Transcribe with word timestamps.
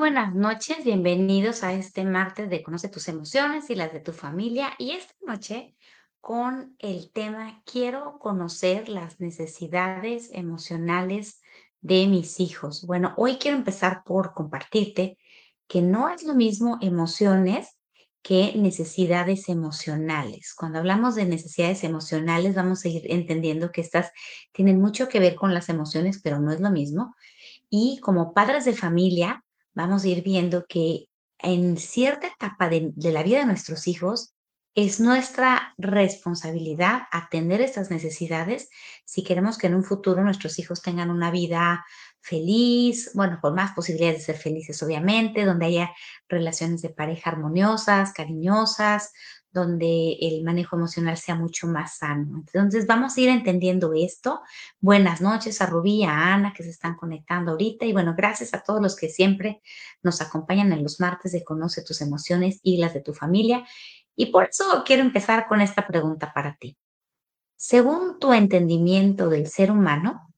Buenas 0.00 0.34
noches, 0.34 0.82
bienvenidos 0.82 1.62
a 1.62 1.74
este 1.74 2.06
martes 2.06 2.48
de 2.48 2.62
Conoce 2.62 2.88
tus 2.88 3.06
emociones 3.08 3.68
y 3.68 3.74
las 3.74 3.92
de 3.92 4.00
tu 4.00 4.12
familia. 4.12 4.70
Y 4.78 4.92
esta 4.92 5.12
noche 5.26 5.76
con 6.22 6.74
el 6.78 7.12
tema 7.12 7.62
Quiero 7.66 8.18
conocer 8.18 8.88
las 8.88 9.20
necesidades 9.20 10.30
emocionales 10.32 11.42
de 11.82 12.06
mis 12.06 12.40
hijos. 12.40 12.86
Bueno, 12.86 13.12
hoy 13.18 13.36
quiero 13.36 13.58
empezar 13.58 14.02
por 14.02 14.32
compartirte 14.32 15.18
que 15.68 15.82
no 15.82 16.08
es 16.08 16.22
lo 16.22 16.34
mismo 16.34 16.78
emociones 16.80 17.76
que 18.22 18.54
necesidades 18.56 19.50
emocionales. 19.50 20.54
Cuando 20.54 20.78
hablamos 20.78 21.14
de 21.14 21.26
necesidades 21.26 21.84
emocionales, 21.84 22.54
vamos 22.54 22.86
a 22.86 22.88
ir 22.88 23.02
entendiendo 23.12 23.70
que 23.70 23.82
estas 23.82 24.12
tienen 24.52 24.80
mucho 24.80 25.10
que 25.10 25.20
ver 25.20 25.34
con 25.34 25.52
las 25.52 25.68
emociones, 25.68 26.22
pero 26.22 26.40
no 26.40 26.52
es 26.52 26.60
lo 26.60 26.70
mismo. 26.70 27.14
Y 27.68 28.00
como 28.00 28.32
padres 28.32 28.64
de 28.64 28.72
familia, 28.72 29.44
vamos 29.74 30.04
a 30.04 30.08
ir 30.08 30.22
viendo 30.22 30.66
que 30.66 31.06
en 31.38 31.76
cierta 31.76 32.28
etapa 32.28 32.68
de, 32.68 32.92
la 32.96 33.22
vida 33.22 33.38
de 33.38 33.46
nuestros 33.46 33.88
hijos, 33.88 34.34
es 34.74 35.00
nuestra 35.00 35.74
responsabilidad 35.78 37.02
atender 37.10 37.60
estas 37.60 37.90
necesidades 37.90 38.68
si 39.04 39.24
queremos 39.24 39.58
que 39.58 39.66
en 39.66 39.74
un 39.74 39.82
futuro 39.82 40.22
nuestros 40.22 40.60
hijos 40.60 40.80
tengan 40.80 41.10
una 41.10 41.32
vida 41.32 41.84
feliz, 42.20 43.10
bueno, 43.14 43.38
con 43.40 43.54
más 43.54 43.72
posibilidades 43.72 44.18
de 44.18 44.24
ser 44.24 44.36
felices, 44.36 44.80
obviamente, 44.82 45.44
donde 45.44 45.66
haya 45.66 45.90
relaciones 46.28 46.82
de 46.82 46.90
pareja 46.90 47.30
armoniosas, 47.30 48.12
cariñosas, 48.12 49.12
donde 49.52 50.16
el 50.20 50.44
manejo 50.44 50.76
emocional 50.76 51.16
sea 51.16 51.34
mucho 51.34 51.66
más 51.66 51.98
sano. 51.98 52.38
Entonces, 52.38 52.86
vamos 52.86 53.16
a 53.16 53.20
ir 53.20 53.28
entendiendo 53.28 53.92
esto. 53.94 54.40
Buenas 54.80 55.20
noches 55.20 55.60
a 55.60 55.66
Rubí, 55.66 56.04
a 56.04 56.34
Ana, 56.34 56.52
que 56.52 56.62
se 56.62 56.70
están 56.70 56.96
conectando 56.96 57.52
ahorita. 57.52 57.84
Y 57.84 57.92
bueno, 57.92 58.14
gracias 58.16 58.54
a 58.54 58.62
todos 58.62 58.80
los 58.80 58.96
que 58.96 59.08
siempre 59.08 59.60
nos 60.02 60.20
acompañan 60.20 60.72
en 60.72 60.82
los 60.82 61.00
martes 61.00 61.32
de 61.32 61.42
Conoce 61.42 61.82
tus 61.82 62.00
emociones 62.00 62.60
y 62.62 62.78
las 62.78 62.94
de 62.94 63.00
tu 63.00 63.12
familia. 63.12 63.66
Y 64.14 64.26
por 64.26 64.44
eso 64.44 64.82
quiero 64.86 65.02
empezar 65.02 65.48
con 65.48 65.60
esta 65.60 65.86
pregunta 65.86 66.32
para 66.32 66.56
ti. 66.56 66.76
Según 67.56 68.18
tu 68.18 68.32
entendimiento 68.32 69.28
del 69.28 69.46
ser 69.46 69.70
humano, 69.70 70.32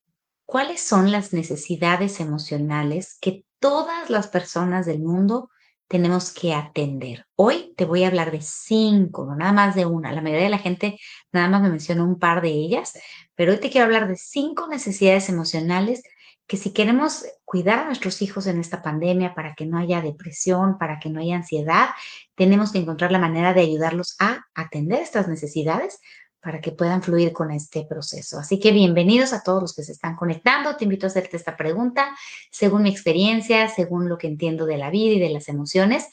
¿cuáles 0.47 0.81
son 0.81 1.13
las 1.13 1.33
necesidades 1.33 2.19
emocionales 2.19 3.17
que 3.21 3.45
todas 3.61 4.11
las 4.11 4.27
personas 4.27 4.87
del 4.87 4.99
mundo 4.99 5.49
tenemos 5.93 6.33
que 6.33 6.55
atender. 6.55 7.27
Hoy 7.37 7.75
te 7.77 7.85
voy 7.85 8.03
a 8.03 8.07
hablar 8.07 8.31
de 8.31 8.41
cinco, 8.41 9.27
no 9.27 9.37
nada 9.37 9.53
más 9.53 9.75
de 9.75 9.85
una. 9.85 10.11
La 10.11 10.23
mayoría 10.23 10.45
de 10.45 10.51
la 10.51 10.59
gente 10.59 10.99
nada 11.33 11.51
más 11.51 11.61
me 11.61 11.69
mencionó 11.69 12.05
un 12.05 12.19
par 12.19 12.41
de 12.41 12.49
ellas, 12.49 12.99
pero 13.34 13.53
hoy 13.53 13.59
te 13.59 13.69
quiero 13.69 13.84
hablar 13.84 14.09
de 14.09 14.17
cinco 14.17 14.69
necesidades 14.69 15.29
emocionales 15.29 16.03
que 16.47 16.57
si 16.57 16.73
queremos 16.73 17.27
cuidar 17.45 17.81
a 17.81 17.84
nuestros 17.84 18.23
hijos 18.23 18.47
en 18.47 18.59
esta 18.59 18.81
pandemia 18.81 19.34
para 19.34 19.55
que 19.55 19.67
no 19.67 19.77
haya 19.77 20.01
depresión, 20.01 20.79
para 20.79 20.99
que 20.99 21.11
no 21.11 21.21
haya 21.21 21.37
ansiedad, 21.37 21.91
tenemos 22.37 22.73
que 22.73 22.79
encontrar 22.79 23.12
la 23.12 23.19
manera 23.19 23.53
de 23.53 23.61
ayudarlos 23.61 24.17
a 24.19 24.47
atender 24.55 25.03
estas 25.03 25.29
necesidades 25.29 26.01
para 26.43 26.61
que 26.61 26.73
puedan 26.73 27.03
fluir 27.03 27.33
con 27.33 27.53
este 27.53 27.85
proceso. 27.85 28.39
Así 28.39 28.59
que 28.59 28.73
bienvenidos 28.73 29.33
a 29.33 29.43
todos 29.43 29.62
los 29.62 29.75
que 29.75 29.85
se 29.85 29.93
están 29.93 30.17
conectando. 30.17 30.77
Te 30.77 30.84
invito 30.84 31.07
a 31.07 31.09
hacerte 31.09 31.37
esta 31.37 31.57
pregunta 31.57 32.15
según 32.51 32.83
mi 32.83 32.91
experiencia, 32.91 33.69
según 33.69 34.09
lo 34.09 34.19
que 34.19 34.27
entiendo 34.27 34.67
de 34.67 34.77
la 34.77 34.91
vida 34.91 35.15
y 35.15 35.21
de 35.21 35.31
las 35.31 35.49
emociones. 35.49 36.09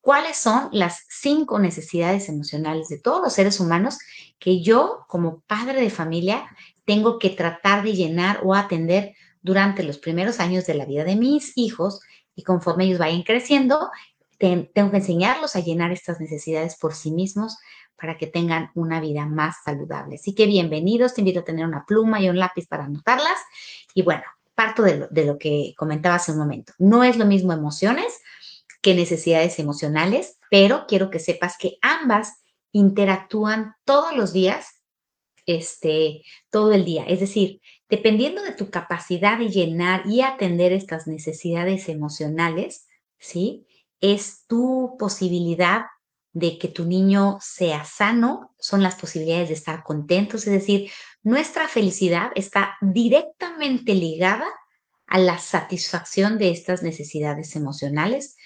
¿Cuáles 0.00 0.38
son 0.38 0.70
las 0.72 1.04
cinco 1.10 1.58
necesidades 1.58 2.28
emocionales 2.30 2.88
de 2.88 2.98
todos 2.98 3.20
los 3.20 3.34
seres 3.34 3.60
humanos 3.60 3.98
que 4.38 4.62
yo 4.62 5.04
como 5.08 5.40
padre 5.42 5.80
de 5.80 5.90
familia 5.90 6.46
tengo 6.86 7.18
que 7.18 7.30
tratar 7.30 7.82
de 7.82 7.92
llenar 7.92 8.40
o 8.44 8.54
atender 8.54 9.14
durante 9.42 9.82
los 9.82 9.98
primeros 9.98 10.40
años 10.40 10.64
de 10.66 10.74
la 10.74 10.86
vida 10.86 11.04
de 11.04 11.16
mis 11.16 11.52
hijos 11.56 12.00
y 12.34 12.44
conforme 12.44 12.84
ellos 12.84 12.98
vayan 12.98 13.22
creciendo, 13.24 13.90
tengo 14.38 14.90
que 14.90 14.96
enseñarlos 14.96 15.56
a 15.56 15.60
llenar 15.60 15.92
estas 15.92 16.20
necesidades 16.20 16.76
por 16.76 16.94
sí 16.94 17.10
mismos 17.10 17.58
para 17.96 18.18
que 18.18 18.26
tengan 18.26 18.70
una 18.74 19.00
vida 19.00 19.26
más 19.26 19.56
saludable. 19.64 20.16
Así 20.16 20.34
que 20.34 20.46
bienvenidos, 20.46 21.14
te 21.14 21.22
invito 21.22 21.40
a 21.40 21.44
tener 21.44 21.64
una 21.64 21.84
pluma 21.86 22.20
y 22.20 22.28
un 22.28 22.38
lápiz 22.38 22.66
para 22.66 22.84
anotarlas. 22.84 23.38
Y 23.94 24.02
bueno, 24.02 24.24
parto 24.54 24.82
de 24.82 24.96
lo, 24.98 25.08
de 25.08 25.24
lo 25.24 25.38
que 25.38 25.74
comentaba 25.76 26.16
hace 26.16 26.32
un 26.32 26.38
momento. 26.38 26.72
No 26.78 27.04
es 27.04 27.16
lo 27.16 27.24
mismo 27.24 27.52
emociones 27.52 28.20
que 28.82 28.94
necesidades 28.94 29.58
emocionales, 29.58 30.38
pero 30.50 30.86
quiero 30.86 31.10
que 31.10 31.18
sepas 31.18 31.56
que 31.58 31.78
ambas 31.80 32.42
interactúan 32.72 33.74
todos 33.84 34.14
los 34.14 34.32
días, 34.32 34.82
este, 35.46 36.22
todo 36.50 36.72
el 36.72 36.84
día. 36.84 37.04
Es 37.06 37.20
decir, 37.20 37.60
dependiendo 37.88 38.42
de 38.42 38.52
tu 38.52 38.70
capacidad 38.70 39.38
de 39.38 39.48
llenar 39.48 40.06
y 40.06 40.20
atender 40.20 40.72
estas 40.72 41.06
necesidades 41.06 41.88
emocionales, 41.88 42.86
¿sí? 43.18 43.66
Es 44.08 44.44
tu 44.46 44.94
posibilidad 45.00 45.86
de 46.32 46.58
que 46.58 46.68
tu 46.68 46.84
niño 46.84 47.38
sea 47.40 47.84
sano, 47.84 48.54
son 48.56 48.80
las 48.80 48.94
posibilidades 48.94 49.48
de 49.48 49.54
estar 49.54 49.82
contentos, 49.82 50.46
es 50.46 50.52
decir, 50.52 50.92
nuestra 51.24 51.66
felicidad 51.66 52.30
está 52.36 52.76
directamente 52.80 53.94
ligada 53.94 54.46
a 55.08 55.18
la 55.18 55.38
satisfacción 55.38 56.38
de 56.38 56.50
estas 56.50 56.84
necesidades 56.84 57.56
emocionales. 57.56 58.36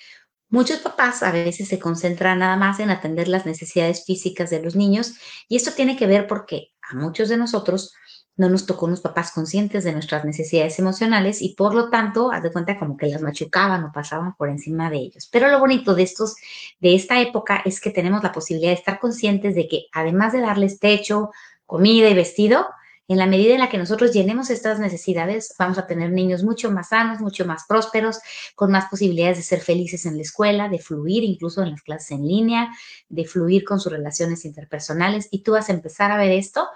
Muchos 0.48 0.78
papás 0.78 1.22
a 1.22 1.31
veces 1.31 1.69
se 1.69 1.78
concentran 1.78 2.38
nada 2.38 2.56
más 2.56 2.81
en 2.81 2.88
atender 2.88 3.28
las 3.28 3.44
necesidades 3.44 4.06
físicas 4.06 4.48
de 4.48 4.62
los 4.62 4.77
niños 4.77 5.12
y 5.47 5.56
esto 5.56 5.72
tiene 5.72 5.98
que 5.98 6.06
ver 6.06 6.27
porque 6.27 6.69
a 6.81 6.94
muchos 6.94 7.28
de 7.28 7.37
nosotros 7.37 7.92
no 8.41 8.49
nos 8.49 8.65
tocó 8.65 8.87
unos 8.87 9.03
papás 9.03 9.33
conscientes 9.33 9.84
de 9.84 9.93
nuestras 9.93 10.25
necesidades 10.25 10.78
emocionales 10.78 11.43
y 11.43 11.55
por 11.55 11.75
lo 11.75 11.91
tanto, 11.91 12.33
haz 12.33 12.43
de 12.43 12.51
cuenta 12.51 12.78
como 12.78 12.97
que 12.97 13.06
las 13.06 13.21
machucaban 13.21 13.84
o 13.84 13.93
pasaban 13.93 14.34
por 14.34 14.49
encima 14.49 14.89
de 14.89 14.97
ellos. 14.97 15.28
Pero 15.31 15.49
lo 15.49 15.59
bonito 15.59 15.95
de 15.95 16.05
estos, 16.05 16.37
de 16.81 16.95
esta 16.95 17.21
época 17.21 17.61
es 17.67 17.83
que 17.83 17.91
tenemos 17.91 18.23
la 18.23 18.33
posibilidad 18.33 18.71
de 18.71 18.78
estar 18.78 18.99
conscientes 18.99 19.55
de 19.55 19.69
que 19.69 19.84
además 19.93 20.33
de 20.33 20.41
darles 20.41 20.81
techo, 20.81 21.33
comida 21.67 22.09
y 22.09 22.15
vestido, 22.15 22.67
en 23.09 23.19
la 23.19 23.27
medida 23.27 23.53
en 23.53 23.61
la 23.61 23.69
que 23.69 23.77
nosotros 23.77 24.11
llenemos 24.15 24.49
estas 24.49 24.78
necesidades, 24.78 25.55
vamos 25.59 25.77
a 25.77 25.87
tener 25.87 26.11
niños 26.11 26.43
mucho 26.43 26.71
más 26.71 26.91
sanos, 26.91 27.21
mucho 27.21 27.45
más 27.45 27.65
prósperos, 27.69 28.21
con 28.55 28.71
más 28.71 28.87
posibilidades 28.89 29.37
de 29.37 29.43
ser 29.43 29.61
felices 29.61 30.07
en 30.07 30.17
la 30.17 30.22
escuela, 30.22 30.71
de 30.71 30.78
fluir 30.78 31.25
incluso 31.25 31.62
en 31.62 31.72
las 31.72 31.83
clases 31.83 32.12
en 32.12 32.27
línea, 32.27 32.71
de 33.11 33.27
fluir 33.27 33.65
con 33.65 33.81
sus 33.81 33.93
relaciones 33.93 34.47
interpersonales. 34.47 35.28
Y 35.31 35.43
tú 35.43 35.53
vas 35.53 35.69
a 35.69 35.75
empezar 35.75 36.11
a 36.11 36.17
ver 36.17 36.31
esto 36.31 36.67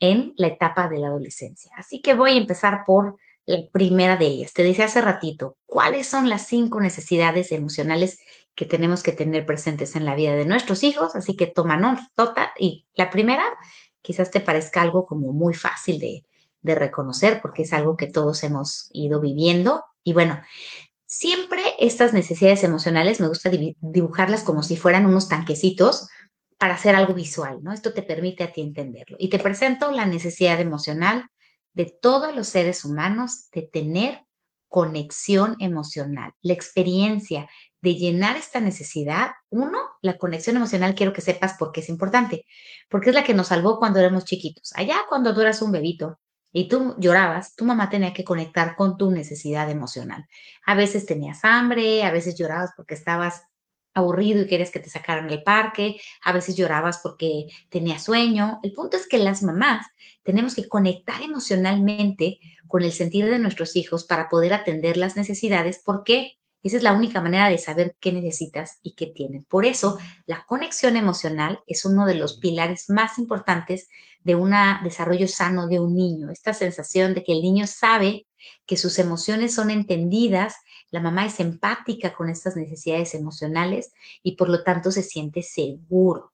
en 0.00 0.34
la 0.36 0.48
etapa 0.48 0.88
de 0.88 0.98
la 0.98 1.08
adolescencia. 1.08 1.72
Así 1.76 2.00
que 2.00 2.14
voy 2.14 2.32
a 2.32 2.40
empezar 2.40 2.84
por 2.86 3.16
la 3.46 3.58
primera 3.72 4.16
de 4.16 4.26
ellas. 4.26 4.52
Te 4.52 4.62
decía 4.62 4.86
hace 4.86 5.00
ratito, 5.00 5.56
¿cuáles 5.66 6.06
son 6.06 6.28
las 6.28 6.46
cinco 6.46 6.80
necesidades 6.80 7.52
emocionales 7.52 8.18
que 8.54 8.66
tenemos 8.66 9.02
que 9.02 9.12
tener 9.12 9.46
presentes 9.46 9.96
en 9.96 10.04
la 10.04 10.14
vida 10.14 10.34
de 10.34 10.44
nuestros 10.44 10.82
hijos? 10.82 11.14
Así 11.14 11.36
que 11.36 11.46
toma 11.46 11.76
nota. 11.76 12.52
Y 12.58 12.86
la 12.94 13.10
primera, 13.10 13.44
quizás 14.02 14.30
te 14.30 14.40
parezca 14.40 14.82
algo 14.82 15.06
como 15.06 15.32
muy 15.32 15.54
fácil 15.54 15.98
de, 15.98 16.24
de 16.60 16.74
reconocer 16.74 17.40
porque 17.40 17.62
es 17.62 17.72
algo 17.72 17.96
que 17.96 18.08
todos 18.08 18.42
hemos 18.42 18.90
ido 18.92 19.20
viviendo. 19.20 19.84
Y 20.02 20.12
bueno, 20.12 20.40
siempre 21.06 21.62
estas 21.78 22.12
necesidades 22.12 22.64
emocionales 22.64 23.20
me 23.20 23.28
gusta 23.28 23.50
dibujarlas 23.80 24.42
como 24.42 24.62
si 24.62 24.76
fueran 24.76 25.06
unos 25.06 25.28
tanquecitos 25.28 26.08
para 26.58 26.74
hacer 26.74 26.94
algo 26.94 27.14
visual, 27.14 27.62
¿no? 27.62 27.72
Esto 27.72 27.92
te 27.92 28.02
permite 28.02 28.44
a 28.44 28.52
ti 28.52 28.60
entenderlo. 28.62 29.16
Y 29.20 29.28
te 29.28 29.38
presento 29.38 29.90
la 29.90 30.06
necesidad 30.06 30.60
emocional 30.60 31.28
de 31.74 31.86
todos 32.00 32.34
los 32.34 32.48
seres 32.48 32.84
humanos 32.84 33.50
de 33.52 33.62
tener 33.62 34.26
conexión 34.68 35.56
emocional, 35.60 36.32
la 36.42 36.52
experiencia 36.52 37.48
de 37.80 37.94
llenar 37.94 38.36
esta 38.36 38.60
necesidad. 38.60 39.30
Uno, 39.50 39.78
la 40.02 40.18
conexión 40.18 40.56
emocional, 40.56 40.94
quiero 40.94 41.12
que 41.12 41.20
sepas 41.20 41.54
por 41.58 41.72
qué 41.72 41.80
es 41.80 41.88
importante, 41.88 42.44
porque 42.88 43.10
es 43.10 43.14
la 43.14 43.24
que 43.24 43.34
nos 43.34 43.48
salvó 43.48 43.78
cuando 43.78 44.00
éramos 44.00 44.24
chiquitos. 44.24 44.72
Allá 44.74 44.96
cuando 45.08 45.34
tú 45.34 45.40
eras 45.40 45.62
un 45.62 45.72
bebito 45.72 46.18
y 46.52 46.68
tú 46.68 46.96
llorabas, 46.98 47.54
tu 47.54 47.64
mamá 47.64 47.90
tenía 47.90 48.12
que 48.12 48.24
conectar 48.24 48.74
con 48.76 48.96
tu 48.96 49.10
necesidad 49.10 49.70
emocional. 49.70 50.26
A 50.64 50.74
veces 50.74 51.06
tenías 51.06 51.44
hambre, 51.44 52.02
a 52.02 52.10
veces 52.10 52.36
llorabas 52.36 52.70
porque 52.76 52.94
estabas 52.94 53.42
aburrido 53.96 54.42
y 54.42 54.46
querías 54.46 54.70
que 54.70 54.78
te 54.78 54.90
sacaran 54.90 55.26
del 55.26 55.42
parque, 55.42 55.96
a 56.22 56.32
veces 56.32 56.54
llorabas 56.54 57.00
porque 57.02 57.46
tenías 57.70 58.04
sueño. 58.04 58.60
El 58.62 58.72
punto 58.72 58.96
es 58.96 59.08
que 59.08 59.18
las 59.18 59.42
mamás 59.42 59.86
tenemos 60.22 60.54
que 60.54 60.68
conectar 60.68 61.22
emocionalmente 61.22 62.38
con 62.68 62.82
el 62.82 62.92
sentir 62.92 63.26
de 63.26 63.38
nuestros 63.38 63.74
hijos 63.74 64.04
para 64.04 64.28
poder 64.28 64.52
atender 64.52 64.96
las 64.96 65.16
necesidades 65.16 65.80
porque 65.84 66.38
esa 66.62 66.78
es 66.78 66.82
la 66.82 66.92
única 66.92 67.20
manera 67.20 67.48
de 67.48 67.58
saber 67.58 67.96
qué 68.00 68.12
necesitas 68.12 68.80
y 68.82 68.94
qué 68.94 69.06
tienen. 69.06 69.44
Por 69.44 69.64
eso, 69.64 69.98
la 70.26 70.44
conexión 70.46 70.96
emocional 70.96 71.60
es 71.66 71.84
uno 71.84 72.06
de 72.06 72.16
los 72.16 72.38
pilares 72.38 72.90
más 72.90 73.18
importantes 73.18 73.88
de 74.20 74.34
un 74.34 74.52
desarrollo 74.82 75.28
sano 75.28 75.68
de 75.68 75.78
un 75.78 75.94
niño. 75.94 76.30
Esta 76.30 76.52
sensación 76.52 77.14
de 77.14 77.22
que 77.22 77.32
el 77.32 77.40
niño 77.40 77.68
sabe 77.68 78.26
que 78.66 78.76
sus 78.76 78.98
emociones 78.98 79.54
son 79.54 79.70
entendidas 79.70 80.54
la 80.90 81.00
mamá 81.00 81.26
es 81.26 81.40
empática 81.40 82.14
con 82.14 82.30
estas 82.30 82.56
necesidades 82.56 83.14
emocionales 83.14 83.92
y 84.22 84.36
por 84.36 84.48
lo 84.48 84.62
tanto 84.62 84.90
se 84.90 85.02
siente 85.02 85.42
seguro. 85.42 86.32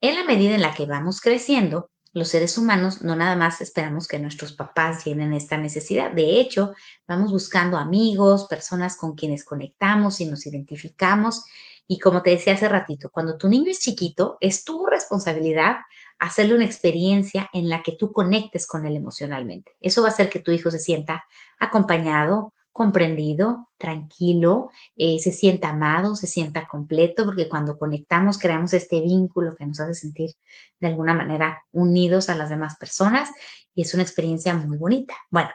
En 0.00 0.14
la 0.14 0.24
medida 0.24 0.54
en 0.54 0.62
la 0.62 0.74
que 0.74 0.86
vamos 0.86 1.20
creciendo, 1.20 1.90
los 2.12 2.28
seres 2.28 2.58
humanos 2.58 3.02
no 3.02 3.14
nada 3.14 3.36
más 3.36 3.60
esperamos 3.60 4.08
que 4.08 4.18
nuestros 4.18 4.52
papás 4.52 5.04
llenen 5.04 5.32
esta 5.32 5.56
necesidad. 5.56 6.10
De 6.10 6.40
hecho, 6.40 6.74
vamos 7.06 7.30
buscando 7.30 7.76
amigos, 7.76 8.46
personas 8.46 8.96
con 8.96 9.14
quienes 9.14 9.44
conectamos 9.44 10.20
y 10.20 10.26
nos 10.26 10.46
identificamos. 10.46 11.44
Y 11.86 11.98
como 11.98 12.22
te 12.22 12.30
decía 12.30 12.54
hace 12.54 12.68
ratito, 12.68 13.10
cuando 13.10 13.38
tu 13.38 13.48
niño 13.48 13.70
es 13.70 13.80
chiquito, 13.80 14.38
es 14.40 14.64
tu 14.64 14.86
responsabilidad 14.86 15.76
hacerle 16.18 16.54
una 16.54 16.64
experiencia 16.64 17.48
en 17.52 17.68
la 17.68 17.82
que 17.82 17.92
tú 17.92 18.12
conectes 18.12 18.66
con 18.66 18.86
él 18.86 18.96
emocionalmente. 18.96 19.76
Eso 19.80 20.02
va 20.02 20.08
a 20.08 20.10
hacer 20.10 20.28
que 20.28 20.40
tu 20.40 20.50
hijo 20.50 20.70
se 20.70 20.78
sienta 20.78 21.24
acompañado, 21.58 22.52
comprendido, 22.72 23.70
tranquilo, 23.76 24.70
eh, 24.96 25.18
se 25.18 25.32
sienta 25.32 25.70
amado, 25.70 26.14
se 26.14 26.28
sienta 26.28 26.68
completo, 26.68 27.24
porque 27.24 27.48
cuando 27.48 27.76
conectamos 27.76 28.38
creamos 28.38 28.72
este 28.72 29.00
vínculo 29.00 29.56
que 29.56 29.66
nos 29.66 29.80
hace 29.80 29.94
sentir 29.94 30.30
de 30.78 30.86
alguna 30.86 31.14
manera 31.14 31.64
unidos 31.72 32.28
a 32.28 32.36
las 32.36 32.50
demás 32.50 32.76
personas 32.76 33.30
y 33.74 33.82
es 33.82 33.94
una 33.94 34.04
experiencia 34.04 34.54
muy 34.54 34.76
bonita. 34.76 35.14
Bueno, 35.30 35.50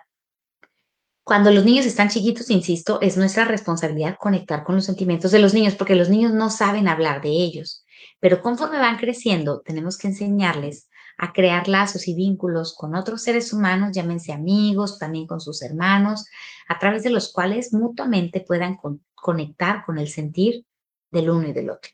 cuando 1.23 1.51
los 1.51 1.63
niños 1.63 1.85
están 1.85 2.09
chiquitos, 2.09 2.49
insisto, 2.49 2.99
es 3.01 3.15
nuestra 3.15 3.45
responsabilidad 3.45 4.17
conectar 4.19 4.65
con 4.65 4.75
los 4.75 4.85
sentimientos 4.85 5.31
de 5.31 5.39
los 5.39 5.53
niños, 5.53 5.75
porque 5.75 5.95
los 5.95 6.09
niños 6.09 6.33
no 6.33 6.49
saben 6.49 6.89
hablar 6.89 7.21
de 7.21 7.29
ellos. 7.29 7.82
Pero 8.19 8.41
conforme 8.41 8.77
van 8.77 8.97
creciendo, 8.97 9.61
tenemos 9.61 9.97
que 9.97 10.07
enseñarles 10.07 10.89
a 11.17 11.31
crear 11.31 11.67
lazos 11.67 12.07
y 12.07 12.15
vínculos 12.15 12.75
con 12.75 12.95
otros 12.95 13.21
seres 13.21 13.53
humanos, 13.53 13.91
llámense 13.93 14.33
amigos, 14.33 14.97
también 14.97 15.27
con 15.27 15.39
sus 15.39 15.61
hermanos, 15.61 16.25
a 16.67 16.79
través 16.79 17.03
de 17.03 17.11
los 17.11 17.31
cuales 17.31 17.73
mutuamente 17.73 18.41
puedan 18.41 18.77
conectar 19.13 19.85
con 19.85 19.97
el 19.97 20.07
sentir 20.07 20.65
del 21.11 21.29
uno 21.29 21.47
y 21.47 21.53
del 21.53 21.69
otro. 21.69 21.91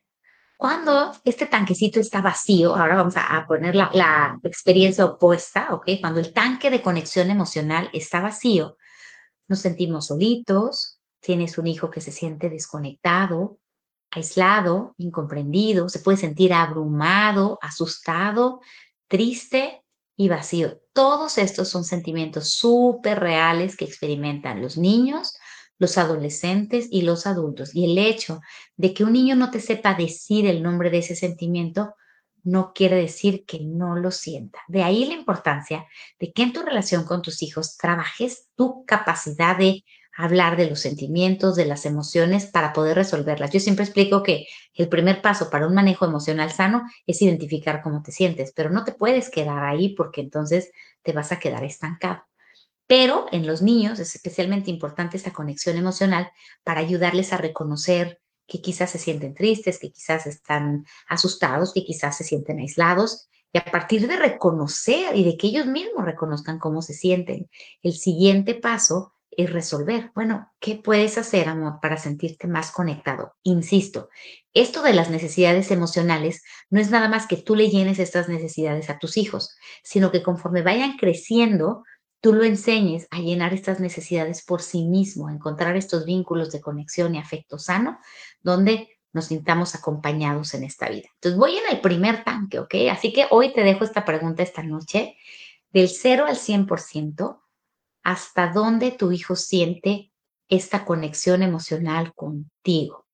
Cuando 0.57 1.13
este 1.23 1.45
tanquecito 1.45 2.01
está 2.01 2.21
vacío, 2.21 2.75
ahora 2.75 2.97
vamos 2.97 3.15
a, 3.15 3.45
poner 3.47 3.75
la, 3.75 3.89
la, 3.93 4.39
experiencia 4.43 5.05
opuesta, 5.05 5.73
¿ok? 5.73 5.85
Cuando 6.01 6.19
el 6.19 6.33
tanque 6.33 6.69
de 6.69 6.81
conexión 6.81 7.29
emocional 7.29 7.89
está 7.93 8.19
vacío, 8.19 8.77
nos 9.47 9.59
sentimos 9.59 10.07
solitos, 10.07 10.99
tienes 11.21 11.57
un 11.57 11.67
hijo 11.67 11.89
que 11.89 12.01
se 12.01 12.11
siente 12.11 12.49
desconectado, 12.49 13.57
aislado, 14.11 14.95
incomprendido, 14.97 15.89
se 15.89 15.99
puede 15.99 16.17
sentir 16.17 16.53
abrumado, 16.53 17.59
asustado, 17.61 18.61
triste 19.07 19.83
y 20.15 20.29
vacío. 20.29 20.81
Todos 20.93 21.37
estos 21.37 21.69
son 21.69 21.83
sentimientos 21.83 22.49
súper 22.49 23.19
reales 23.19 23.77
que 23.77 23.85
experimentan 23.85 24.61
los 24.61 24.77
niños, 24.77 25.37
los 25.77 25.97
adolescentes 25.97 26.87
y 26.91 27.03
los 27.03 27.25
adultos. 27.25 27.73
Y 27.73 27.85
el 27.85 27.97
hecho 27.97 28.41
de 28.75 28.93
que 28.93 29.03
un 29.03 29.13
niño 29.13 29.35
no 29.35 29.49
te 29.49 29.61
sepa 29.61 29.93
decir 29.93 30.45
el 30.45 30.61
nombre 30.61 30.89
de 30.89 30.99
ese 30.99 31.15
sentimiento 31.15 31.95
no 32.43 32.73
quiere 32.73 32.95
decir 32.97 33.45
que 33.45 33.59
no 33.59 33.95
lo 33.95 34.11
sienta. 34.11 34.59
De 34.67 34.83
ahí 34.83 35.05
la 35.05 35.13
importancia 35.13 35.85
de 36.19 36.31
que 36.31 36.43
en 36.43 36.53
tu 36.53 36.61
relación 36.61 37.05
con 37.05 37.21
tus 37.21 37.41
hijos 37.41 37.77
trabajes 37.77 38.49
tu 38.55 38.85
capacidad 38.85 39.57
de 39.57 39.83
hablar 40.19 40.57
de 40.57 40.69
los 40.69 40.81
sentimientos, 40.81 41.55
de 41.55 41.65
las 41.65 41.85
emociones 41.85 42.45
para 42.45 42.73
poder 42.73 42.97
resolverlas. 42.97 43.51
Yo 43.51 43.61
siempre 43.61 43.85
explico 43.85 44.21
que 44.21 44.47
el 44.73 44.89
primer 44.89 45.21
paso 45.21 45.49
para 45.49 45.65
un 45.65 45.73
manejo 45.73 46.03
emocional 46.03 46.51
sano 46.51 46.83
es 47.07 47.21
identificar 47.21 47.81
cómo 47.81 48.03
te 48.03 48.11
sientes, 48.11 48.51
pero 48.53 48.69
no 48.69 48.83
te 48.83 48.91
puedes 48.91 49.29
quedar 49.29 49.63
ahí 49.63 49.95
porque 49.95 50.19
entonces 50.19 50.71
te 51.03 51.13
vas 51.13 51.31
a 51.31 51.39
quedar 51.39 51.63
estancado. 51.63 52.23
Pero 52.85 53.27
en 53.31 53.47
los 53.47 53.61
niños 53.61 53.97
es 53.99 54.13
especialmente 54.13 54.69
importante 54.69 55.15
esta 55.15 55.31
conexión 55.31 55.77
emocional 55.77 56.29
para 56.65 56.81
ayudarles 56.81 57.31
a 57.31 57.37
reconocer 57.37 58.19
que 58.45 58.59
quizás 58.59 58.89
se 58.89 58.97
sienten 58.97 59.33
tristes, 59.33 59.79
que 59.79 59.89
quizás 59.89 60.27
están 60.27 60.85
asustados, 61.07 61.71
que 61.71 61.85
quizás 61.85 62.17
se 62.17 62.25
sienten 62.25 62.59
aislados. 62.59 63.29
Y 63.53 63.57
a 63.57 63.63
partir 63.63 64.05
de 64.05 64.17
reconocer 64.17 65.15
y 65.15 65.23
de 65.23 65.37
que 65.37 65.47
ellos 65.47 65.65
mismos 65.65 66.03
reconozcan 66.03 66.59
cómo 66.59 66.81
se 66.81 66.93
sienten, 66.93 67.49
el 67.83 67.93
siguiente 67.93 68.53
paso 68.53 69.13
es 69.31 69.51
resolver. 69.51 70.11
Bueno, 70.15 70.51
¿qué 70.59 70.75
puedes 70.75 71.17
hacer, 71.17 71.47
amor, 71.47 71.79
para 71.81 71.97
sentirte 71.97 72.47
más 72.47 72.71
conectado? 72.71 73.33
Insisto, 73.43 74.09
esto 74.53 74.81
de 74.81 74.93
las 74.93 75.09
necesidades 75.09 75.71
emocionales 75.71 76.43
no 76.69 76.79
es 76.79 76.89
nada 76.89 77.07
más 77.07 77.27
que 77.27 77.37
tú 77.37 77.55
le 77.55 77.69
llenes 77.69 77.99
estas 77.99 78.29
necesidades 78.29 78.89
a 78.89 78.99
tus 78.99 79.17
hijos, 79.17 79.55
sino 79.83 80.11
que 80.11 80.23
conforme 80.23 80.61
vayan 80.61 80.97
creciendo, 80.97 81.83
tú 82.21 82.33
lo 82.33 82.43
enseñes 82.43 83.07
a 83.11 83.19
llenar 83.19 83.53
estas 83.53 83.79
necesidades 83.79 84.43
por 84.43 84.61
sí 84.61 84.85
mismo, 84.85 85.27
a 85.27 85.33
encontrar 85.33 85.75
estos 85.75 86.05
vínculos 86.05 86.51
de 86.51 86.61
conexión 86.61 87.15
y 87.15 87.19
afecto 87.19 87.59
sano, 87.59 87.99
donde 88.41 88.89
nos 89.13 89.25
sintamos 89.25 89.75
acompañados 89.75 90.53
en 90.53 90.63
esta 90.63 90.89
vida. 90.89 91.07
Entonces 91.15 91.39
voy 91.39 91.57
en 91.57 91.75
el 91.75 91.81
primer 91.81 92.23
tanque, 92.23 92.59
¿ok? 92.59 92.75
Así 92.91 93.11
que 93.13 93.25
hoy 93.31 93.53
te 93.53 93.63
dejo 93.63 93.83
esta 93.83 94.05
pregunta 94.05 94.43
esta 94.43 94.63
noche. 94.63 95.15
Del 95.71 95.87
0 95.87 96.25
al 96.27 96.35
100%, 96.35 97.39
hasta 98.09 98.51
dónde 98.51 98.89
tu 98.89 99.11
hijo 99.11 99.35
siente 99.35 100.11
esta 100.47 100.83
conexión 100.83 101.43
emocional 101.43 102.11
contigo. 102.15 103.05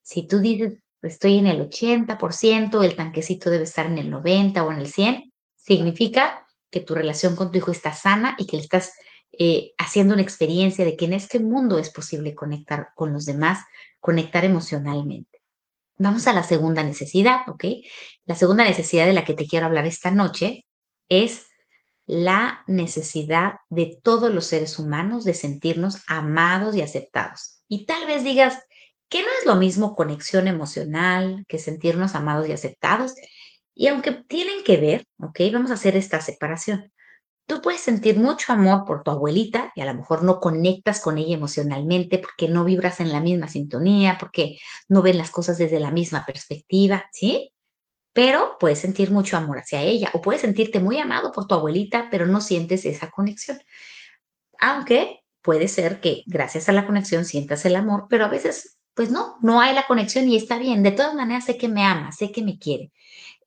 Si 0.00 0.28
tú 0.28 0.38
dices, 0.38 0.78
estoy 1.02 1.38
en 1.38 1.48
el 1.48 1.68
80%, 1.68 2.84
el 2.84 2.94
tanquecito 2.94 3.50
debe 3.50 3.64
estar 3.64 3.86
en 3.86 3.98
el 3.98 4.10
90 4.10 4.62
o 4.62 4.70
en 4.70 4.78
el 4.78 4.86
100, 4.86 5.32
significa 5.56 6.46
que 6.70 6.78
tu 6.78 6.94
relación 6.94 7.34
con 7.34 7.50
tu 7.50 7.58
hijo 7.58 7.72
está 7.72 7.94
sana 7.94 8.36
y 8.38 8.46
que 8.46 8.58
le 8.58 8.62
estás 8.62 8.92
eh, 9.32 9.72
haciendo 9.76 10.14
una 10.14 10.22
experiencia 10.22 10.84
de 10.84 10.96
que 10.96 11.06
en 11.06 11.14
este 11.14 11.40
mundo 11.40 11.80
es 11.80 11.90
posible 11.90 12.36
conectar 12.36 12.90
con 12.94 13.12
los 13.12 13.24
demás, 13.24 13.58
conectar 13.98 14.44
emocionalmente. 14.44 15.42
Vamos 15.98 16.28
a 16.28 16.32
la 16.32 16.44
segunda 16.44 16.84
necesidad, 16.84 17.40
¿ok? 17.48 17.64
La 18.24 18.36
segunda 18.36 18.62
necesidad 18.62 19.06
de 19.06 19.14
la 19.14 19.24
que 19.24 19.34
te 19.34 19.48
quiero 19.48 19.66
hablar 19.66 19.84
esta 19.84 20.12
noche 20.12 20.64
es 21.08 21.48
la 22.06 22.62
necesidad 22.66 23.54
de 23.70 23.98
todos 24.02 24.32
los 24.32 24.46
seres 24.46 24.78
humanos 24.78 25.24
de 25.24 25.34
sentirnos 25.34 26.02
amados 26.06 26.76
y 26.76 26.82
aceptados. 26.82 27.62
Y 27.68 27.86
tal 27.86 28.06
vez 28.06 28.24
digas 28.24 28.58
que 29.08 29.22
no 29.22 29.28
es 29.40 29.46
lo 29.46 29.56
mismo 29.56 29.94
conexión 29.94 30.48
emocional 30.48 31.44
que 31.48 31.58
sentirnos 31.58 32.14
amados 32.14 32.48
y 32.48 32.52
aceptados. 32.52 33.14
Y 33.74 33.88
aunque 33.88 34.12
tienen 34.12 34.64
que 34.64 34.76
ver, 34.76 35.06
¿ok? 35.18 35.40
Vamos 35.52 35.70
a 35.70 35.74
hacer 35.74 35.96
esta 35.96 36.20
separación. 36.20 36.92
Tú 37.46 37.60
puedes 37.60 37.82
sentir 37.82 38.18
mucho 38.18 38.52
amor 38.52 38.84
por 38.86 39.02
tu 39.02 39.10
abuelita 39.10 39.70
y 39.74 39.82
a 39.82 39.84
lo 39.84 39.94
mejor 39.94 40.24
no 40.24 40.40
conectas 40.40 41.00
con 41.00 41.18
ella 41.18 41.34
emocionalmente 41.34 42.18
porque 42.18 42.48
no 42.48 42.64
vibras 42.64 43.00
en 43.00 43.12
la 43.12 43.20
misma 43.20 43.48
sintonía, 43.48 44.16
porque 44.18 44.58
no 44.88 45.02
ven 45.02 45.18
las 45.18 45.30
cosas 45.30 45.58
desde 45.58 45.78
la 45.78 45.90
misma 45.90 46.24
perspectiva, 46.24 47.04
¿sí? 47.12 47.53
Pero 48.14 48.56
puedes 48.60 48.78
sentir 48.78 49.10
mucho 49.10 49.36
amor 49.36 49.58
hacia 49.58 49.82
ella 49.82 50.08
o 50.14 50.22
puedes 50.22 50.40
sentirte 50.40 50.78
muy 50.78 50.98
amado 50.98 51.32
por 51.32 51.46
tu 51.46 51.54
abuelita, 51.54 52.08
pero 52.10 52.26
no 52.26 52.40
sientes 52.40 52.86
esa 52.86 53.10
conexión. 53.10 53.58
Aunque 54.58 55.24
puede 55.42 55.66
ser 55.66 56.00
que 56.00 56.22
gracias 56.26 56.68
a 56.68 56.72
la 56.72 56.86
conexión 56.86 57.24
sientas 57.24 57.66
el 57.66 57.74
amor, 57.74 58.06
pero 58.08 58.24
a 58.24 58.28
veces, 58.28 58.78
pues 58.94 59.10
no, 59.10 59.36
no 59.42 59.60
hay 59.60 59.74
la 59.74 59.86
conexión 59.88 60.28
y 60.28 60.36
está 60.36 60.58
bien. 60.58 60.84
De 60.84 60.92
todas 60.92 61.14
maneras, 61.14 61.44
sé 61.44 61.58
que 61.58 61.68
me 61.68 61.82
ama, 61.82 62.12
sé 62.12 62.30
que 62.30 62.42
me 62.42 62.56
quiere. 62.56 62.92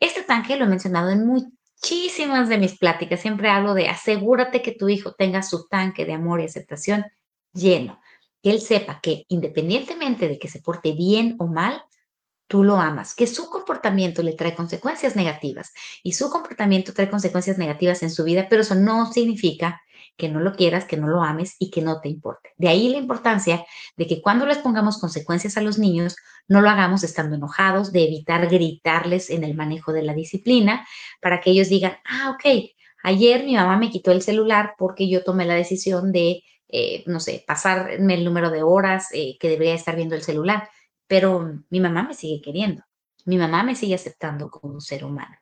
Este 0.01 0.21
tanque 0.23 0.57
lo 0.57 0.65
he 0.65 0.67
mencionado 0.67 1.11
en 1.11 1.25
muchísimas 1.25 2.49
de 2.49 2.57
mis 2.57 2.77
pláticas. 2.77 3.21
Siempre 3.21 3.49
hablo 3.49 3.73
de 3.73 3.87
asegúrate 3.87 4.61
que 4.61 4.73
tu 4.73 4.89
hijo 4.89 5.13
tenga 5.13 5.43
su 5.43 5.65
tanque 5.69 6.03
de 6.03 6.13
amor 6.13 6.41
y 6.41 6.45
aceptación 6.45 7.05
lleno. 7.53 8.01
Que 8.43 8.49
él 8.49 8.59
sepa 8.59 8.99
que 9.01 9.23
independientemente 9.29 10.27
de 10.27 10.37
que 10.37 10.49
se 10.49 10.61
porte 10.61 10.91
bien 10.91 11.37
o 11.39 11.47
mal, 11.47 11.81
tú 12.47 12.63
lo 12.63 12.77
amas, 12.77 13.13
que 13.13 13.27
su 13.27 13.49
comportamiento 13.49 14.23
le 14.23 14.33
trae 14.33 14.55
consecuencias 14.55 15.15
negativas 15.15 15.73
y 16.03 16.13
su 16.13 16.29
comportamiento 16.29 16.93
trae 16.93 17.09
consecuencias 17.09 17.57
negativas 17.57 18.03
en 18.03 18.09
su 18.09 18.23
vida, 18.23 18.47
pero 18.49 18.61
eso 18.61 18.75
no 18.75 19.11
significa 19.11 19.81
que 20.15 20.29
no 20.29 20.39
lo 20.39 20.55
quieras, 20.55 20.85
que 20.85 20.97
no 20.97 21.07
lo 21.07 21.23
ames 21.23 21.55
y 21.59 21.69
que 21.69 21.81
no 21.81 22.01
te 22.01 22.09
importe. 22.09 22.49
De 22.57 22.67
ahí 22.69 22.89
la 22.89 22.97
importancia 22.97 23.65
de 23.95 24.07
que 24.07 24.21
cuando 24.21 24.45
les 24.45 24.57
pongamos 24.57 24.99
consecuencias 24.99 25.57
a 25.57 25.61
los 25.61 25.77
niños, 25.77 26.15
no 26.47 26.61
lo 26.61 26.69
hagamos 26.69 27.03
estando 27.03 27.35
enojados, 27.35 27.91
de 27.91 28.05
evitar 28.05 28.47
gritarles 28.49 29.29
en 29.29 29.43
el 29.43 29.53
manejo 29.53 29.93
de 29.93 30.03
la 30.03 30.13
disciplina, 30.13 30.87
para 31.21 31.39
que 31.39 31.51
ellos 31.51 31.69
digan, 31.69 31.97
ah, 32.05 32.31
ok, 32.31 32.71
ayer 33.03 33.43
mi 33.43 33.55
mamá 33.55 33.77
me 33.77 33.91
quitó 33.91 34.11
el 34.11 34.23
celular 34.23 34.73
porque 34.77 35.07
yo 35.07 35.23
tomé 35.23 35.45
la 35.45 35.53
decisión 35.53 36.11
de, 36.11 36.43
eh, 36.69 37.03
no 37.05 37.19
sé, 37.19 37.43
pasarme 37.45 38.15
el 38.15 38.25
número 38.25 38.49
de 38.49 38.63
horas 38.63 39.09
eh, 39.13 39.37
que 39.39 39.49
debería 39.49 39.75
estar 39.75 39.95
viendo 39.95 40.15
el 40.15 40.23
celular 40.23 40.67
pero 41.07 41.63
mi 41.69 41.79
mamá 41.79 42.03
me 42.03 42.13
sigue 42.13 42.41
queriendo, 42.41 42.83
mi 43.25 43.37
mamá 43.37 43.63
me 43.63 43.75
sigue 43.75 43.95
aceptando 43.95 44.49
como 44.49 44.73
un 44.75 44.81
ser 44.81 45.03
humano. 45.03 45.35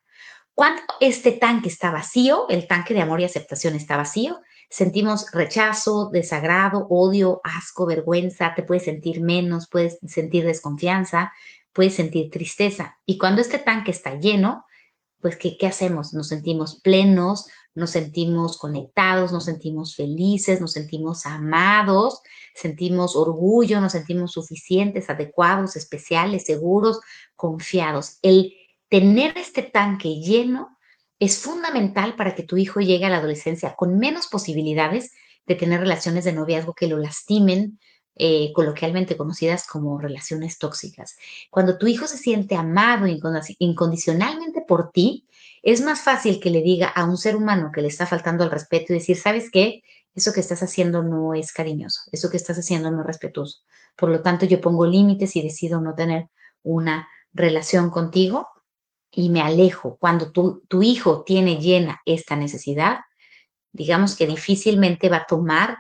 Cuando 0.54 0.82
este 1.02 1.34
tanque 1.34 1.68
está 1.68 1.92
vacío, 1.92 2.48
el 2.48 2.68
tanque 2.68 2.94
de 2.94 3.02
amor 3.02 3.20
y 3.20 3.26
aceptación 3.26 3.76
está 3.76 3.98
vacío, 3.98 4.40
sentimos 4.70 5.30
rechazo, 5.34 6.10
desagrado, 6.12 6.88
odio, 6.90 7.42
asco, 7.44 7.86
vergüenza, 7.86 8.54
te 8.56 8.64
puedes 8.64 8.86
sentir 8.86 9.22
menos, 9.22 9.68
puedes 9.70 10.00
sentir 10.08 10.46
desconfianza, 10.46 11.34
puedes 11.74 11.96
sentir 11.96 12.32
tristeza. 12.32 12.98
Y 13.06 13.18
cuando 13.18 13.42
este 13.42 13.60
tanque 13.60 13.92
está 13.92 14.16
lleno, 14.16 14.66
pues 15.20 15.36
¿qué, 15.36 15.58
qué 15.58 15.68
hacemos? 15.68 16.14
Nos 16.14 16.30
sentimos 16.30 16.80
plenos, 16.82 17.50
nos 17.76 17.92
sentimos 17.92 18.58
conectados, 18.58 19.32
nos 19.32 19.46
sentimos 19.46 19.96
felices, 19.96 20.62
nos 20.62 20.72
sentimos 20.72 21.26
amados, 21.26 22.22
sentimos 22.56 23.16
orgullo, 23.16 23.82
nos 23.82 23.92
sentimos 23.92 24.32
suficientes, 24.32 25.10
adecuados, 25.10 25.76
especiales, 25.76 26.46
seguros, 26.46 27.02
confiados. 27.36 28.18
El 28.22 28.54
tener 28.90 29.38
este 29.38 29.62
tanque 29.62 30.22
lleno 30.22 30.78
es 31.20 31.38
fundamental 31.38 32.16
para 32.16 32.34
que 32.34 32.44
tu 32.44 32.58
hijo 32.58 32.80
llegue 32.80 33.06
a 33.06 33.10
la 33.10 33.18
adolescencia 33.18 33.76
con 33.76 33.98
menos 33.98 34.28
posibilidades 34.28 35.12
de 35.46 35.56
tener 35.56 35.82
relaciones 35.82 36.24
de 36.24 36.34
noviazgo 36.34 36.74
que 36.74 36.88
lo 36.88 36.98
lastimen, 36.98 37.80
eh, 38.16 38.54
coloquialmente 38.54 39.18
conocidas 39.18 39.68
como 39.68 40.00
relaciones 40.00 40.58
tóxicas. 40.58 41.18
Cuando 41.50 41.78
tu 41.78 41.88
hijo 41.88 42.08
se 42.08 42.18
siente 42.18 42.56
amado 42.56 43.06
incondicionalmente 43.60 44.62
por 44.62 44.92
ti, 44.92 45.26
es 45.66 45.82
más 45.82 46.02
fácil 46.02 46.40
que 46.40 46.52
le 46.52 46.62
diga 46.62 46.88
a 46.88 47.06
un 47.06 47.18
ser 47.18 47.36
humano 47.36 47.72
que 47.74 47.82
le 47.82 47.88
está 47.88 48.06
faltando 48.06 48.44
al 48.44 48.52
respeto 48.52 48.94
y 48.94 48.98
decir, 48.98 49.18
¿sabes 49.18 49.50
qué? 49.52 49.82
Eso 50.14 50.32
que 50.32 50.40
estás 50.40 50.62
haciendo 50.62 51.02
no 51.02 51.34
es 51.34 51.52
cariñoso, 51.52 52.02
eso 52.12 52.30
que 52.30 52.38
estás 52.38 52.58
haciendo 52.58 52.92
no 52.92 53.02
es 53.02 53.08
respetuoso. 53.08 53.62
Por 53.96 54.10
lo 54.10 54.22
tanto, 54.22 54.46
yo 54.46 54.62
pongo 54.62 54.86
límites 54.86 55.36
y 55.36 55.42
decido 55.42 55.82
no 55.82 55.96
tener 55.96 56.28
una 56.62 57.08
relación 57.34 57.90
contigo 57.90 58.48
y 59.10 59.30
me 59.30 59.42
alejo. 59.42 59.98
Cuando 60.00 60.32
tu, 60.32 60.84
hijo 60.84 61.24
tiene 61.24 61.58
llena 61.58 62.00
esta 62.06 62.36
necesidad, 62.36 63.00
digamos 63.72 64.16
que 64.16 64.28
difícilmente 64.28 65.10
va 65.10 65.18
a 65.18 65.26
tomar 65.26 65.78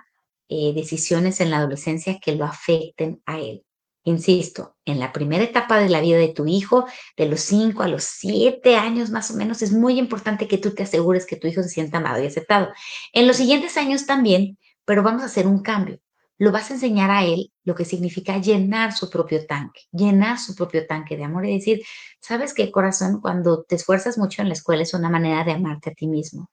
eh, 0.49 0.73
decisiones 0.73 1.41
en 1.41 1.51
la 1.51 1.57
adolescencia 1.57 2.17
que 2.19 2.35
lo 2.35 2.45
afecten 2.45 3.21
a 3.27 3.37
él. 3.37 3.63
Insisto, 4.07 4.75
en 4.85 4.99
la 4.99 5.11
primera 5.11 5.43
etapa 5.43 5.79
de 5.79 5.89
la 5.89 5.99
vida 5.99 6.19
de 6.19 6.27
tu 6.27 6.45
hijo, 6.45 6.85
de 7.17 7.25
los 7.27 7.41
5 7.41 7.81
a 7.81 7.87
los 7.87 8.03
7 8.03 8.75
años 8.75 9.09
más 9.09 9.31
o 9.31 9.33
menos, 9.35 9.63
es 9.63 9.71
muy 9.71 9.97
importante 9.97 10.47
que 10.47 10.59
tú 10.59 10.75
te 10.75 10.83
asegures 10.83 11.25
que 11.25 11.37
tu 11.37 11.47
hijo 11.47 11.63
se 11.63 11.69
sienta 11.69 11.97
amado 11.97 12.21
y 12.21 12.27
aceptado. 12.27 12.69
En 13.13 13.25
los 13.25 13.37
siguientes 13.37 13.77
años 13.77 14.05
también, 14.05 14.59
pero 14.85 15.01
vamos 15.01 15.23
a 15.23 15.25
hacer 15.25 15.47
un 15.47 15.63
cambio. 15.63 15.99
Lo 16.37 16.51
vas 16.51 16.69
a 16.69 16.75
enseñar 16.75 17.09
a 17.09 17.25
él 17.25 17.51
lo 17.63 17.73
que 17.73 17.83
significa 17.83 18.37
llenar 18.37 18.93
su 18.93 19.09
propio 19.09 19.43
tanque, 19.47 19.81
llenar 19.91 20.37
su 20.37 20.53
propio 20.53 20.85
tanque 20.85 21.17
de 21.17 21.23
amor 21.23 21.47
y 21.47 21.55
decir, 21.55 21.81
¿sabes 22.19 22.53
qué, 22.53 22.71
corazón? 22.71 23.21
Cuando 23.21 23.63
te 23.63 23.75
esfuerzas 23.75 24.19
mucho 24.19 24.43
en 24.43 24.49
la 24.49 24.53
escuela 24.53 24.83
es 24.83 24.93
una 24.93 25.09
manera 25.09 25.43
de 25.43 25.53
amarte 25.53 25.89
a 25.89 25.93
ti 25.93 26.05
mismo. 26.07 26.51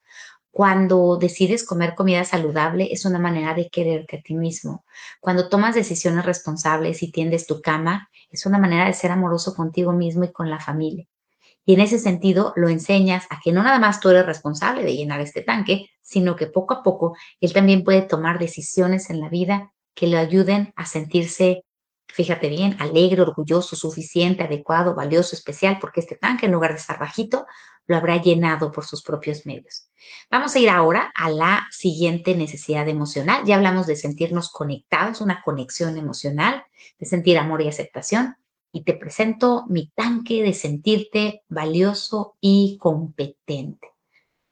Cuando 0.53 1.17
decides 1.17 1.65
comer 1.65 1.95
comida 1.95 2.25
saludable 2.25 2.91
es 2.93 3.07
una 3.07 3.19
manera 3.19 3.55
de 3.55 3.71
quererte 3.71 4.19
a 4.19 4.21
ti 4.21 4.35
mismo. 4.35 4.85
Cuando 5.19 5.49
tomas 5.49 5.75
decisiones 5.75 6.27
responsables 6.27 7.03
y 7.03 7.11
tiendes 7.11 7.47
tu 7.47 7.63
cama 7.63 8.11
es 8.31 8.45
una 8.45 8.59
manera 8.59 8.85
de 8.85 8.93
ser 8.93 9.13
amoroso 9.13 9.55
contigo 9.55 9.93
mismo 9.93 10.25
y 10.25 10.31
con 10.31 10.51
la 10.51 10.61
familia. 10.61 11.09
Y 11.65 11.73
en 11.73 11.81
ese 11.81 11.99
sentido 11.99 12.53
lo 12.55 12.69
enseñas 12.69 13.25
a 13.31 13.41
que 13.43 13.51
no 13.51 13.63
nada 13.63 13.79
más 13.79 14.01
tú 14.01 14.11
eres 14.11 14.27
responsable 14.27 14.83
de 14.85 14.95
llenar 14.95 15.21
este 15.21 15.41
tanque, 15.41 15.89
sino 16.03 16.37
que 16.37 16.49
poco 16.49 16.75
a 16.75 16.83
poco 16.83 17.17
él 17.41 17.55
también 17.55 17.83
puede 17.83 18.03
tomar 18.03 18.39
decisiones 18.39 19.09
en 19.09 19.21
la 19.21 19.31
vida 19.31 19.73
que 19.95 20.07
le 20.07 20.19
ayuden 20.19 20.75
a 20.77 20.85
sentirse 20.85 21.65
fíjate 22.13 22.49
bien, 22.49 22.77
alegre, 22.79 23.23
orgulloso, 23.23 23.75
suficiente, 23.75 24.43
adecuado, 24.43 24.95
valioso, 24.95 25.35
especial, 25.35 25.79
porque 25.81 26.01
este 26.01 26.17
tanque, 26.17 26.47
en 26.47 26.53
lugar 26.53 26.73
de 26.73 26.79
estar 26.79 26.99
bajito, 26.99 27.47
lo 27.87 27.97
habrá 27.97 28.21
llenado 28.21 28.71
por 28.71 28.85
sus 28.85 29.03
propios 29.03 29.45
medios. 29.47 29.89
Vamos 30.31 30.55
a 30.55 30.59
ir 30.59 30.69
ahora 30.71 31.13
a 31.15 31.31
la 31.31 31.67
siguiente 31.71 32.35
necesidad 32.37 32.89
emocional. 32.89 33.45
Ya 33.45 33.57
hablamos 33.57 33.87
de 33.87 33.97
sentirnos 33.97 34.51
conectados, 34.51 35.21
una 35.21 35.43
conexión 35.43 35.97
emocional, 35.97 36.65
de 36.99 37.07
sentir 37.07 37.39
amor 37.39 37.63
y 37.63 37.69
aceptación. 37.69 38.37
Y 38.73 38.85
te 38.85 38.95
presento 38.95 39.65
mi 39.69 39.89
tanque 39.89 40.43
de 40.43 40.55
sentirte 40.55 41.43
valioso 41.49 42.37
y 42.41 42.79
competente. 42.81 43.89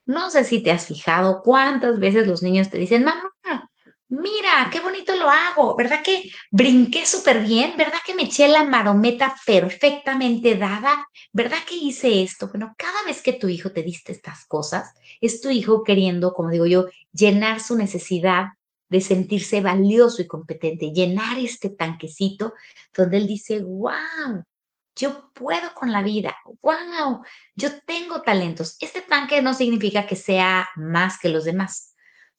No 0.05 0.31
sé 0.31 0.45
si 0.45 0.62
te 0.62 0.73
has 0.73 0.87
fijado 0.87 1.43
cuántas 1.43 1.99
veces 1.99 2.26
los 2.26 2.43
niños 2.43 2.69
te 2.69 2.79
dicen, 2.79 3.05
mamá, 3.05 3.31
mira, 4.11 4.69
qué 4.71 4.81
bonito 4.81 5.14
lo 5.17 5.31
hago, 5.31 5.76
¿verdad 5.76 6.02
que 6.02 6.31
brinqué 6.50 7.07
súper 7.07 7.43
bien? 7.43 7.75
¿Verdad 7.76 7.99
que 8.05 8.14
me 8.14 8.25
eché 8.25 8.49
la 8.49 8.64
marometa 8.64 9.35
perfectamente 9.47 10.57
dada? 10.57 11.07
¿Verdad 11.33 11.59
que 11.67 11.76
hice 11.76 12.23
esto? 12.23 12.49
Bueno, 12.49 12.75
cada 12.76 13.02
vez 13.07 13.23
que 13.23 13.33
tu 13.33 13.49
hijo 13.49 13.73
te 13.73 13.83
diste 13.83 14.12
estas 14.12 14.47
cosas, 14.47 14.93
es 15.21 15.40
tu 15.40 15.49
hijo 15.50 15.85
queriendo, 15.85 16.33
como 16.33 16.50
digo 16.50 16.67
yo, 16.67 16.87
llenar 17.12 17.61
su 17.61 17.76
necesidad 17.76 18.49
de 18.88 19.00
sentirse 19.00 19.61
valioso 19.61 20.21
y 20.21 20.26
competente, 20.26 20.93
llenar 20.93 21.38
este 21.38 21.71
tanquecito 21.71 22.55
donde 22.93 23.19
él 23.19 23.29
dice, 23.29 23.62
wow, 23.62 24.45
yo 24.97 25.31
puedo 25.33 25.73
con 25.75 25.93
la 25.93 26.02
vida, 26.02 26.37
wow, 26.62 27.23
yo 27.55 27.69
tengo 27.87 28.23
talentos. 28.23 28.76
Este 28.81 29.02
tanque 29.02 29.40
no 29.40 29.55
significa 29.55 30.07
que 30.07 30.17
sea 30.17 30.69
más 30.75 31.19
que 31.21 31.29
los 31.29 31.45
demás 31.45 31.89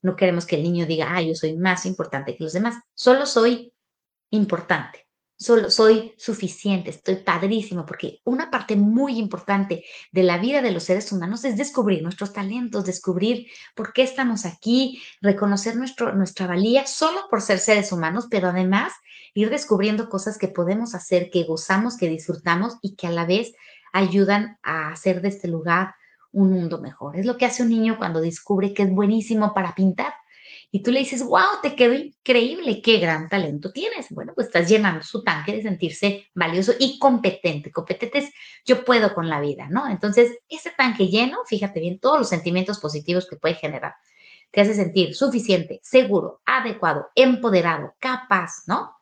no 0.02 0.16
queremos 0.16 0.46
que 0.46 0.56
el 0.56 0.64
niño 0.64 0.86
diga, 0.86 1.16
ah, 1.16 1.22
yo 1.22 1.36
soy 1.36 1.56
más 1.58 1.86
importante 1.86 2.36
que 2.36 2.44
los 2.44 2.54
demás. 2.54 2.76
Solo 2.94 3.26
soy 3.26 3.74
importante. 4.32 5.08
Solo 5.38 5.72
soy 5.72 6.14
suficiente, 6.20 6.92
estoy 6.92 7.16
padrísimo, 7.16 7.84
porque 7.84 8.20
una 8.26 8.52
parte 8.52 8.76
muy 8.76 9.18
importante 9.18 9.84
de 10.12 10.22
la 10.22 10.38
vida 10.38 10.62
de 10.62 10.70
los 10.70 10.84
seres 10.84 11.12
humanos 11.12 11.44
es 11.46 11.58
descubrir 11.58 12.04
nuestros 12.04 12.32
talentos, 12.32 12.86
descubrir 12.86 13.48
por 13.74 13.92
qué 13.92 14.04
estamos 14.04 14.46
aquí, 14.46 15.02
reconocer 15.20 15.76
nuestro, 15.78 16.14
nuestra 16.14 16.46
valía 16.46 16.86
solo 16.86 17.22
por 17.28 17.42
ser 17.42 17.58
seres 17.58 17.92
humanos, 17.92 18.28
pero 18.30 18.50
además 18.50 18.94
ir 19.34 19.50
descubriendo 19.50 20.10
cosas 20.10 20.38
que 20.38 20.48
podemos 20.48 20.94
hacer, 20.94 21.32
que 21.32 21.44
gozamos, 21.44 21.98
que 21.98 22.08
disfrutamos 22.08 22.78
y 22.84 22.96
que 22.96 23.08
a 23.08 23.12
la 23.12 23.26
vez 23.26 23.52
ayudan 23.94 24.60
a 24.62 24.90
hacer 24.90 25.22
de 25.22 25.30
este 25.30 25.48
lugar 25.48 25.96
un 26.32 26.52
mundo 26.52 26.80
mejor. 26.80 27.18
Es 27.18 27.26
lo 27.26 27.38
que 27.38 27.46
hace 27.46 27.64
un 27.64 27.70
niño 27.70 27.98
cuando 27.98 28.22
descubre 28.22 28.74
que 28.74 28.84
es 28.84 28.92
buenísimo 28.92 29.54
para 29.54 29.76
pintar. 29.76 30.14
Y 30.74 30.84
tú 30.84 30.92
le 30.92 31.00
dices, 31.00 31.24
wow, 31.24 31.60
te 31.62 31.76
quedó 31.76 31.94
increíble, 31.94 32.82
qué 32.82 32.98
gran 32.98 33.28
talento 33.28 33.74
tienes. 33.74 34.08
Bueno, 34.10 34.32
pues 34.34 34.48
estás 34.48 34.70
llenando 34.70 35.04
su 35.04 35.22
tanque 35.22 35.54
de 35.54 35.64
sentirse 35.64 36.30
valioso 36.34 36.72
y 36.80 36.98
competente. 36.98 37.72
Competente 37.72 38.20
es 38.20 38.32
yo 38.66 38.86
puedo 38.86 39.14
con 39.14 39.30
la 39.30 39.42
vida, 39.42 39.68
¿no? 39.70 39.90
Entonces, 39.90 40.40
ese 40.48 40.72
tanque 40.78 41.08
lleno, 41.08 41.40
fíjate 41.46 41.82
bien, 41.82 42.00
todos 42.00 42.20
los 42.20 42.30
sentimientos 42.30 42.80
positivos 42.80 43.28
que 43.28 43.36
puede 43.36 43.56
generar, 43.56 43.96
te 44.50 44.62
hace 44.62 44.74
sentir 44.74 45.14
suficiente, 45.14 45.82
seguro, 45.84 46.42
adecuado, 46.46 47.10
empoderado, 47.16 47.96
capaz, 48.00 48.64
¿no? 48.68 48.96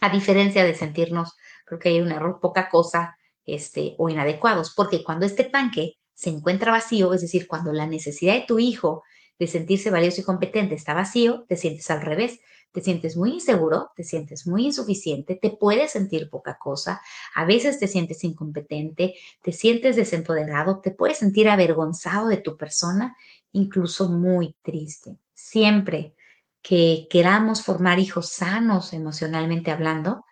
A 0.00 0.10
diferencia 0.10 0.62
de 0.62 0.74
sentirnos, 0.74 1.34
creo 1.64 1.80
que 1.80 1.88
hay 1.88 2.00
un 2.00 2.12
error, 2.12 2.38
poca 2.40 2.68
cosa, 2.68 3.16
este, 3.44 3.94
o 3.98 4.08
inadecuados, 4.08 4.74
porque 4.74 5.02
cuando 5.02 5.26
este 5.26 5.44
tanque 5.44 5.98
se 6.16 6.30
encuentra 6.30 6.72
vacío, 6.72 7.14
es 7.14 7.20
decir, 7.20 7.46
cuando 7.46 7.72
la 7.72 7.86
necesidad 7.86 8.34
de 8.34 8.46
tu 8.48 8.58
hijo 8.58 9.04
de 9.38 9.46
sentirse 9.46 9.90
valioso 9.90 10.22
y 10.22 10.24
competente 10.24 10.74
está 10.74 10.94
vacío, 10.94 11.44
te 11.46 11.56
sientes 11.56 11.90
al 11.90 12.00
revés, 12.00 12.40
te 12.72 12.80
sientes 12.80 13.16
muy 13.16 13.34
inseguro, 13.34 13.90
te 13.94 14.02
sientes 14.02 14.46
muy 14.46 14.66
insuficiente, 14.66 15.34
te 15.34 15.50
puedes 15.50 15.92
sentir 15.92 16.28
poca 16.30 16.58
cosa, 16.58 17.00
a 17.34 17.44
veces 17.44 17.78
te 17.78 17.86
sientes 17.88 18.24
incompetente, 18.24 19.14
te 19.42 19.52
sientes 19.52 19.96
desempoderado, 19.96 20.80
te 20.80 20.90
puedes 20.90 21.18
sentir 21.18 21.48
avergonzado 21.48 22.28
de 22.28 22.38
tu 22.38 22.56
persona, 22.56 23.16
incluso 23.52 24.10
muy 24.10 24.56
triste. 24.62 25.18
Siempre 25.32 26.14
que 26.62 27.06
queramos 27.08 27.62
formar 27.62 27.98
hijos 27.98 28.30
sanos 28.30 28.92
emocionalmente 28.92 29.70
hablando, 29.70 30.25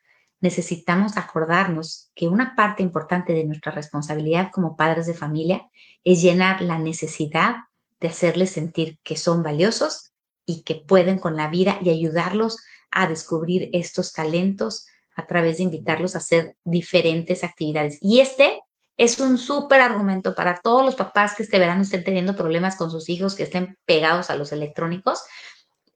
necesitamos 0.45 1.17
acordarnos 1.17 2.11
que 2.15 2.29
una 2.29 2.55
parte 2.55 2.83
importante 2.83 3.33
de 3.33 3.45
nuestra 3.45 3.73
responsabilidad 3.73 4.51
como 4.53 4.77
padres 4.77 5.07
de 5.07 5.15
familia 5.15 5.71
es 6.05 6.21
llenar 6.21 6.61
la 6.61 6.79
necesidad 6.79 7.55
de 7.99 8.09
hacerles 8.09 8.51
sentir 8.51 8.99
que 9.03 9.17
son 9.17 9.43
valiosos 9.43 10.13
y 10.45 10.63
que 10.63 10.75
pueden 10.75 11.19
con 11.19 11.35
la 11.37 11.49
vida 11.49 11.79
y 11.81 11.89
ayudarlos 11.89 12.59
a 12.91 13.09
descubrir 13.09 13.71
estos 13.73 14.13
talentos 14.13 14.87
a 15.17 15.27
través 15.27 15.57
de 15.57 15.63
invitarlos 15.63 16.15
a 16.15 16.19
hacer 16.19 16.57
diferentes 16.63 17.43
actividades. 17.43 17.97
Y 18.03 18.21
este 18.21 18.61
es 18.99 19.19
un 19.21 19.39
súper 19.39 19.81
argumento 19.81 20.35
para 20.35 20.61
todos 20.61 20.85
los 20.85 20.95
papás 20.95 21.35
que 21.35 21.45
este 21.45 21.59
verano 21.59 21.81
estén 21.81 22.05
teniendo 22.05 22.37
problemas 22.37 22.77
con 22.77 22.91
sus 22.91 23.09
hijos, 23.09 23.35
que 23.35 23.45
estén 23.45 23.79
pegados 23.87 24.29
a 24.29 24.37
los 24.37 24.53
electrónicos, 24.53 25.23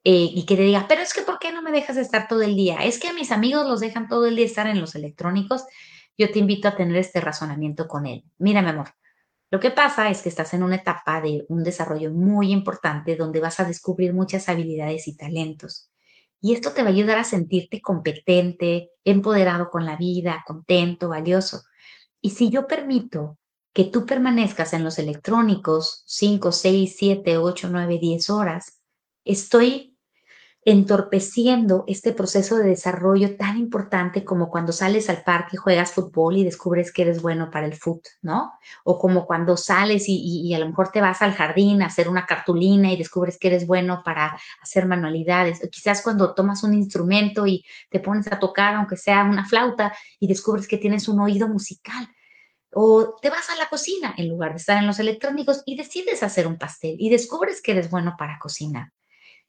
eh, 0.03 0.29
y 0.33 0.45
que 0.45 0.55
te 0.55 0.63
diga, 0.63 0.85
pero 0.87 1.01
es 1.01 1.13
que 1.13 1.21
¿por 1.21 1.39
qué 1.39 1.51
no 1.51 1.61
me 1.61 1.71
dejas 1.71 1.97
estar 1.97 2.27
todo 2.27 2.41
el 2.41 2.55
día? 2.55 2.77
Es 2.83 2.99
que 2.99 3.09
a 3.09 3.13
mis 3.13 3.31
amigos 3.31 3.67
los 3.67 3.79
dejan 3.79 4.07
todo 4.07 4.25
el 4.27 4.35
día 4.35 4.45
estar 4.45 4.67
en 4.67 4.79
los 4.79 4.95
electrónicos. 4.95 5.65
Yo 6.17 6.31
te 6.31 6.39
invito 6.39 6.67
a 6.67 6.75
tener 6.75 6.97
este 6.97 7.21
razonamiento 7.21 7.87
con 7.87 8.05
él. 8.05 8.23
Mira, 8.37 8.61
mi 8.61 8.69
amor, 8.69 8.93
lo 9.51 9.59
que 9.59 9.71
pasa 9.71 10.09
es 10.09 10.21
que 10.21 10.29
estás 10.29 10.53
en 10.53 10.63
una 10.63 10.75
etapa 10.75 11.21
de 11.21 11.45
un 11.49 11.63
desarrollo 11.63 12.11
muy 12.11 12.51
importante 12.51 13.15
donde 13.15 13.39
vas 13.39 13.59
a 13.59 13.65
descubrir 13.65 14.13
muchas 14.13 14.47
habilidades 14.47 15.07
y 15.07 15.17
talentos. 15.17 15.89
Y 16.39 16.53
esto 16.53 16.71
te 16.71 16.83
va 16.83 16.89
a 16.89 16.91
ayudar 16.91 17.17
a 17.17 17.23
sentirte 17.23 17.81
competente, 17.81 18.91
empoderado 19.03 19.69
con 19.69 19.85
la 19.85 19.97
vida, 19.97 20.43
contento, 20.45 21.09
valioso. 21.09 21.63
Y 22.21 22.29
si 22.31 22.49
yo 22.49 22.67
permito 22.67 23.37
que 23.73 23.85
tú 23.85 24.05
permanezcas 24.05 24.73
en 24.73 24.83
los 24.83 24.99
electrónicos 24.99 26.03
5, 26.05 26.51
6, 26.51 26.95
7, 26.97 27.37
8, 27.37 27.69
9, 27.71 27.97
10 27.99 28.29
horas, 28.29 28.79
estoy 29.25 29.88
entorpeciendo 30.69 31.83
este 31.87 32.13
proceso 32.13 32.55
de 32.57 32.69
desarrollo 32.69 33.35
tan 33.37 33.57
importante 33.57 34.23
como 34.23 34.51
cuando 34.51 34.71
sales 34.71 35.09
al 35.09 35.23
parque 35.23 35.51
y 35.53 35.57
juegas 35.57 35.93
fútbol 35.93 36.37
y 36.37 36.43
descubres 36.43 36.93
que 36.93 37.01
eres 37.01 37.23
bueno 37.23 37.49
para 37.49 37.65
el 37.65 37.73
fútbol, 37.73 38.03
¿no? 38.21 38.51
O 38.83 38.99
como 38.99 39.25
cuando 39.25 39.57
sales 39.57 40.03
y, 40.07 40.53
a 40.53 40.59
lo 40.59 40.67
mejor 40.67 40.91
te 40.91 41.01
vas 41.01 41.23
al 41.23 41.33
jardín 41.33 41.81
a 41.81 41.87
hacer 41.87 42.07
una 42.07 42.27
cartulina 42.27 42.93
y 42.93 42.97
descubres 42.97 43.39
que 43.39 43.47
eres 43.47 43.65
bueno 43.65 44.03
para 44.05 44.39
hacer 44.61 44.85
manualidades, 44.85 45.59
o 45.63 45.69
quizás 45.69 46.03
cuando 46.03 46.35
tomas 46.35 46.63
un 46.63 46.75
instrumento 46.75 47.47
y 47.47 47.65
te 47.89 47.99
pones 47.99 48.31
a 48.31 48.37
tocar, 48.37 48.75
aunque 48.75 48.95
sea 48.95 49.23
una 49.23 49.45
flauta, 49.45 49.91
y 50.19 50.27
descubres 50.27 50.67
que 50.67 50.77
tienes 50.77 51.07
un 51.07 51.19
oído 51.19 51.47
musical. 51.47 52.07
O 52.71 53.15
te 53.19 53.31
vas 53.31 53.49
a 53.49 53.55
la 53.55 53.69
cocina 53.69 54.13
en 54.17 54.29
lugar 54.29 54.51
de 54.51 54.57
estar 54.57 54.77
en 54.77 54.85
los 54.85 54.99
electrónicos 54.99 55.63
y 55.65 55.75
decides 55.75 56.21
hacer 56.21 56.45
un 56.45 56.59
pastel 56.59 56.95
y 56.99 57.09
descubres 57.09 57.59
que 57.63 57.71
eres 57.71 57.89
bueno 57.89 58.13
para 58.19 58.37
cocinar. 58.37 58.91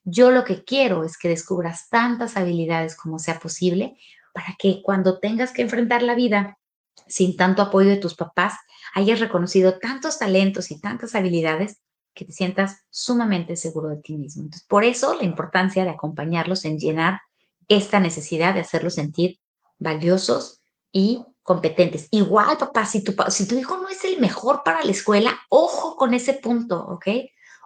Yo 0.05 0.31
lo 0.31 0.45
que 0.45 0.65
quiero 0.65 1.05
es 1.05 1.19
que 1.19 1.29
descubras 1.29 1.89
tantas 1.89 2.37
habilidades 2.37 2.97
como 2.97 3.19
sea 3.19 3.39
posible 3.39 3.97
para 4.33 4.57
que 4.59 4.83
cuando 4.83 5.19
tengas 5.19 5.53
que 5.53 5.63
enfrentar 5.63 6.03
la 6.03 6.15
vida 6.15 6.59
sin 7.07 7.37
tanto 7.37 7.63
apoyo 7.63 7.91
de 7.91 7.97
tus 7.97 8.15
papás, 8.15 8.55
hayas 8.95 9.21
reconocido 9.21 9.79
tantos 9.79 10.19
talentos 10.19 10.71
y 10.71 10.81
tantas 10.81 11.15
habilidades 11.15 11.81
que 12.15 12.25
te 12.25 12.33
sientas 12.33 12.85
sumamente 12.91 13.57
seguro 13.57 13.89
de 13.89 13.97
ti 13.97 14.17
mismo. 14.17 14.49
Por 14.69 14.85
eso 14.85 15.15
la 15.15 15.25
importancia 15.25 15.85
de 15.85 15.91
acompañarlos 15.91 16.65
en 16.65 16.79
llenar 16.79 17.21
esta 17.69 18.01
necesidad 18.01 18.55
de 18.55 18.61
hacerlos 18.61 18.95
sentir 18.95 19.39
valiosos 19.79 20.61
y 20.93 21.25
competentes. 21.43 22.09
Igual, 22.11 22.59
papá, 22.59 22.85
si 22.85 23.03
tu, 23.03 23.15
si 23.29 23.47
tu 23.47 23.57
hijo 23.57 23.77
no 23.79 23.89
es 23.89 24.05
el 24.05 24.21
mejor 24.21 24.63
para 24.65 24.85
la 24.85 24.91
escuela, 24.91 25.39
ojo 25.49 25.97
con 25.97 26.15
ese 26.15 26.35
punto, 26.35 26.85
¿ok? 26.85 27.07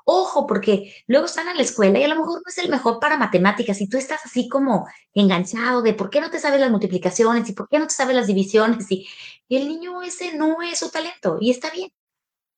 Ojo, 0.07 0.47
porque 0.47 0.95
luego 1.07 1.27
están 1.27 1.49
en 1.49 1.57
la 1.57 1.63
escuela 1.63 1.99
y 1.99 2.03
a 2.05 2.09
lo 2.09 2.17
mejor 2.17 2.35
no 2.37 2.43
es 2.47 2.59
el 2.59 2.69
mejor 2.71 3.01
para 3.01 3.17
matemáticas 3.17 3.81
y 3.81 3.89
tú 3.89 3.97
estás 3.97 4.21
así 4.27 4.49
como 4.49 4.87
enganchado 5.15 5.81
de 5.83 5.95
por 5.95 6.11
qué 6.11 6.21
no 6.21 6.31
te 6.31 6.39
sabes 6.39 6.61
las 6.61 6.71
multiplicaciones 6.71 7.49
y 7.49 7.55
por 7.55 7.69
qué 7.69 7.79
no 7.79 7.87
te 7.87 7.95
sabes 7.95 8.15
las 8.15 8.27
divisiones 8.27 8.91
y, 8.91 9.07
y 9.49 9.57
el 9.57 9.67
niño 9.69 10.03
ese 10.03 10.37
no 10.37 10.61
es 10.63 10.79
su 10.79 10.91
talento 10.91 11.39
y 11.41 11.51
está 11.51 11.71
bien. 11.71 11.91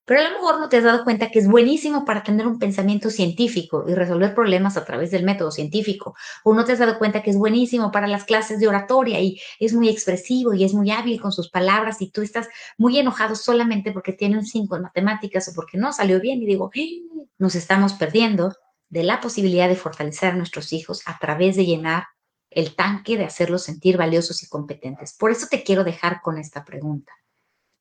Pero 0.07 0.21
a 0.21 0.23
lo 0.23 0.31
mejor 0.31 0.61
no 0.61 0.69
te 0.69 0.77
has 0.77 0.85
dado 0.85 1.03
cuenta 1.03 1.33
que 1.33 1.41
es 1.41 1.49
buenísimo 1.49 2.05
para 2.05 2.23
tener 2.23 2.47
un 2.47 2.61
pensamiento 2.61 3.11
científico 3.11 3.85
y 3.89 3.95
resolver 3.95 4.37
problemas 4.37 4.77
a 4.77 4.85
través 4.85 5.11
del 5.11 5.25
método 5.25 5.51
científico. 5.51 6.15
O 6.45 6.55
no 6.55 6.65
te 6.65 6.73
has 6.73 6.79
dado 6.79 6.97
cuenta 6.99 7.25
que 7.25 7.31
es 7.31 7.37
buenísimo 7.37 7.91
para 7.91 8.07
las 8.07 8.23
clases 8.23 8.61
de 8.61 8.69
oratoria 8.69 9.21
y 9.21 9.41
es 9.59 9.73
muy 9.75 9.89
expresivo 9.89 10.55
y 10.55 10.63
es 10.63 10.75
muy 10.75 10.93
hábil 10.93 11.21
con 11.21 11.33
sus 11.33 11.51
palabras 11.51 12.01
y 12.01 12.11
tú 12.13 12.23
estás 12.23 12.49
muy 12.79 12.99
enojado 13.01 13.35
solamente 13.35 13.91
porque 13.91 14.13
tiene 14.13 14.39
un 14.39 14.47
5 14.47 14.77
en 14.77 14.83
matemáticas 14.83 15.49
o 15.49 15.55
porque 15.55 15.77
no 15.77 15.93
salió 15.93 16.21
bien. 16.21 16.41
Y 16.41 16.47
digo, 16.47 16.71
¡Ah! 16.73 17.27
nos 17.39 17.57
estamos 17.57 17.95
perdiendo 17.95 18.55
de 18.89 19.03
la 19.03 19.21
posibilidad 19.21 19.69
de 19.69 19.75
fortalecer 19.75 20.31
a 20.33 20.37
nuestros 20.37 20.73
hijos 20.73 21.03
a 21.07 21.19
través 21.19 21.57
de 21.57 21.67
llenar 21.67 22.05
el 22.49 22.77
tanque 22.77 23.19
de 23.19 23.25
hacerlos 23.25 23.65
sentir 23.65 23.97
valiosos 23.97 24.45
y 24.45 24.49
competentes. 24.49 25.17
Por 25.19 25.33
eso 25.33 25.49
te 25.51 25.65
quiero 25.65 25.83
dejar 25.83 26.23
con 26.23 26.39
esta 26.39 26.65
pregunta 26.65 27.13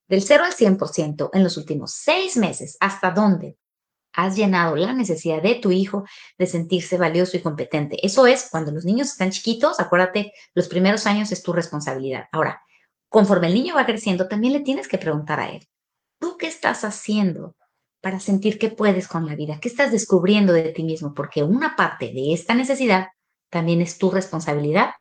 del 0.07 0.21
0 0.21 0.43
al 0.45 0.53
100% 0.53 1.29
en 1.33 1.43
los 1.43 1.57
últimos 1.57 1.93
seis 1.93 2.37
meses, 2.37 2.77
¿hasta 2.79 3.11
dónde 3.11 3.57
has 4.13 4.35
llenado 4.35 4.75
la 4.75 4.93
necesidad 4.93 5.41
de 5.41 5.55
tu 5.55 5.71
hijo 5.71 6.05
de 6.37 6.47
sentirse 6.47 6.97
valioso 6.97 7.37
y 7.37 7.41
competente? 7.41 8.05
Eso 8.05 8.27
es 8.27 8.47
cuando 8.49 8.71
los 8.71 8.85
niños 8.85 9.09
están 9.09 9.31
chiquitos, 9.31 9.79
acuérdate, 9.79 10.33
los 10.53 10.67
primeros 10.67 11.05
años 11.05 11.31
es 11.31 11.43
tu 11.43 11.53
responsabilidad. 11.53 12.25
Ahora, 12.31 12.61
conforme 13.09 13.47
el 13.47 13.53
niño 13.53 13.75
va 13.75 13.85
creciendo, 13.85 14.27
también 14.27 14.53
le 14.53 14.61
tienes 14.61 14.87
que 14.87 14.97
preguntar 14.97 15.39
a 15.39 15.49
él, 15.49 15.67
¿tú 16.19 16.37
qué 16.37 16.47
estás 16.47 16.83
haciendo 16.83 17.55
para 18.01 18.19
sentir 18.19 18.59
que 18.59 18.69
puedes 18.69 19.07
con 19.07 19.25
la 19.25 19.35
vida? 19.35 19.59
¿Qué 19.59 19.67
estás 19.67 19.91
descubriendo 19.91 20.53
de 20.53 20.71
ti 20.71 20.83
mismo? 20.83 21.13
Porque 21.13 21.43
una 21.43 21.75
parte 21.75 22.11
de 22.13 22.33
esta 22.33 22.53
necesidad 22.53 23.07
también 23.49 23.81
es 23.81 23.97
tu 23.97 24.11
responsabilidad 24.11 24.91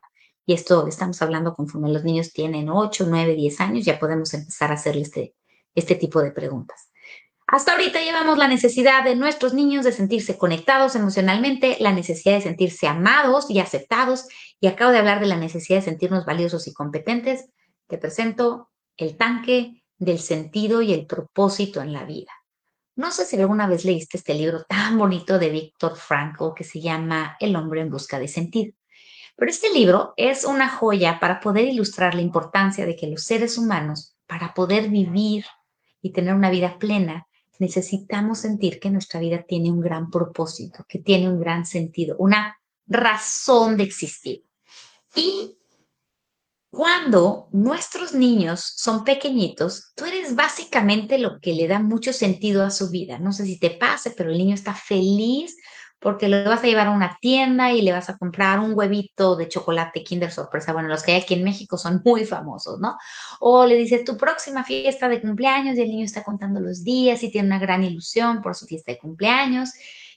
y 0.45 0.53
esto 0.53 0.87
estamos 0.87 1.21
hablando 1.21 1.53
conforme 1.53 1.91
los 1.91 2.03
niños 2.03 2.31
tienen 2.31 2.69
8, 2.69 3.05
9, 3.09 3.35
10 3.35 3.61
años, 3.61 3.85
ya 3.85 3.99
podemos 3.99 4.33
empezar 4.33 4.71
a 4.71 4.75
hacerle 4.75 5.01
este, 5.01 5.35
este 5.73 5.95
tipo 5.95 6.21
de 6.21 6.31
preguntas. 6.31 6.89
Hasta 7.47 7.73
ahorita 7.73 8.01
llevamos 8.01 8.37
la 8.37 8.47
necesidad 8.47 9.03
de 9.03 9.15
nuestros 9.15 9.53
niños 9.53 9.85
de 9.85 9.91
sentirse 9.91 10.37
conectados 10.37 10.95
emocionalmente, 10.95 11.77
la 11.79 11.91
necesidad 11.91 12.35
de 12.35 12.41
sentirse 12.41 12.87
amados 12.87 13.49
y 13.49 13.59
aceptados, 13.59 14.27
y 14.59 14.67
acabo 14.67 14.91
de 14.91 14.97
hablar 14.97 15.19
de 15.19 15.27
la 15.27 15.37
necesidad 15.37 15.79
de 15.79 15.85
sentirnos 15.85 16.25
valiosos 16.25 16.67
y 16.67 16.73
competentes. 16.73 17.49
Te 17.87 17.99
presento 17.99 18.71
el 18.97 19.15
tanque 19.15 19.83
del 19.97 20.19
sentido 20.19 20.81
y 20.81 20.93
el 20.93 21.05
propósito 21.05 21.81
en 21.81 21.93
la 21.93 22.03
vida. 22.03 22.31
No 22.95 23.11
sé 23.11 23.25
si 23.25 23.37
alguna 23.37 23.67
vez 23.67 23.85
leíste 23.85 24.17
este 24.17 24.33
libro 24.33 24.63
tan 24.63 24.97
bonito 24.97 25.37
de 25.37 25.49
Víctor 25.49 25.97
Frankl 25.97 26.53
que 26.55 26.63
se 26.63 26.81
llama 26.81 27.35
El 27.39 27.55
hombre 27.55 27.81
en 27.81 27.91
busca 27.91 28.17
de 28.19 28.27
sentido. 28.27 28.73
Pero 29.35 29.51
este 29.51 29.71
libro 29.73 30.13
es 30.17 30.45
una 30.45 30.69
joya 30.69 31.19
para 31.19 31.39
poder 31.39 31.65
ilustrar 31.67 32.15
la 32.15 32.21
importancia 32.21 32.85
de 32.85 32.95
que 32.95 33.07
los 33.07 33.23
seres 33.23 33.57
humanos, 33.57 34.15
para 34.27 34.53
poder 34.53 34.89
vivir 34.89 35.45
y 36.01 36.11
tener 36.11 36.33
una 36.33 36.49
vida 36.49 36.77
plena, 36.79 37.27
necesitamos 37.59 38.39
sentir 38.39 38.79
que 38.79 38.89
nuestra 38.89 39.19
vida 39.19 39.43
tiene 39.47 39.71
un 39.71 39.81
gran 39.81 40.09
propósito, 40.09 40.85
que 40.87 40.99
tiene 40.99 41.29
un 41.29 41.39
gran 41.39 41.65
sentido, 41.65 42.15
una 42.19 42.57
razón 42.87 43.77
de 43.77 43.83
existir. 43.83 44.45
Y 45.15 45.57
cuando 46.69 47.47
nuestros 47.51 48.13
niños 48.13 48.73
son 48.75 49.03
pequeñitos, 49.05 49.93
tú 49.95 50.05
eres 50.05 50.35
básicamente 50.35 51.17
lo 51.17 51.39
que 51.39 51.53
le 51.53 51.67
da 51.67 51.79
mucho 51.79 52.11
sentido 52.11 52.63
a 52.63 52.71
su 52.71 52.89
vida. 52.89 53.17
No 53.19 53.31
sé 53.31 53.45
si 53.45 53.57
te 53.57 53.71
pase, 53.71 54.11
pero 54.11 54.31
el 54.31 54.37
niño 54.37 54.55
está 54.55 54.73
feliz 54.73 55.55
porque 55.99 56.27
lo 56.29 56.43
vas 56.45 56.63
a 56.63 56.67
llevar 56.67 56.87
a 56.87 56.91
una 56.91 57.17
tienda 57.19 57.71
y 57.71 57.81
le 57.81 57.91
vas 57.91 58.09
a 58.09 58.17
comprar 58.17 58.59
un 58.59 58.73
huevito 58.73 59.35
de 59.35 59.47
chocolate 59.47 60.03
Kinder 60.03 60.31
Sorpresa. 60.31 60.73
Bueno, 60.73 60.89
los 60.89 61.03
que 61.03 61.13
hay 61.13 61.21
aquí 61.21 61.33
en 61.33 61.43
México 61.43 61.77
son 61.77 62.01
muy 62.05 62.25
famosos, 62.25 62.79
¿no? 62.79 62.97
O 63.39 63.65
le 63.65 63.75
dices 63.75 64.03
tu 64.03 64.15
próxima 64.17 64.63
fiesta 64.63 65.09
de 65.09 65.21
cumpleaños 65.21 65.77
y 65.77 65.81
el 65.81 65.89
niño 65.89 66.05
está 66.05 66.23
contando 66.23 66.59
los 66.59 66.83
días 66.83 67.23
y 67.23 67.31
tiene 67.31 67.47
una 67.47 67.59
gran 67.59 67.83
ilusión 67.83 68.41
por 68.41 68.55
su 68.55 68.67
fiesta 68.67 68.91
de 68.91 68.99
cumpleaños. 68.99 69.71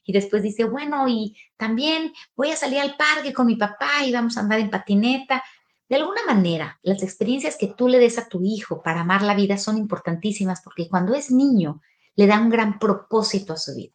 Y 0.04 0.12
después 0.12 0.42
dice, 0.42 0.64
bueno, 0.64 1.06
y 1.08 1.36
también 1.56 2.12
voy 2.34 2.50
a 2.50 2.56
salir 2.56 2.80
al 2.80 2.96
parque 2.96 3.32
con 3.32 3.46
mi 3.46 3.56
papá 3.56 4.04
y 4.04 4.12
vamos 4.12 4.36
a 4.36 4.40
andar 4.40 4.58
en 4.58 4.70
patineta. 4.70 5.42
De 5.88 5.96
alguna 5.96 6.24
manera, 6.26 6.78
las 6.82 7.02
experiencias 7.02 7.56
que 7.56 7.68
tú 7.68 7.88
le 7.88 7.98
des 7.98 8.18
a 8.18 8.28
tu 8.28 8.42
hijo 8.42 8.82
para 8.82 9.00
amar 9.00 9.22
la 9.22 9.34
vida 9.34 9.56
son 9.56 9.78
importantísimas 9.78 10.60
porque 10.62 10.88
cuando 10.88 11.14
es 11.14 11.30
niño 11.30 11.80
le 12.14 12.26
da 12.26 12.40
un 12.40 12.50
gran 12.50 12.78
propósito 12.78 13.52
a 13.52 13.56
su 13.56 13.74
vida. 13.74 13.94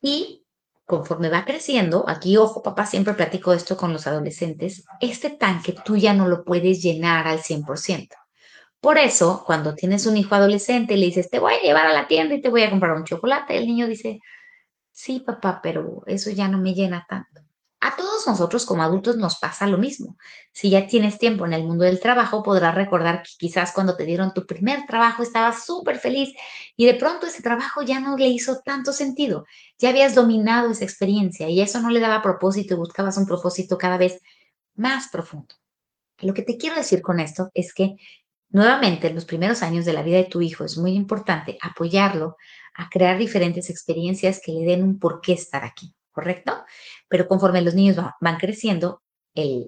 Y 0.00 0.43
conforme 0.86 1.30
va 1.30 1.44
creciendo, 1.44 2.04
aquí 2.08 2.36
ojo, 2.36 2.62
papá, 2.62 2.86
siempre 2.86 3.14
platico 3.14 3.52
esto 3.52 3.76
con 3.76 3.92
los 3.92 4.06
adolescentes, 4.06 4.84
este 5.00 5.30
tanque 5.30 5.74
tú 5.84 5.96
ya 5.96 6.14
no 6.14 6.28
lo 6.28 6.44
puedes 6.44 6.82
llenar 6.82 7.26
al 7.26 7.40
100%. 7.40 8.16
Por 8.80 8.98
eso, 8.98 9.44
cuando 9.46 9.74
tienes 9.74 10.06
un 10.06 10.16
hijo 10.16 10.34
adolescente 10.34 10.94
y 10.94 10.98
le 10.98 11.06
dices, 11.06 11.30
te 11.30 11.38
voy 11.38 11.54
a 11.54 11.60
llevar 11.62 11.86
a 11.86 11.92
la 11.94 12.06
tienda 12.06 12.34
y 12.34 12.42
te 12.42 12.50
voy 12.50 12.62
a 12.62 12.70
comprar 12.70 12.94
un 12.94 13.04
chocolate, 13.04 13.56
el 13.56 13.66
niño 13.66 13.86
dice, 13.86 14.20
sí, 14.92 15.20
papá, 15.20 15.60
pero 15.62 16.02
eso 16.06 16.30
ya 16.30 16.48
no 16.48 16.58
me 16.58 16.74
llena 16.74 17.06
tanto. 17.08 17.40
A 17.86 17.96
todos 17.96 18.26
nosotros 18.26 18.64
como 18.64 18.82
adultos 18.82 19.18
nos 19.18 19.36
pasa 19.36 19.66
lo 19.66 19.76
mismo. 19.76 20.16
Si 20.52 20.70
ya 20.70 20.86
tienes 20.86 21.18
tiempo 21.18 21.44
en 21.44 21.52
el 21.52 21.64
mundo 21.64 21.84
del 21.84 22.00
trabajo, 22.00 22.42
podrás 22.42 22.74
recordar 22.74 23.22
que 23.22 23.32
quizás 23.36 23.72
cuando 23.72 23.94
te 23.94 24.06
dieron 24.06 24.32
tu 24.32 24.46
primer 24.46 24.86
trabajo 24.86 25.22
estabas 25.22 25.66
súper 25.66 25.98
feliz 25.98 26.32
y 26.78 26.86
de 26.86 26.94
pronto 26.94 27.26
ese 27.26 27.42
trabajo 27.42 27.82
ya 27.82 28.00
no 28.00 28.16
le 28.16 28.28
hizo 28.28 28.62
tanto 28.64 28.94
sentido. 28.94 29.44
Ya 29.76 29.90
habías 29.90 30.14
dominado 30.14 30.70
esa 30.70 30.82
experiencia 30.82 31.50
y 31.50 31.60
eso 31.60 31.78
no 31.82 31.90
le 31.90 32.00
daba 32.00 32.22
propósito 32.22 32.72
y 32.72 32.78
buscabas 32.78 33.18
un 33.18 33.26
propósito 33.26 33.76
cada 33.76 33.98
vez 33.98 34.18
más 34.74 35.08
profundo. 35.08 35.54
Lo 36.20 36.32
que 36.32 36.40
te 36.40 36.56
quiero 36.56 36.76
decir 36.76 37.02
con 37.02 37.20
esto 37.20 37.50
es 37.52 37.74
que 37.74 37.96
nuevamente 38.48 39.08
en 39.08 39.14
los 39.14 39.26
primeros 39.26 39.62
años 39.62 39.84
de 39.84 39.92
la 39.92 40.02
vida 40.02 40.16
de 40.16 40.24
tu 40.24 40.40
hijo 40.40 40.64
es 40.64 40.78
muy 40.78 40.92
importante 40.92 41.58
apoyarlo 41.60 42.38
a 42.76 42.88
crear 42.88 43.18
diferentes 43.18 43.68
experiencias 43.68 44.40
que 44.42 44.52
le 44.52 44.64
den 44.64 44.82
un 44.82 44.98
por 44.98 45.20
qué 45.20 45.34
estar 45.34 45.64
aquí. 45.64 45.94
¿correcto? 46.14 46.64
Pero 47.14 47.28
conforme 47.28 47.62
los 47.62 47.76
niños 47.76 47.96
van 48.20 48.38
creciendo, 48.38 49.00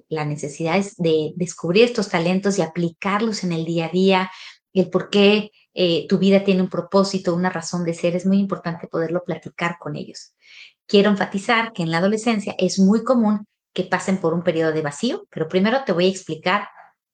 la 0.08 0.24
necesidad 0.24 0.78
es 0.78 0.96
de 0.96 1.32
descubrir 1.36 1.84
estos 1.84 2.08
talentos 2.08 2.58
y 2.58 2.62
aplicarlos 2.62 3.44
en 3.44 3.52
el 3.52 3.64
día 3.64 3.86
a 3.86 3.88
día, 3.88 4.30
el 4.72 4.90
por 4.90 5.10
qué 5.10 5.52
eh, 5.72 6.08
tu 6.08 6.18
vida 6.18 6.42
tiene 6.42 6.62
un 6.62 6.68
propósito, 6.68 7.36
una 7.36 7.48
razón 7.48 7.84
de 7.84 7.94
ser, 7.94 8.16
es 8.16 8.26
muy 8.26 8.38
importante 8.38 8.88
poderlo 8.88 9.22
platicar 9.24 9.76
con 9.78 9.94
ellos. 9.94 10.34
Quiero 10.88 11.08
enfatizar 11.08 11.72
que 11.72 11.84
en 11.84 11.92
la 11.92 11.98
adolescencia 11.98 12.52
es 12.58 12.80
muy 12.80 13.04
común 13.04 13.46
que 13.72 13.84
pasen 13.84 14.18
por 14.18 14.34
un 14.34 14.42
periodo 14.42 14.72
de 14.72 14.82
vacío, 14.82 15.28
pero 15.30 15.46
primero 15.46 15.84
te 15.84 15.92
voy 15.92 16.06
a 16.06 16.10
explicar 16.10 16.66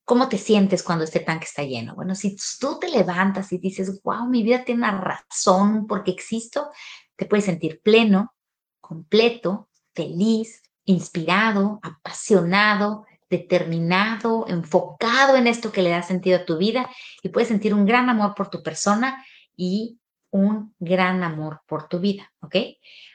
cómo 0.06 0.30
te 0.30 0.38
sientes 0.38 0.82
cuando 0.82 1.04
este 1.04 1.20
tanque 1.20 1.44
está 1.44 1.62
lleno. 1.62 1.94
Bueno, 1.94 2.14
si 2.14 2.38
tú 2.58 2.78
te 2.78 2.88
levantas 2.88 3.52
y 3.52 3.58
dices, 3.58 4.00
wow, 4.02 4.26
mi 4.26 4.42
vida 4.42 4.64
tiene 4.64 4.78
una 4.78 4.98
razón 4.98 5.86
porque 5.86 6.10
existo, 6.10 6.70
te 7.16 7.26
puedes 7.26 7.44
sentir 7.44 7.82
pleno, 7.82 8.32
completo, 8.80 9.68
feliz, 9.94 10.62
inspirado, 10.84 11.80
apasionado, 11.82 13.06
determinado, 13.30 14.46
enfocado 14.48 15.36
en 15.36 15.46
esto 15.46 15.72
que 15.72 15.82
le 15.82 15.90
da 15.90 16.02
sentido 16.02 16.38
a 16.38 16.44
tu 16.44 16.58
vida 16.58 16.90
y 17.22 17.30
puedes 17.30 17.48
sentir 17.48 17.72
un 17.72 17.86
gran 17.86 18.08
amor 18.08 18.34
por 18.34 18.50
tu 18.50 18.62
persona 18.62 19.24
y 19.56 19.98
un 20.30 20.74
gran 20.78 21.22
amor 21.22 21.60
por 21.66 21.88
tu 21.88 21.98
vida, 21.98 22.30
¿ok? 22.40 22.56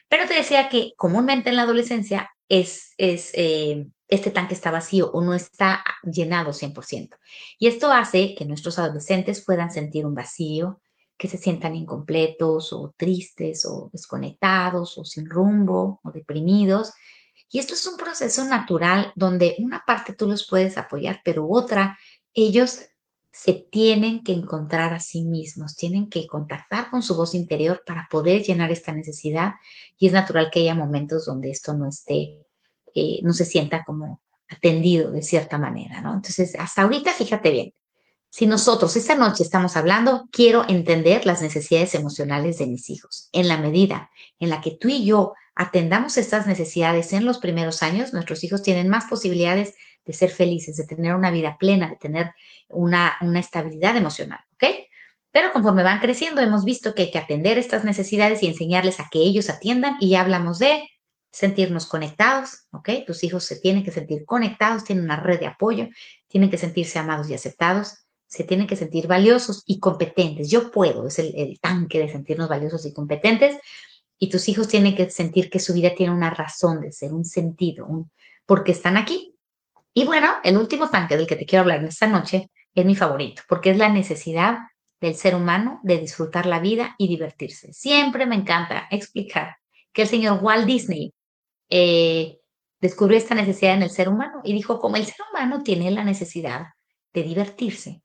Pero 0.09 0.27
te 0.27 0.35
decía 0.35 0.69
que 0.69 0.93
comúnmente 0.95 1.49
en 1.49 1.55
la 1.55 1.63
adolescencia 1.63 2.29
es, 2.49 2.93
es 2.97 3.31
eh, 3.33 3.87
este 4.07 4.31
tanque 4.31 4.53
está 4.53 4.71
vacío 4.71 5.11
o 5.11 5.21
no 5.21 5.33
está 5.33 5.83
llenado 6.03 6.51
100%. 6.51 7.17
Y 7.59 7.67
esto 7.67 7.91
hace 7.91 8.35
que 8.35 8.45
nuestros 8.45 8.79
adolescentes 8.79 9.43
puedan 9.43 9.71
sentir 9.71 10.05
un 10.05 10.15
vacío, 10.15 10.81
que 11.17 11.27
se 11.27 11.37
sientan 11.37 11.75
incompletos 11.75 12.71
o 12.73 12.93
tristes 12.95 13.65
o 13.65 13.89
desconectados 13.91 14.97
o 14.97 15.05
sin 15.05 15.29
rumbo 15.29 15.99
o 16.03 16.11
deprimidos. 16.11 16.93
Y 17.49 17.59
esto 17.59 17.73
es 17.73 17.85
un 17.87 17.97
proceso 17.97 18.45
natural 18.45 19.11
donde 19.15 19.55
una 19.59 19.83
parte 19.85 20.13
tú 20.13 20.27
los 20.27 20.47
puedes 20.47 20.77
apoyar, 20.77 21.21
pero 21.23 21.47
otra, 21.49 21.97
ellos 22.33 22.81
se 23.31 23.53
tienen 23.53 24.23
que 24.23 24.33
encontrar 24.33 24.93
a 24.93 24.99
sí 24.99 25.23
mismos, 25.23 25.75
tienen 25.75 26.09
que 26.09 26.25
contactar 26.25 26.89
con 26.89 27.03
su 27.03 27.15
voz 27.15 27.35
interior 27.35 27.83
para 27.85 28.07
poder 28.09 28.41
llenar 28.41 28.71
esta 28.71 28.91
necesidad 28.91 29.53
y 29.97 30.07
es 30.07 30.13
natural 30.13 30.49
que 30.51 30.61
haya 30.61 30.73
momentos 30.73 31.25
donde 31.25 31.51
esto 31.51 31.75
no 31.75 31.87
esté, 31.87 32.45
eh, 32.95 33.19
no 33.21 33.33
se 33.33 33.45
sienta 33.45 33.83
como 33.85 34.21
atendido 34.49 35.11
de 35.11 35.21
cierta 35.21 35.57
manera, 35.57 36.01
¿no? 36.01 36.15
Entonces, 36.15 36.55
hasta 36.57 36.81
ahorita, 36.81 37.13
fíjate 37.13 37.51
bien, 37.51 37.73
si 38.29 38.45
nosotros 38.45 38.95
esta 38.95 39.15
noche 39.15 39.43
estamos 39.43 39.77
hablando, 39.77 40.27
quiero 40.31 40.65
entender 40.67 41.25
las 41.25 41.41
necesidades 41.41 41.95
emocionales 41.95 42.57
de 42.57 42.67
mis 42.67 42.89
hijos. 42.89 43.29
En 43.31 43.47
la 43.47 43.57
medida 43.57 44.09
en 44.39 44.49
la 44.49 44.61
que 44.61 44.71
tú 44.71 44.89
y 44.89 45.05
yo 45.05 45.33
atendamos 45.55 46.17
estas 46.17 46.45
necesidades 46.45 47.13
en 47.13 47.25
los 47.25 47.39
primeros 47.39 47.81
años, 47.81 48.13
nuestros 48.13 48.43
hijos 48.43 48.61
tienen 48.61 48.89
más 48.89 49.05
posibilidades 49.05 49.73
de 50.05 50.13
ser 50.13 50.29
felices, 50.29 50.77
de 50.77 50.85
tener 50.85 51.15
una 51.15 51.31
vida 51.31 51.57
plena, 51.57 51.89
de 51.89 51.95
tener 51.95 52.31
una, 52.69 53.17
una 53.21 53.39
estabilidad 53.39 53.95
emocional, 53.97 54.39
¿ok? 54.53 54.65
Pero 55.31 55.51
conforme 55.51 55.83
van 55.83 55.99
creciendo, 55.99 56.41
hemos 56.41 56.63
visto 56.63 56.93
que 56.93 57.03
hay 57.03 57.11
que 57.11 57.17
atender 57.17 57.57
estas 57.57 57.83
necesidades 57.83 58.43
y 58.43 58.47
enseñarles 58.47 58.99
a 58.99 59.07
que 59.11 59.19
ellos 59.19 59.49
atiendan 59.49 59.97
y 59.99 60.11
ya 60.11 60.21
hablamos 60.21 60.59
de 60.59 60.87
sentirnos 61.31 61.85
conectados, 61.85 62.67
¿ok? 62.71 62.89
Tus 63.05 63.23
hijos 63.23 63.43
se 63.43 63.59
tienen 63.59 63.83
que 63.83 63.91
sentir 63.91 64.25
conectados, 64.25 64.83
tienen 64.83 65.05
una 65.05 65.17
red 65.17 65.39
de 65.39 65.47
apoyo, 65.47 65.87
tienen 66.27 66.49
que 66.49 66.57
sentirse 66.57 66.99
amados 66.99 67.29
y 67.29 67.33
aceptados 67.33 68.06
se 68.27 68.43
tienen 68.43 68.67
que 68.67 68.75
sentir 68.75 69.07
valiosos 69.07 69.63
y 69.65 69.79
competentes. 69.79 70.49
Yo 70.49 70.71
puedo, 70.71 71.07
es 71.07 71.17
el, 71.19 71.57
tanque 71.61 71.99
de 71.99 72.09
sentirnos 72.09 72.49
valiosos 72.49 72.85
y 72.85 72.93
competentes. 72.93 73.57
Y 74.19 74.29
tus 74.29 74.49
hijos 74.49 74.67
tienen 74.67 74.95
que 74.95 75.09
sentir 75.09 75.49
que 75.49 75.59
su 75.59 75.73
vida 75.73 75.93
tiene 75.95 76.13
una 76.13 76.29
razón 76.29 76.81
de 76.81 76.91
ser, 76.91 77.13
un 77.13 77.23
sentido, 77.23 77.85
un, 77.85 78.11
porque 78.45 78.71
están 78.71 78.97
aquí. 78.97 79.35
Y 79.93 80.05
bueno, 80.05 80.27
el 80.43 80.57
último 80.57 80.89
tanque 80.89 81.15
del 81.17 81.27
que 81.27 81.35
te 81.35 81.45
quiero 81.45 81.61
hablar 81.61 81.79
en 81.79 81.87
esta 81.87 82.07
noche 82.07 82.51
es 82.73 82.85
mi 82.85 82.95
favorito, 82.95 83.43
porque 83.47 83.71
es 83.71 83.77
la 83.77 83.89
necesidad 83.89 84.57
del 84.99 85.15
ser 85.15 85.35
humano 85.35 85.79
de 85.83 85.99
disfrutar 85.99 86.45
la 86.45 86.59
vida 86.59 86.95
y 86.97 87.07
divertirse. 87.07 87.73
Siempre 87.73 88.25
me 88.25 88.35
encanta 88.35 88.87
explicar 88.91 89.57
que 89.93 90.03
el 90.03 90.07
señor 90.07 90.39
Walt 90.41 90.65
Disney 90.65 91.13
eh, 91.69 92.39
descubrió 92.79 93.17
esta 93.17 93.35
necesidad 93.35 93.75
en 93.75 93.83
el 93.83 93.89
ser 93.89 94.09
humano 94.09 94.41
y 94.43 94.53
dijo, 94.53 94.79
como 94.79 94.95
el 94.95 95.05
ser 95.05 95.17
humano 95.31 95.63
tiene 95.63 95.89
la 95.91 96.03
necesidad 96.03 96.67
de 97.13 97.23
divertirse, 97.23 98.01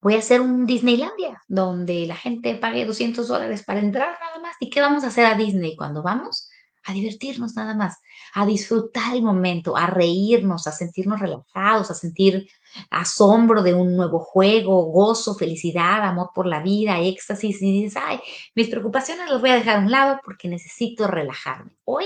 Voy 0.00 0.14
a 0.14 0.18
hacer 0.18 0.40
un 0.40 0.66
Disneylandia 0.66 1.42
donde 1.48 2.06
la 2.06 2.16
gente 2.16 2.54
pague 2.54 2.84
200 2.84 3.26
dólares 3.26 3.64
para 3.64 3.80
entrar 3.80 4.16
nada 4.20 4.38
más. 4.40 4.54
¿Y 4.60 4.70
qué 4.70 4.80
vamos 4.80 5.04
a 5.04 5.08
hacer 5.08 5.26
a 5.26 5.34
Disney 5.34 5.74
cuando 5.76 6.02
vamos? 6.02 6.48
A 6.84 6.92
divertirnos 6.92 7.56
nada 7.56 7.74
más, 7.74 7.98
a 8.34 8.46
disfrutar 8.46 9.16
el 9.16 9.22
momento, 9.22 9.76
a 9.76 9.88
reírnos, 9.88 10.68
a 10.68 10.72
sentirnos 10.72 11.18
relajados, 11.18 11.90
a 11.90 11.94
sentir 11.94 12.48
asombro 12.90 13.64
de 13.64 13.74
un 13.74 13.96
nuevo 13.96 14.20
juego, 14.20 14.84
gozo, 14.92 15.34
felicidad, 15.34 16.04
amor 16.04 16.30
por 16.32 16.46
la 16.46 16.62
vida, 16.62 17.00
éxtasis. 17.00 17.60
Y 17.60 17.82
dices, 17.82 18.00
ay, 18.00 18.20
mis 18.54 18.68
preocupaciones 18.68 19.28
las 19.28 19.40
voy 19.40 19.50
a 19.50 19.56
dejar 19.56 19.78
a 19.78 19.80
un 19.80 19.90
lado 19.90 20.20
porque 20.24 20.46
necesito 20.46 21.08
relajarme. 21.08 21.72
Hoy 21.84 22.04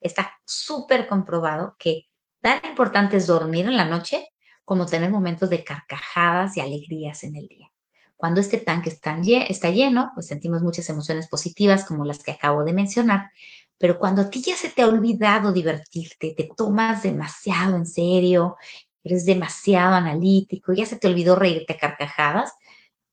está 0.00 0.32
súper 0.46 1.06
comprobado 1.06 1.76
que 1.78 2.06
tan 2.40 2.64
importante 2.64 3.18
es 3.18 3.26
dormir 3.26 3.66
en 3.66 3.76
la 3.76 3.84
noche 3.84 4.31
como 4.64 4.86
tener 4.86 5.10
momentos 5.10 5.50
de 5.50 5.64
carcajadas 5.64 6.56
y 6.56 6.60
alegrías 6.60 7.24
en 7.24 7.36
el 7.36 7.48
día. 7.48 7.72
Cuando 8.16 8.40
este 8.40 8.58
tanque 8.58 8.88
está, 8.90 9.70
lleno, 9.70 10.12
pues 10.14 10.28
sentimos 10.28 10.62
muchas 10.62 10.88
emociones 10.88 11.26
positivas 11.28 11.84
como 11.84 12.04
las 12.04 12.22
que 12.22 12.30
acabo 12.30 12.62
de 12.62 12.72
mencionar, 12.72 13.32
pero 13.78 13.98
cuando 13.98 14.22
a 14.22 14.30
ti 14.30 14.40
ya 14.42 14.56
se 14.56 14.68
te 14.68 14.82
ha 14.82 14.86
olvidado 14.86 15.52
divertirte, 15.52 16.32
te 16.36 16.48
tomas 16.56 17.02
demasiado 17.02 17.76
en 17.76 17.84
serio, 17.84 18.56
eres 19.02 19.26
demasiado 19.26 19.94
analítico, 19.96 20.72
ya 20.72 20.86
se 20.86 20.96
te 20.96 21.08
olvidó 21.08 21.34
reírte 21.34 21.72
a 21.72 21.78
carcajadas, 21.78 22.52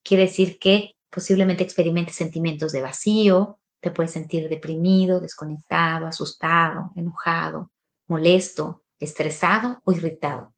quiere 0.03 0.25
decir 0.25 0.59
que 0.59 0.91
posiblemente 1.09 1.63
experimentes 1.63 2.15
sentimientos 2.15 2.71
de 2.71 2.83
vacío, 2.83 3.57
te 3.79 3.89
puedes 3.89 4.11
sentir 4.11 4.47
deprimido, 4.47 5.19
desconectado, 5.19 6.05
asustado, 6.05 6.91
enojado, 6.95 7.71
molesto, 8.07 8.83
estresado 8.99 9.81
o 9.85 9.91
irritado. 9.91 10.53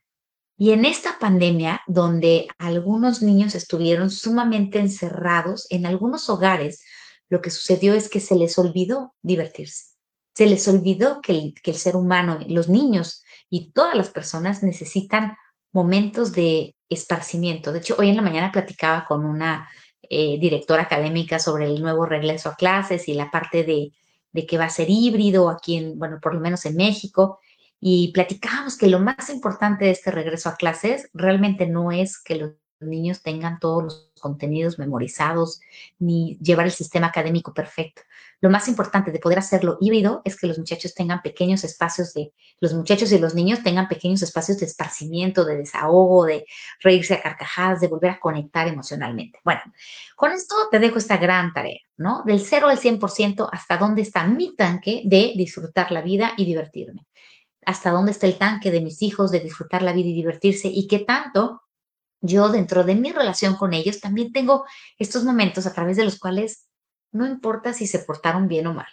Y 0.62 0.74
en 0.74 0.86
esta 0.86 1.18
pandemia, 1.18 1.82
donde 1.88 2.48
algunos 2.60 3.24
niños 3.24 3.56
estuvieron 3.56 4.12
sumamente 4.12 4.78
encerrados 4.78 5.66
en 5.72 5.88
algunos 5.88 6.30
hogares, 6.30 6.84
lo 7.30 7.42
que 7.42 7.50
sucedió 7.50 7.96
es 7.96 8.10
que 8.10 8.20
se 8.20 8.36
les 8.36 8.60
olvidó 8.60 9.16
divertirse. 9.24 9.96
Se 10.36 10.46
les 10.46 10.68
olvidó 10.68 11.20
que 11.20 11.56
el, 11.64 11.76
ser 11.76 11.96
humano, 11.96 12.38
los 12.48 12.70
niños 12.70 13.24
y 13.50 13.72
todas 13.72 13.96
las 13.96 14.10
personas 14.10 14.62
necesitan 14.62 15.36
momentos 15.72 16.32
de 16.32 16.76
esparcimiento. 16.90 17.72
De 17.72 17.80
hecho, 17.80 17.96
hoy 17.98 18.10
en 18.10 18.18
la 18.18 18.22
mañana 18.22 18.52
platicaba 18.52 19.06
con 19.06 19.26
una 19.26 19.68
eh, 20.04 20.38
directora 20.40 20.84
académica 20.84 21.40
sobre 21.40 21.66
el 21.66 21.82
nuevo 21.82 22.06
regreso 22.06 22.50
a 22.50 22.56
clases 22.56 23.08
y 23.08 23.16
la 23.16 23.32
parte 23.32 23.64
de, 23.64 23.94
de 24.32 24.46
que 24.46 24.60
va 24.60 24.66
a 24.66 24.70
ser 24.70 24.92
híbrido 24.92 25.50
aquí 25.50 25.78
en, 25.78 25.98
bueno, 25.98 26.20
por 26.22 26.36
lo 26.36 26.40
menos 26.40 26.68
en 26.68 26.76
México 26.76 27.40
y 27.82 28.12
platicábamos 28.14 28.78
que 28.78 28.88
lo 28.88 29.00
más 29.00 29.30
importante 29.32 29.86
de 29.86 29.92
este 29.92 30.12
regreso 30.12 30.50
a 30.50 30.56
clases 30.56 31.10
realmente 31.14 31.66
no 31.66 31.92
es 31.92 32.22
que 32.22 32.36
los 32.36 32.52
niños 32.80 33.22
tengan 33.22 33.60
todos 33.60 33.84
los 33.84 34.12
contenidos 34.20 34.78
memorizados 34.78 35.60
ni 36.00 36.38
llevar 36.42 36.68
el 36.68 36.72
sistema 36.72 37.08
académico 37.08 37.54
perfecto. 37.54 38.04
Lo 38.40 38.50
más 38.50 38.68
importante 38.68 39.12
de 39.12 39.20
poder 39.20 39.40
hacerlo 39.40 39.78
híbrido 39.82 40.22
es 40.26 40.40
que 40.40 40.48
los 40.48 40.58
muchachos 40.58 40.94
tengan 40.94 41.22
pequeños 41.22 41.64
espacios 41.64 42.14
de, 42.14 42.34
los 42.60 42.74
muchachos 42.74 43.12
y 43.12 43.20
los 43.20 43.34
niños 43.34 43.64
tengan 43.64 43.88
pequeños 43.88 44.22
espacios 44.22 44.60
de 44.60 44.68
esparcimiento, 44.68 45.44
de 45.46 45.58
desahogo, 45.58 46.26
de 46.26 46.46
reírse 46.80 47.16
a 47.16 47.22
carcajadas, 47.22 47.82
de 47.82 47.88
volver 47.88 48.12
a 48.12 48.20
conectar 48.20 48.68
emocionalmente. 48.68 49.40
Bueno, 49.44 49.62
con 50.16 50.32
esto 50.32 50.56
te 50.70 50.80
dejo 50.80 50.98
esta 50.98 51.18
gran 51.18 51.54
tarea, 51.54 51.80
¿no? 51.98 52.24
Del 52.26 52.42
0 52.42 52.68
al 52.68 52.80
100% 52.80 53.50
hasta 53.52 53.78
dónde 53.78 54.02
está 54.04 54.26
mi 54.26 54.56
tanque 54.56 55.02
de 55.06 55.34
disfrutar 55.36 55.92
la 55.92 56.02
vida 56.02 56.34
y 56.38 56.46
divertirme 56.46 57.08
hasta 57.66 57.92
dónde 57.92 58.12
está 58.12 58.28
el 58.28 58.38
tanque 58.38 58.72
de 58.72 58.82
mis 58.82 59.02
hijos 59.02 59.32
de 59.32 59.40
disfrutar 59.40 59.82
la 59.82 59.94
vida 59.94 60.10
y 60.10 60.14
divertirse 60.14 60.68
y 60.68 60.88
qué 60.88 61.00
tanto 61.00 61.62
yo 62.22 62.50
dentro 62.50 62.84
de 62.84 62.96
mi 62.96 63.12
relación 63.12 63.56
con 63.56 63.74
ellos 63.74 64.00
también 64.00 64.32
tengo 64.32 64.66
estos 64.98 65.24
momentos 65.24 65.66
a 65.66 65.74
través 65.74 65.98
de 65.98 66.06
los 66.06 66.20
cuales 66.20 66.68
no 67.12 67.26
importa 67.26 67.74
si 67.74 67.88
se 67.88 68.00
portaron 68.00 68.48
bien 68.48 68.68
o 68.68 68.74
mal. 68.74 68.88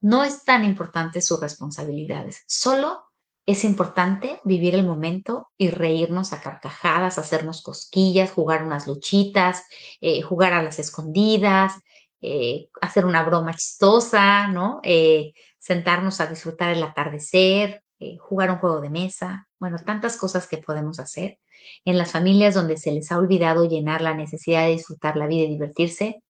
No 0.00 0.24
es 0.24 0.44
tan 0.44 0.64
importante 0.64 1.22
sus 1.22 1.40
responsabilidades, 1.40 2.42
solo 2.46 3.04
es 3.46 3.64
importante 3.64 4.40
vivir 4.44 4.74
el 4.74 4.86
momento 4.86 5.50
y 5.58 5.68
reírnos 5.68 6.32
a 6.32 6.40
carcajadas, 6.40 7.18
hacernos 7.18 7.62
cosquillas, 7.62 8.32
jugar 8.32 8.64
unas 8.64 8.86
luchitas, 8.86 9.64
eh, 10.00 10.22
jugar 10.22 10.54
a 10.54 10.62
las 10.62 10.78
escondidas, 10.78 11.74
eh, 12.22 12.68
hacer 12.80 13.04
una 13.04 13.22
broma 13.22 13.52
chistosa, 13.52 14.46
¿no? 14.48 14.80
Eh, 14.82 15.34
sentarnos 15.58 16.20
a 16.20 16.26
disfrutar 16.26 16.70
el 16.70 16.82
atardecer, 16.82 17.83
eh, 18.04 18.18
jugar 18.18 18.50
un 18.50 18.58
juego 18.58 18.80
de 18.80 18.90
mesa, 18.90 19.48
bueno, 19.58 19.78
tantas 19.78 20.16
cosas 20.18 20.46
que 20.46 20.58
podemos 20.58 21.00
hacer. 21.00 21.38
En 21.86 21.96
las 21.96 22.12
familias 22.12 22.54
donde 22.54 22.76
se 22.76 22.92
les 22.92 23.10
ha 23.10 23.18
olvidado 23.18 23.66
llenar 23.66 24.02
la 24.02 24.12
necesidad 24.14 24.64
de 24.66 24.72
disfrutar 24.72 25.16
la 25.16 25.26
vida 25.26 25.44
y 25.44 25.48
divertirse, 25.48 26.22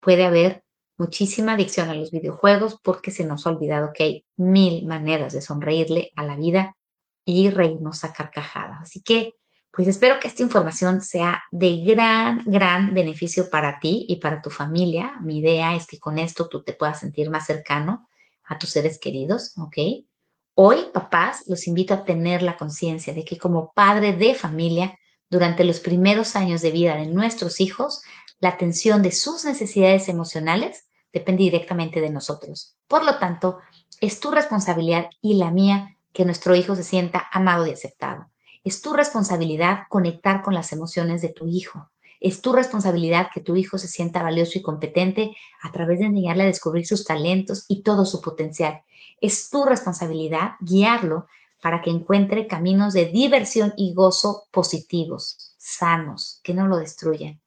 puede 0.00 0.24
haber 0.24 0.62
muchísima 0.98 1.54
adicción 1.54 1.88
a 1.88 1.94
los 1.94 2.10
videojuegos 2.10 2.78
porque 2.82 3.10
se 3.10 3.24
nos 3.24 3.46
ha 3.46 3.50
olvidado 3.50 3.92
que 3.94 4.02
hay 4.04 4.26
mil 4.36 4.86
maneras 4.86 5.32
de 5.32 5.40
sonreírle 5.40 6.12
a 6.16 6.24
la 6.24 6.36
vida 6.36 6.76
y 7.24 7.48
reírnos 7.48 8.04
a 8.04 8.12
carcajadas. 8.12 8.82
Así 8.82 9.00
que, 9.00 9.34
pues 9.70 9.88
espero 9.88 10.20
que 10.20 10.28
esta 10.28 10.42
información 10.42 11.00
sea 11.00 11.42
de 11.50 11.78
gran, 11.78 12.42
gran 12.44 12.92
beneficio 12.92 13.48
para 13.48 13.80
ti 13.80 14.04
y 14.06 14.16
para 14.16 14.42
tu 14.42 14.50
familia. 14.50 15.14
Mi 15.22 15.38
idea 15.38 15.74
es 15.74 15.86
que 15.86 15.98
con 15.98 16.18
esto 16.18 16.48
tú 16.48 16.62
te 16.62 16.74
puedas 16.74 17.00
sentir 17.00 17.30
más 17.30 17.46
cercano 17.46 18.06
a 18.44 18.58
tus 18.58 18.68
seres 18.68 18.98
queridos, 18.98 19.56
¿ok? 19.56 20.04
Hoy, 20.54 20.90
papás, 20.92 21.44
los 21.46 21.66
invito 21.66 21.94
a 21.94 22.04
tener 22.04 22.42
la 22.42 22.58
conciencia 22.58 23.14
de 23.14 23.24
que 23.24 23.38
como 23.38 23.72
padre 23.72 24.12
de 24.12 24.34
familia, 24.34 24.98
durante 25.30 25.64
los 25.64 25.80
primeros 25.80 26.36
años 26.36 26.60
de 26.60 26.70
vida 26.70 26.94
de 26.96 27.06
nuestros 27.06 27.58
hijos, 27.58 28.02
la 28.38 28.50
atención 28.50 29.02
de 29.02 29.12
sus 29.12 29.46
necesidades 29.46 30.10
emocionales 30.10 30.84
depende 31.10 31.44
directamente 31.44 32.02
de 32.02 32.10
nosotros. 32.10 32.76
Por 32.86 33.02
lo 33.02 33.18
tanto, 33.18 33.60
es 34.02 34.20
tu 34.20 34.30
responsabilidad 34.30 35.08
y 35.22 35.34
la 35.34 35.50
mía 35.50 35.96
que 36.12 36.26
nuestro 36.26 36.54
hijo 36.54 36.76
se 36.76 36.84
sienta 36.84 37.28
amado 37.32 37.66
y 37.66 37.70
aceptado. 37.70 38.26
Es 38.62 38.82
tu 38.82 38.92
responsabilidad 38.92 39.84
conectar 39.88 40.42
con 40.42 40.52
las 40.52 40.70
emociones 40.74 41.22
de 41.22 41.30
tu 41.30 41.46
hijo. 41.46 41.90
Es 42.20 42.42
tu 42.42 42.52
responsabilidad 42.52 43.30
que 43.32 43.40
tu 43.40 43.56
hijo 43.56 43.78
se 43.78 43.88
sienta 43.88 44.22
valioso 44.22 44.58
y 44.58 44.62
competente 44.62 45.34
a 45.62 45.72
través 45.72 45.98
de 46.00 46.06
enseñarle 46.06 46.42
a 46.42 46.46
descubrir 46.46 46.86
sus 46.86 47.06
talentos 47.06 47.64
y 47.68 47.82
todo 47.82 48.04
su 48.04 48.20
potencial 48.20 48.82
es 49.22 49.48
tu 49.48 49.64
responsabilidad 49.64 50.56
guiarlo 50.60 51.26
para 51.62 51.80
que 51.80 51.90
encuentre 51.90 52.48
caminos 52.48 52.92
de 52.92 53.06
diversión 53.06 53.72
y 53.76 53.94
gozo 53.94 54.48
positivos, 54.50 55.54
sanos, 55.58 56.40
que 56.42 56.52
no 56.52 56.66
lo 56.66 56.76
destruyan. 56.76 57.40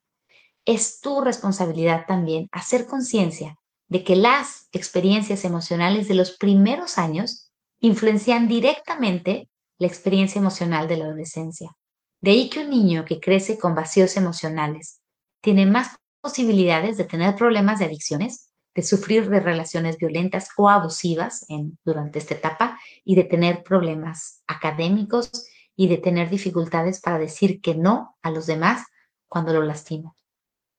Es 0.63 1.01
tu 1.01 1.21
responsabilidad 1.21 2.05
también 2.07 2.47
hacer 2.53 2.87
conciencia 2.87 3.59
de 3.89 4.03
que 4.05 4.15
las 4.15 4.69
experiencias 4.71 5.43
emocionales 5.43 6.07
de 6.07 6.15
los 6.15 6.31
primeros 6.37 6.97
años 6.97 7.51
influencian 7.81 8.47
directamente 8.47 9.49
la 9.77 9.87
experiencia 9.87 10.39
emocional 10.39 10.87
de 10.87 10.97
la 10.97 11.05
adolescencia. 11.05 11.75
De 12.21 12.31
ahí 12.31 12.49
que 12.49 12.61
un 12.61 12.69
niño 12.69 13.03
que 13.03 13.19
crece 13.19 13.59
con 13.59 13.75
vacíos 13.75 14.15
emocionales 14.15 15.01
tiene 15.41 15.65
más 15.65 15.97
posibilidades 16.21 16.95
de 16.97 17.03
tener 17.03 17.35
problemas 17.35 17.79
de 17.79 17.85
adicciones, 17.85 18.49
de 18.75 18.83
sufrir 18.83 19.29
de 19.29 19.39
relaciones 19.39 19.97
violentas 19.97 20.49
o 20.57 20.69
abusivas 20.69 21.45
durante 21.83 22.19
esta 22.19 22.35
etapa 22.35 22.77
y 23.05 23.15
de 23.15 23.23
tener 23.23 23.63
problemas 23.63 24.43
académicos 24.47 25.31
y 25.77 25.87
de 25.87 25.97
tener 25.97 26.29
dificultades 26.29 26.99
para 26.99 27.17
decir 27.17 27.61
que 27.61 27.73
no 27.73 28.17
a 28.21 28.31
los 28.31 28.45
demás 28.45 28.85
cuando 29.27 29.53
lo 29.53 29.63
lastiman. 29.63 30.13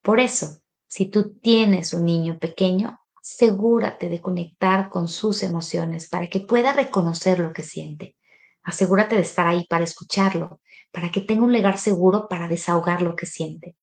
Por 0.02 0.20
eso, 0.20 0.60
si 0.86 1.06
tú 1.06 1.34
tienes 1.40 1.94
un 1.94 2.04
niño 2.04 2.38
pequeño, 2.38 3.00
asegúrate 3.20 4.08
de 4.08 4.20
conectar 4.20 4.90
con 4.90 5.08
sus 5.08 5.42
emociones 5.42 6.08
para 6.08 6.28
que 6.28 6.40
pueda 6.40 6.72
reconocer 6.72 7.38
lo 7.38 7.52
que 7.52 7.62
siente. 7.62 8.16
Asegúrate 8.62 9.16
de 9.16 9.22
estar 9.22 9.46
ahí 9.46 9.66
para 9.68 9.84
escucharlo, 9.84 10.60
para 10.92 11.10
que 11.10 11.22
tenga 11.22 11.44
un 11.44 11.52
lugar 11.52 11.78
seguro 11.78 12.28
para 12.28 12.46
desahogar 12.46 13.00
lo 13.00 13.16
que 13.16 13.26
siente. 13.26 13.74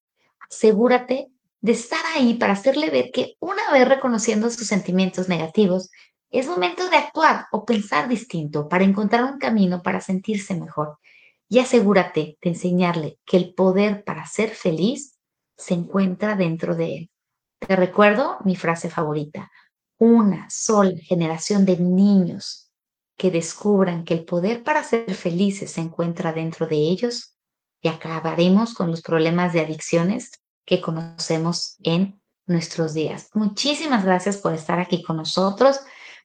Asegúrate 0.49 1.32
de 1.63 1.71
estar 1.71 2.05
ahí 2.13 2.33
para 2.33 2.53
hacerle 2.53 2.89
ver 2.89 3.09
que 3.11 3.37
una 3.39 3.71
vez 3.71 3.87
reconociendo 3.87 4.49
sus 4.49 4.67
sentimientos 4.67 5.29
negativos, 5.29 5.89
es 6.29 6.45
momento 6.45 6.89
de 6.89 6.97
actuar 6.97 7.45
o 7.53 7.63
pensar 7.63 8.09
distinto 8.09 8.67
para 8.67 8.83
encontrar 8.83 9.23
un 9.23 9.39
camino 9.39 9.81
para 9.81 10.01
sentirse 10.01 10.55
mejor. 10.55 10.97
Y 11.47 11.59
asegúrate 11.59 12.37
de 12.41 12.49
enseñarle 12.49 13.17
que 13.25 13.37
el 13.37 13.53
poder 13.53 14.03
para 14.03 14.25
ser 14.25 14.49
feliz 14.49 15.17
se 15.55 15.73
encuentra 15.73 16.35
dentro 16.35 16.75
de 16.75 16.97
él. 16.97 17.11
Te 17.59 17.77
recuerdo 17.77 18.39
mi 18.43 18.57
frase 18.57 18.89
favorita. 18.89 19.49
Una 19.97 20.49
sola 20.49 20.97
generación 21.01 21.65
de 21.65 21.77
niños 21.77 22.71
que 23.15 23.31
descubran 23.31 24.03
que 24.03 24.15
el 24.15 24.25
poder 24.25 24.63
para 24.63 24.83
ser 24.83 25.13
felices 25.13 25.71
se 25.71 25.79
encuentra 25.79 26.33
dentro 26.33 26.67
de 26.67 26.75
ellos 26.75 27.37
y 27.81 27.87
acabaremos 27.87 28.73
con 28.73 28.91
los 28.91 29.01
problemas 29.01 29.53
de 29.53 29.61
adicciones 29.61 30.42
que 30.65 30.81
conocemos 30.81 31.77
en 31.83 32.21
nuestros 32.45 32.93
días. 32.93 33.29
Muchísimas 33.33 34.03
gracias 34.03 34.37
por 34.37 34.53
estar 34.53 34.79
aquí 34.79 35.03
con 35.03 35.17
nosotros. 35.17 35.79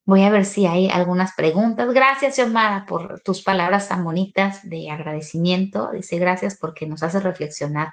Voy 0.05 0.22
a 0.22 0.31
ver 0.31 0.46
si 0.46 0.66
hay 0.66 0.88
algunas 0.88 1.35
preguntas. 1.35 1.92
Gracias, 1.92 2.37
Xiomara, 2.37 2.87
por 2.87 3.20
tus 3.20 3.42
palabras 3.42 3.88
tan 3.88 4.05
bonitas 4.05 4.66
de 4.68 4.90
agradecimiento. 4.90 5.90
Dice 5.92 6.18
gracias 6.18 6.57
porque 6.57 6.87
nos 6.87 7.03
hace 7.03 7.20
reflexionar 7.20 7.92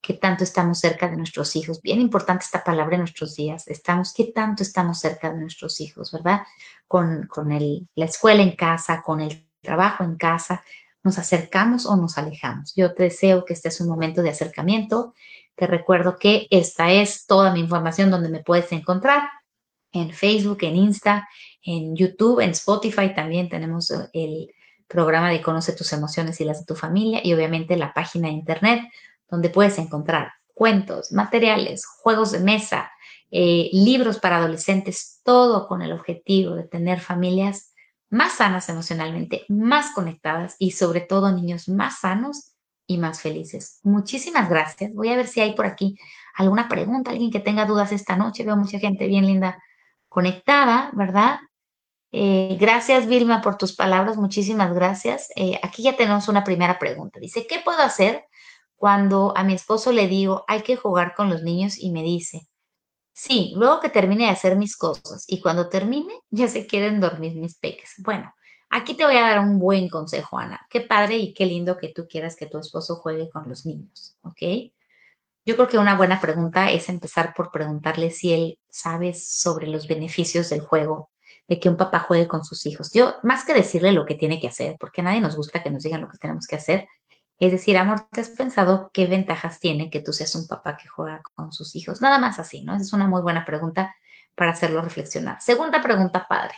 qué 0.00 0.14
tanto 0.14 0.44
estamos 0.44 0.80
cerca 0.80 1.08
de 1.08 1.16
nuestros 1.16 1.54
hijos. 1.56 1.80
Bien 1.82 2.00
importante 2.00 2.44
esta 2.44 2.64
palabra 2.64 2.96
en 2.96 3.02
nuestros 3.02 3.36
días. 3.36 3.68
Estamos, 3.68 4.12
qué 4.12 4.32
tanto 4.34 4.62
estamos 4.62 4.98
cerca 4.98 5.30
de 5.32 5.38
nuestros 5.38 5.80
hijos, 5.80 6.10
¿verdad? 6.12 6.42
Con, 6.88 7.26
con 7.26 7.52
el, 7.52 7.88
la 7.94 8.06
escuela 8.06 8.42
en 8.42 8.56
casa, 8.56 9.02
con 9.02 9.20
el 9.20 9.46
trabajo 9.60 10.04
en 10.04 10.16
casa. 10.16 10.64
¿Nos 11.02 11.18
acercamos 11.18 11.86
o 11.86 11.96
nos 11.96 12.18
alejamos? 12.18 12.74
Yo 12.74 12.92
te 12.92 13.04
deseo 13.04 13.44
que 13.44 13.52
este 13.52 13.68
es 13.68 13.80
un 13.80 13.88
momento 13.88 14.22
de 14.22 14.30
acercamiento 14.30 15.14
te 15.56 15.66
recuerdo 15.66 16.16
que 16.18 16.46
esta 16.50 16.92
es 16.92 17.26
toda 17.26 17.52
mi 17.52 17.60
información 17.60 18.10
donde 18.10 18.28
me 18.28 18.42
puedes 18.42 18.70
encontrar 18.72 19.28
en 19.92 20.12
Facebook, 20.12 20.58
en 20.60 20.76
Insta, 20.76 21.28
en 21.62 21.96
YouTube, 21.96 22.40
en 22.40 22.50
Spotify 22.50 23.14
también 23.14 23.48
tenemos 23.48 23.90
eh, 23.90 24.08
el 24.12 24.50
programa 24.86 25.30
de 25.30 25.42
Conoce 25.42 25.72
tus 25.72 25.92
emociones 25.92 26.40
y 26.40 26.44
las 26.44 26.60
de 26.60 26.66
tu 26.66 26.76
familia 26.76 27.20
y 27.24 27.32
obviamente 27.32 27.76
la 27.76 27.92
página 27.92 28.28
de 28.28 28.34
internet 28.34 28.82
donde 29.28 29.50
puedes 29.50 29.78
encontrar 29.78 30.32
cuentos, 30.54 31.10
materiales, 31.12 31.84
juegos 31.86 32.32
de 32.32 32.40
mesa, 32.40 32.90
eh, 33.30 33.68
libros 33.72 34.18
para 34.18 34.36
adolescentes, 34.36 35.20
todo 35.24 35.66
con 35.66 35.82
el 35.82 35.92
objetivo 35.92 36.54
de 36.54 36.64
tener 36.64 37.00
familias 37.00 37.72
más 38.08 38.34
sanas 38.34 38.68
emocionalmente, 38.68 39.44
más 39.48 39.92
conectadas 39.92 40.54
y 40.58 40.70
sobre 40.72 41.00
todo 41.00 41.32
niños 41.32 41.68
más 41.68 42.00
sanos 42.00 42.55
y 42.86 42.98
más 42.98 43.20
felices. 43.20 43.80
Muchísimas 43.82 44.48
gracias. 44.48 44.92
Voy 44.94 45.08
a 45.10 45.16
ver 45.16 45.26
si 45.26 45.40
hay 45.40 45.54
por 45.54 45.66
aquí 45.66 45.98
alguna 46.34 46.68
pregunta, 46.68 47.10
alguien 47.10 47.30
que 47.30 47.40
tenga 47.40 47.66
dudas 47.66 47.92
esta 47.92 48.16
noche. 48.16 48.44
Veo 48.44 48.56
mucha 48.56 48.78
gente 48.78 49.06
bien 49.06 49.26
linda 49.26 49.62
conectada, 50.08 50.90
¿verdad? 50.94 51.38
Eh, 52.12 52.56
gracias, 52.60 53.06
Vilma, 53.06 53.42
por 53.42 53.56
tus 53.58 53.74
palabras. 53.74 54.16
Muchísimas 54.16 54.72
gracias. 54.74 55.28
Eh, 55.36 55.58
aquí 55.62 55.82
ya 55.82 55.96
tenemos 55.96 56.28
una 56.28 56.44
primera 56.44 56.78
pregunta. 56.78 57.20
Dice, 57.20 57.46
¿qué 57.46 57.60
puedo 57.64 57.80
hacer 57.82 58.24
cuando 58.76 59.36
a 59.36 59.42
mi 59.42 59.54
esposo 59.54 59.92
le 59.92 60.06
digo, 60.06 60.44
hay 60.48 60.62
que 60.62 60.76
jugar 60.76 61.14
con 61.14 61.30
los 61.30 61.42
niños 61.42 61.78
y 61.78 61.90
me 61.90 62.02
dice, 62.02 62.48
sí, 63.12 63.52
luego 63.56 63.80
que 63.80 63.88
termine 63.88 64.24
de 64.24 64.30
hacer 64.30 64.56
mis 64.56 64.76
cosas 64.76 65.24
y 65.26 65.40
cuando 65.40 65.68
termine 65.68 66.12
ya 66.30 66.48
se 66.48 66.66
quieren 66.66 67.00
dormir 67.00 67.34
mis 67.36 67.58
peques? 67.58 67.94
Bueno, 67.98 68.32
Aquí 68.70 68.94
te 68.94 69.04
voy 69.04 69.16
a 69.16 69.22
dar 69.22 69.38
un 69.40 69.58
buen 69.58 69.88
consejo, 69.88 70.38
Ana. 70.38 70.66
Qué 70.68 70.80
padre 70.80 71.16
y 71.16 71.34
qué 71.34 71.46
lindo 71.46 71.76
que 71.76 71.88
tú 71.88 72.06
quieras 72.08 72.36
que 72.36 72.46
tu 72.46 72.58
esposo 72.58 72.96
juegue 72.96 73.30
con 73.30 73.48
los 73.48 73.64
niños, 73.64 74.16
¿ok? 74.22 74.72
Yo 75.44 75.54
creo 75.54 75.68
que 75.68 75.78
una 75.78 75.96
buena 75.96 76.20
pregunta 76.20 76.70
es 76.72 76.88
empezar 76.88 77.32
por 77.34 77.52
preguntarle 77.52 78.10
si 78.10 78.32
él 78.32 78.58
sabe 78.68 79.14
sobre 79.14 79.68
los 79.68 79.86
beneficios 79.86 80.50
del 80.50 80.60
juego, 80.60 81.10
de 81.46 81.60
que 81.60 81.68
un 81.68 81.76
papá 81.76 82.00
juegue 82.00 82.26
con 82.26 82.44
sus 82.44 82.66
hijos. 82.66 82.92
Yo, 82.92 83.14
más 83.22 83.44
que 83.44 83.54
decirle 83.54 83.92
lo 83.92 84.04
que 84.04 84.16
tiene 84.16 84.40
que 84.40 84.48
hacer, 84.48 84.76
porque 84.80 85.02
a 85.02 85.04
nadie 85.04 85.20
nos 85.20 85.36
gusta 85.36 85.62
que 85.62 85.70
nos 85.70 85.84
digan 85.84 86.00
lo 86.00 86.08
que 86.08 86.18
tenemos 86.18 86.48
que 86.48 86.56
hacer, 86.56 86.88
es 87.38 87.52
decir, 87.52 87.76
amor, 87.76 88.08
¿te 88.10 88.22
has 88.22 88.30
pensado 88.30 88.90
qué 88.92 89.06
ventajas 89.06 89.60
tiene 89.60 89.90
que 89.90 90.00
tú 90.00 90.12
seas 90.12 90.34
un 90.34 90.48
papá 90.48 90.76
que 90.76 90.88
juega 90.88 91.22
con 91.34 91.52
sus 91.52 91.76
hijos? 91.76 92.00
Nada 92.00 92.18
más 92.18 92.38
así, 92.38 92.64
¿no? 92.64 92.74
Esa 92.74 92.82
es 92.82 92.92
una 92.92 93.06
muy 93.06 93.20
buena 93.20 93.44
pregunta 93.44 93.94
para 94.34 94.52
hacerlo 94.52 94.82
reflexionar. 94.82 95.40
Segunda 95.40 95.82
pregunta, 95.82 96.26
padre. 96.28 96.54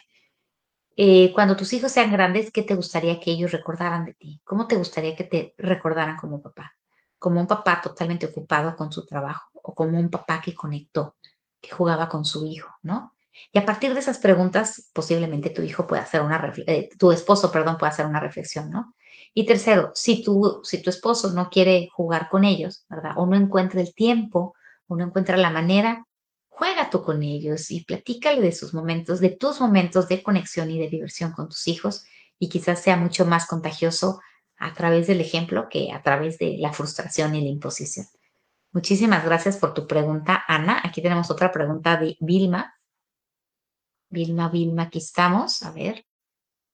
Eh, 1.00 1.30
cuando 1.32 1.56
tus 1.56 1.72
hijos 1.74 1.92
sean 1.92 2.10
grandes, 2.10 2.50
¿qué 2.50 2.64
te 2.64 2.74
gustaría 2.74 3.20
que 3.20 3.30
ellos 3.30 3.52
recordaran 3.52 4.04
de 4.04 4.14
ti? 4.14 4.40
¿Cómo 4.42 4.66
te 4.66 4.74
gustaría 4.74 5.14
que 5.14 5.22
te 5.22 5.54
recordaran 5.56 6.16
como 6.16 6.42
papá? 6.42 6.74
¿Como 7.20 7.40
un 7.40 7.46
papá 7.46 7.80
totalmente 7.80 8.26
ocupado 8.26 8.74
con 8.74 8.90
su 8.90 9.06
trabajo 9.06 9.48
o 9.62 9.76
como 9.76 9.96
un 10.00 10.10
papá 10.10 10.40
que 10.40 10.56
conectó, 10.56 11.14
que 11.60 11.70
jugaba 11.70 12.08
con 12.08 12.24
su 12.24 12.44
hijo, 12.46 12.74
¿no? 12.82 13.14
Y 13.52 13.60
a 13.60 13.64
partir 13.64 13.94
de 13.94 14.00
esas 14.00 14.18
preguntas, 14.18 14.90
posiblemente 14.92 15.50
tu 15.50 15.62
hijo 15.62 15.86
pueda 15.86 16.02
hacer 16.02 16.20
una, 16.20 16.52
eh, 16.66 16.88
tu 16.98 17.12
esposo, 17.12 17.52
perdón, 17.52 17.78
pueda 17.78 17.92
hacer 17.92 18.04
una 18.04 18.18
reflexión, 18.18 18.68
¿no? 18.68 18.96
Y 19.32 19.46
tercero, 19.46 19.92
si 19.94 20.24
tu, 20.24 20.62
si 20.64 20.82
tu 20.82 20.90
esposo 20.90 21.32
no 21.32 21.48
quiere 21.48 21.88
jugar 21.92 22.28
con 22.28 22.42
ellos, 22.42 22.84
¿verdad? 22.88 23.12
O 23.18 23.24
no 23.24 23.36
encuentra 23.36 23.80
el 23.80 23.94
tiempo, 23.94 24.56
o 24.88 24.96
no 24.96 25.04
encuentra 25.04 25.36
la 25.36 25.50
manera, 25.50 26.08
juega 26.58 26.90
tú 26.90 27.02
con 27.02 27.22
ellos 27.22 27.70
y 27.70 27.84
platícale 27.84 28.40
de 28.40 28.50
sus 28.50 28.74
momentos, 28.74 29.20
de 29.20 29.30
tus 29.30 29.60
momentos 29.60 30.08
de 30.08 30.22
conexión 30.24 30.70
y 30.70 30.78
de 30.78 30.88
diversión 30.88 31.30
con 31.30 31.48
tus 31.48 31.68
hijos 31.68 32.04
y 32.36 32.48
quizás 32.48 32.82
sea 32.82 32.96
mucho 32.96 33.24
más 33.24 33.46
contagioso 33.46 34.20
a 34.56 34.74
través 34.74 35.06
del 35.06 35.20
ejemplo 35.20 35.68
que 35.70 35.92
a 35.92 36.02
través 36.02 36.36
de 36.38 36.56
la 36.58 36.72
frustración 36.72 37.36
y 37.36 37.42
la 37.42 37.48
imposición. 37.48 38.06
Muchísimas 38.72 39.24
gracias 39.24 39.56
por 39.56 39.72
tu 39.72 39.86
pregunta, 39.86 40.44
Ana. 40.48 40.80
Aquí 40.82 41.00
tenemos 41.00 41.30
otra 41.30 41.52
pregunta 41.52 41.96
de 41.96 42.16
Vilma. 42.20 42.74
Vilma, 44.10 44.48
Vilma, 44.48 44.82
aquí 44.84 44.98
estamos. 44.98 45.62
A 45.62 45.70
ver. 45.70 46.04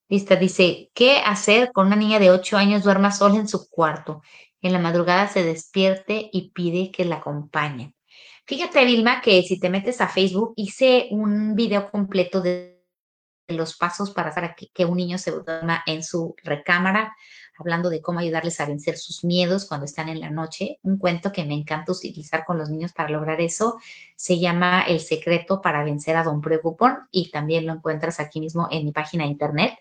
Lista, 0.09 0.37
dice, 0.37 0.90
¿qué 0.94 1.18
hacer 1.18 1.73
con 1.73 1.88
una 1.88 1.97
niña 1.97 2.18
de 2.18 2.31
8 2.31 2.57
años 2.57 2.85
duerma 2.85 3.12
sola 3.12 3.37
en 3.37 3.49
su 3.49 3.68
cuarto? 3.68 4.23
En 4.62 4.73
la 4.73 4.79
madrugada 4.79 5.29
se 5.29 5.44
despierte 5.44 6.31
y 6.33 6.53
pide 6.53 6.90
que 6.90 7.05
la 7.05 7.16
acompañen. 7.16 7.94
Fíjate, 8.46 8.85
Vilma, 8.85 9.22
que 9.22 9.42
si 9.42 9.59
te 9.59 9.70
metes 9.70 10.02
a 10.02 10.09
Facebook, 10.09 10.52
hice 10.57 11.09
un 11.11 11.54
video 11.54 11.90
completo 11.90 12.42
de 12.42 12.74
los 13.48 13.76
pasos 13.76 14.11
para 14.11 14.30
hacer 14.30 14.54
que, 14.72 14.85
un 14.85 14.96
niño 14.96 15.16
se 15.16 15.30
duerma 15.30 15.83
en 15.87 16.02
su 16.02 16.35
recámara, 16.42 17.14
hablando 17.59 17.88
de 17.88 18.02
cómo 18.02 18.18
ayudarles 18.18 18.61
a 18.61 18.66
vencer 18.66 18.98
sus 18.98 19.24
miedos 19.24 19.66
cuando 19.66 19.87
están 19.87 20.11
en 20.11 20.20
la 20.20 20.28
noche. 20.28 20.78
Un 20.83 20.98
cuento 20.98 21.33
que 21.33 21.44
me 21.44 21.54
encanta 21.54 21.92
utilizar 21.92 22.44
con 22.44 22.59
los 22.59 22.68
niños 22.68 22.92
para 22.92 23.09
lograr 23.09 23.40
eso 23.40 23.78
se 24.16 24.38
llama 24.38 24.83
El 24.83 25.00
secreto 25.00 25.62
para 25.62 25.83
vencer 25.83 26.16
a 26.16 26.24
Don 26.24 26.40
Preocupón 26.40 27.09
y 27.11 27.30
también 27.30 27.66
lo 27.66 27.72
encuentras 27.72 28.20
aquí 28.20 28.40
mismo 28.40 28.68
en 28.70 28.85
mi 28.85 28.92
página 28.92 29.24
de 29.24 29.30
internet. 29.30 29.74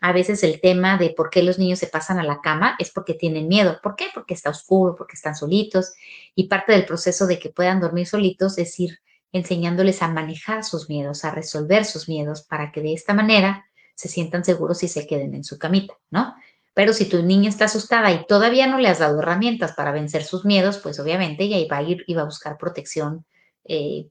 A 0.00 0.12
veces 0.12 0.44
el 0.44 0.60
tema 0.60 0.96
de 0.96 1.10
por 1.10 1.28
qué 1.28 1.42
los 1.42 1.58
niños 1.58 1.80
se 1.80 1.88
pasan 1.88 2.18
a 2.18 2.22
la 2.22 2.40
cama 2.40 2.76
es 2.78 2.90
porque 2.90 3.14
tienen 3.14 3.48
miedo. 3.48 3.80
¿Por 3.82 3.96
qué? 3.96 4.06
Porque 4.14 4.34
está 4.34 4.50
oscuro, 4.50 4.94
porque 4.96 5.14
están 5.14 5.34
solitos. 5.34 5.92
Y 6.34 6.48
parte 6.48 6.72
del 6.72 6.86
proceso 6.86 7.26
de 7.26 7.38
que 7.38 7.50
puedan 7.50 7.80
dormir 7.80 8.06
solitos 8.06 8.58
es 8.58 8.78
ir 8.78 9.00
enseñándoles 9.32 10.02
a 10.02 10.08
manejar 10.08 10.64
sus 10.64 10.88
miedos, 10.88 11.24
a 11.24 11.30
resolver 11.30 11.84
sus 11.84 12.08
miedos, 12.08 12.42
para 12.42 12.72
que 12.72 12.80
de 12.80 12.94
esta 12.94 13.12
manera 13.12 13.66
se 13.94 14.08
sientan 14.08 14.44
seguros 14.44 14.82
y 14.84 14.88
se 14.88 15.06
queden 15.06 15.34
en 15.34 15.44
su 15.44 15.58
camita, 15.58 15.94
¿no? 16.10 16.34
Pero 16.72 16.92
si 16.92 17.06
tu 17.06 17.24
niña 17.24 17.48
está 17.48 17.64
asustada 17.64 18.12
y 18.12 18.24
todavía 18.26 18.68
no 18.68 18.78
le 18.78 18.88
has 18.88 19.00
dado 19.00 19.18
herramientas 19.18 19.72
para 19.72 19.90
vencer 19.90 20.22
sus 20.22 20.44
miedos, 20.44 20.78
pues 20.78 21.00
obviamente 21.00 21.42
ella 21.42 21.58
iba 21.58 21.76
a 21.76 21.82
ir 21.82 22.04
y 22.06 22.14
va 22.14 22.22
a 22.22 22.26
buscar 22.26 22.56
protección 22.56 23.26
eh, 23.64 24.08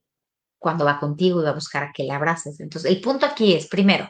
cuando 0.60 0.84
va 0.84 1.00
contigo 1.00 1.40
y 1.40 1.46
va 1.46 1.52
a 1.52 1.54
buscar 1.54 1.84
a 1.84 1.92
que 1.94 2.04
le 2.04 2.12
abraces. 2.12 2.60
Entonces, 2.60 2.92
el 2.92 3.00
punto 3.00 3.26
aquí 3.26 3.54
es, 3.54 3.68
primero, 3.68 4.10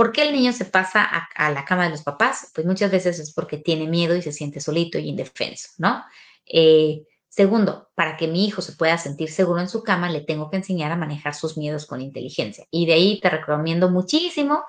¿Por 0.00 0.12
qué 0.12 0.22
el 0.22 0.32
niño 0.32 0.54
se 0.54 0.64
pasa 0.64 1.06
a, 1.36 1.50
la 1.50 1.66
cama 1.66 1.84
de 1.84 1.90
los 1.90 2.02
papás? 2.02 2.50
Pues 2.54 2.66
muchas 2.66 2.90
veces 2.90 3.18
es 3.18 3.34
porque 3.34 3.58
tiene 3.58 3.86
miedo 3.86 4.16
y 4.16 4.22
se 4.22 4.32
siente 4.32 4.58
solito 4.58 4.98
y 4.98 5.10
indefenso, 5.10 5.68
¿no? 5.76 6.02
Eh, 6.46 7.02
segundo, 7.28 7.90
para 7.94 8.16
que 8.16 8.26
mi 8.26 8.46
hijo 8.46 8.62
se 8.62 8.72
pueda 8.72 8.96
sentir 8.96 9.30
seguro 9.30 9.60
en 9.60 9.68
su 9.68 9.82
cama, 9.82 10.08
le 10.08 10.22
tengo 10.22 10.48
que 10.48 10.56
enseñar 10.56 10.90
a 10.90 10.96
manejar 10.96 11.34
sus 11.34 11.58
miedos 11.58 11.84
con 11.84 12.00
inteligencia. 12.00 12.64
Y 12.70 12.86
de 12.86 12.94
ahí 12.94 13.20
te 13.20 13.28
recomiendo 13.28 13.90
muchísimo 13.90 14.64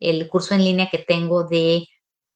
el 0.00 0.28
curso 0.28 0.56
en 0.56 0.64
línea 0.64 0.90
que 0.90 0.98
tengo 0.98 1.44
de 1.44 1.86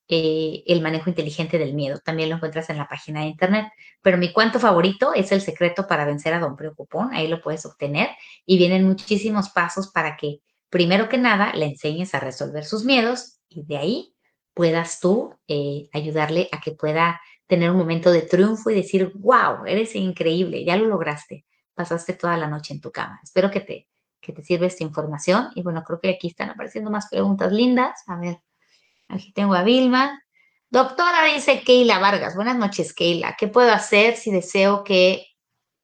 eh, 0.07 0.63
el 0.69 0.83
manejo 0.83 1.11
inteligente 1.11 1.59
del 1.59 1.75
miedo. 1.75 1.99
También 1.99 2.29
lo 2.29 2.37
encuentras 2.37 2.71
en 2.71 2.77
la 2.79 2.87
página 2.87 3.23
de 3.23 3.27
internet. 3.27 3.73
Pero 4.03 4.19
mi 4.19 4.33
cuento 4.33 4.61
favorito 4.61 5.15
es 5.15 5.33
El 5.33 5.41
secreto 5.41 5.89
para 5.89 6.05
vencer 6.05 6.33
a 6.33 6.39
Don 6.39 6.55
Preocupón. 6.55 7.13
Ahí 7.13 7.27
lo 7.27 7.41
puedes 7.43 7.67
obtener 7.67 8.11
y 8.45 8.57
vienen 8.57 8.85
muchísimos 8.87 9.49
pasos 9.49 9.89
para 9.89 10.17
que, 10.17 10.43
primero 10.77 11.09
que 11.09 11.17
nada, 11.17 11.55
le 11.55 11.65
enseñes 11.65 12.15
a 12.15 12.21
resolver 12.21 12.63
sus 12.67 12.85
miedos 12.85 13.39
y 13.49 13.65
de 13.65 13.79
ahí 13.79 14.15
puedas 14.53 15.01
tú 15.01 15.35
eh, 15.49 15.89
ayudarle 15.91 16.51
a 16.53 16.61
que 16.61 16.73
pueda 16.73 17.19
tener 17.47 17.71
un 17.71 17.79
momento 17.79 18.13
de 18.13 18.21
triunfo 18.21 18.69
y 18.69 18.75
decir, 18.75 19.11
wow, 19.15 19.65
eres 19.65 19.97
increíble, 19.97 20.67
ya 20.67 20.77
lo 20.77 20.85
lograste, 20.85 21.47
pasaste 21.73 22.13
toda 22.13 22.37
la 22.37 22.47
noche 22.47 22.75
en 22.75 22.83
tu 22.83 22.93
cama. 22.93 23.19
Espero 23.23 23.51
que 23.51 23.61
te, 23.61 23.89
que 24.21 24.35
te 24.35 24.45
sirva 24.45 24.67
esta 24.67 24.85
información. 24.85 25.49
Y 25.55 25.63
bueno, 25.63 25.83
creo 25.83 25.99
que 25.99 26.11
aquí 26.11 26.29
están 26.29 26.51
apareciendo 26.51 26.91
más 26.91 27.09
preguntas 27.09 27.51
lindas. 27.53 28.03
A 28.07 28.17
ver, 28.17 28.37
aquí 29.09 29.33
tengo 29.33 29.55
a 29.55 29.63
Vilma. 29.63 30.23
Doctora, 30.69 31.25
dice 31.33 31.63
Keila 31.63 32.01
Vargas. 32.01 32.37
Buenas 32.37 32.59
noches, 32.59 32.93
Keila. 32.93 33.35
¿Qué 33.39 33.49
puedo 33.49 33.73
hacer 33.73 34.17
si 34.17 34.31
deseo 34.31 34.85
que 34.85 35.25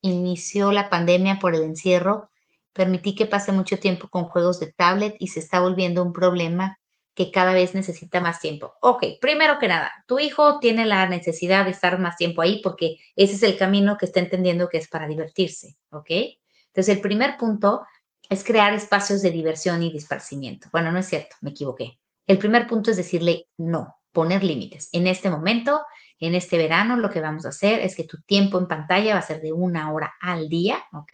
inició 0.02 0.70
la 0.70 0.90
pandemia 0.90 1.38
por 1.38 1.54
el 1.54 1.62
encierro? 1.62 2.28
Permití 2.72 3.14
que 3.14 3.26
pase 3.26 3.52
mucho 3.52 3.78
tiempo 3.78 4.08
con 4.08 4.24
juegos 4.24 4.60
de 4.60 4.72
tablet 4.72 5.16
y 5.18 5.28
se 5.28 5.40
está 5.40 5.60
volviendo 5.60 6.02
un 6.02 6.12
problema 6.12 6.78
que 7.14 7.30
cada 7.30 7.52
vez 7.52 7.74
necesita 7.74 8.20
más 8.20 8.40
tiempo. 8.40 8.74
Ok, 8.80 9.04
primero 9.20 9.58
que 9.58 9.68
nada, 9.68 9.92
tu 10.06 10.18
hijo 10.18 10.58
tiene 10.60 10.86
la 10.86 11.06
necesidad 11.08 11.64
de 11.64 11.72
estar 11.72 11.98
más 11.98 12.16
tiempo 12.16 12.40
ahí 12.40 12.60
porque 12.62 12.96
ese 13.16 13.34
es 13.34 13.42
el 13.42 13.58
camino 13.58 13.98
que 13.98 14.06
está 14.06 14.20
entendiendo 14.20 14.68
que 14.68 14.78
es 14.78 14.88
para 14.88 15.06
divertirse, 15.06 15.76
¿ok? 15.90 16.10
Entonces, 16.68 16.96
el 16.96 17.02
primer 17.02 17.36
punto 17.36 17.82
es 18.28 18.44
crear 18.44 18.72
espacios 18.72 19.20
de 19.20 19.30
diversión 19.30 19.82
y 19.82 19.92
disparcimiento. 19.92 20.68
Bueno, 20.72 20.90
no 20.90 20.98
es 20.98 21.06
cierto, 21.06 21.36
me 21.42 21.50
equivoqué. 21.50 21.98
El 22.26 22.38
primer 22.38 22.66
punto 22.66 22.90
es 22.90 22.96
decirle 22.96 23.46
no, 23.58 23.96
poner 24.10 24.42
límites. 24.42 24.88
En 24.92 25.06
este 25.06 25.28
momento, 25.28 25.82
en 26.18 26.34
este 26.34 26.56
verano, 26.56 26.96
lo 26.96 27.10
que 27.10 27.20
vamos 27.20 27.44
a 27.44 27.50
hacer 27.50 27.80
es 27.80 27.94
que 27.94 28.04
tu 28.04 28.22
tiempo 28.22 28.58
en 28.58 28.68
pantalla 28.68 29.14
va 29.14 29.20
a 29.20 29.26
ser 29.26 29.42
de 29.42 29.52
una 29.52 29.92
hora 29.92 30.14
al 30.20 30.48
día, 30.48 30.82
¿ok? 30.92 31.12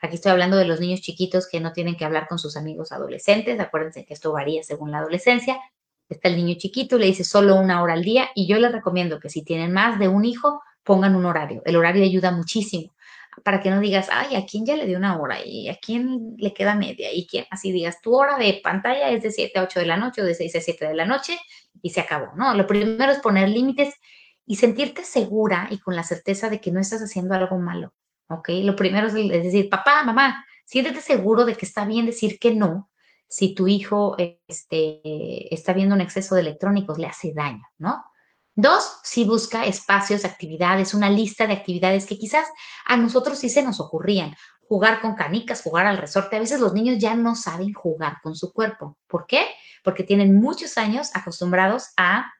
Aquí 0.00 0.14
estoy 0.14 0.32
hablando 0.32 0.56
de 0.56 0.64
los 0.64 0.80
niños 0.80 1.00
chiquitos 1.00 1.48
que 1.48 1.60
no 1.60 1.72
tienen 1.72 1.96
que 1.96 2.04
hablar 2.04 2.28
con 2.28 2.38
sus 2.38 2.56
amigos 2.56 2.92
adolescentes. 2.92 3.58
Acuérdense 3.58 4.04
que 4.04 4.14
esto 4.14 4.32
varía 4.32 4.62
según 4.62 4.92
la 4.92 4.98
adolescencia. 4.98 5.58
Está 6.08 6.28
el 6.28 6.36
niño 6.36 6.54
chiquito, 6.56 6.98
le 6.98 7.06
dice 7.06 7.24
solo 7.24 7.56
una 7.56 7.82
hora 7.82 7.94
al 7.94 8.02
día 8.02 8.28
y 8.34 8.46
yo 8.46 8.58
les 8.58 8.72
recomiendo 8.72 9.20
que 9.20 9.28
si 9.28 9.42
tienen 9.42 9.72
más 9.72 9.98
de 9.98 10.08
un 10.08 10.24
hijo, 10.24 10.62
pongan 10.82 11.16
un 11.16 11.26
horario. 11.26 11.62
El 11.64 11.76
horario 11.76 12.04
ayuda 12.04 12.30
muchísimo 12.30 12.94
para 13.44 13.60
que 13.60 13.70
no 13.70 13.80
digas, 13.80 14.08
ay, 14.10 14.36
¿a 14.36 14.46
quién 14.46 14.64
ya 14.64 14.76
le 14.76 14.86
dio 14.86 14.98
una 14.98 15.18
hora? 15.18 15.44
¿Y 15.44 15.68
a 15.68 15.76
quién 15.76 16.34
le 16.38 16.52
queda 16.54 16.74
media? 16.74 17.12
¿Y 17.12 17.26
quién? 17.26 17.44
Así 17.50 17.72
digas, 17.72 18.00
tu 18.00 18.14
hora 18.14 18.38
de 18.38 18.60
pantalla 18.62 19.10
es 19.10 19.22
de 19.22 19.30
7 19.30 19.58
a 19.58 19.62
8 19.64 19.80
de 19.80 19.86
la 19.86 19.96
noche 19.96 20.22
o 20.22 20.24
de 20.24 20.34
6 20.34 20.56
a 20.56 20.60
7 20.60 20.88
de 20.88 20.94
la 20.94 21.04
noche 21.04 21.38
y 21.82 21.90
se 21.90 22.00
acabó, 22.00 22.34
¿no? 22.36 22.54
Lo 22.54 22.66
primero 22.66 23.12
es 23.12 23.18
poner 23.18 23.48
límites 23.48 23.94
y 24.46 24.56
sentirte 24.56 25.04
segura 25.04 25.68
y 25.70 25.78
con 25.78 25.94
la 25.94 26.04
certeza 26.04 26.48
de 26.48 26.60
que 26.60 26.72
no 26.72 26.80
estás 26.80 27.02
haciendo 27.02 27.34
algo 27.34 27.58
malo. 27.58 27.92
¿Ok? 28.28 28.48
Lo 28.62 28.76
primero 28.76 29.08
es, 29.08 29.14
decir, 29.14 29.68
papá, 29.68 30.02
mamá, 30.04 30.44
siéntete 30.64 31.00
seguro 31.00 31.44
de 31.44 31.54
que 31.54 31.66
está 31.66 31.84
bien 31.84 32.06
decir 32.06 32.38
que 32.38 32.54
no 32.54 32.90
si 33.28 33.54
tu 33.54 33.68
hijo 33.68 34.16
este, 34.48 35.54
está 35.54 35.74
viendo 35.74 35.94
un 35.94 36.00
exceso 36.00 36.34
de 36.34 36.40
electrónicos, 36.40 36.98
le 36.98 37.06
hace 37.06 37.32
daño, 37.34 37.62
¿no? 37.76 38.04
Dos, 38.54 38.98
si 39.04 39.24
busca 39.24 39.66
espacios, 39.66 40.24
actividades, 40.24 40.94
una 40.94 41.10
lista 41.10 41.46
de 41.46 41.52
actividades 41.52 42.06
que 42.06 42.18
quizás 42.18 42.48
a 42.86 42.96
nosotros 42.96 43.38
sí 43.38 43.50
se 43.50 43.62
nos 43.62 43.78
ocurrían. 43.78 44.34
Jugar 44.66 45.00
con 45.00 45.14
canicas, 45.14 45.62
jugar 45.62 45.86
al 45.86 45.96
resorte. 45.96 46.36
A 46.36 46.40
veces 46.40 46.58
los 46.58 46.74
niños 46.74 46.98
ya 46.98 47.14
no 47.14 47.36
saben 47.36 47.72
jugar 47.72 48.16
con 48.22 48.34
su 48.34 48.52
cuerpo. 48.52 48.98
¿Por 49.06 49.26
qué? 49.26 49.46
Porque 49.84 50.02
tienen 50.02 50.34
muchos 50.34 50.76
años 50.76 51.10
acostumbrados 51.14 51.92
a 51.96 52.32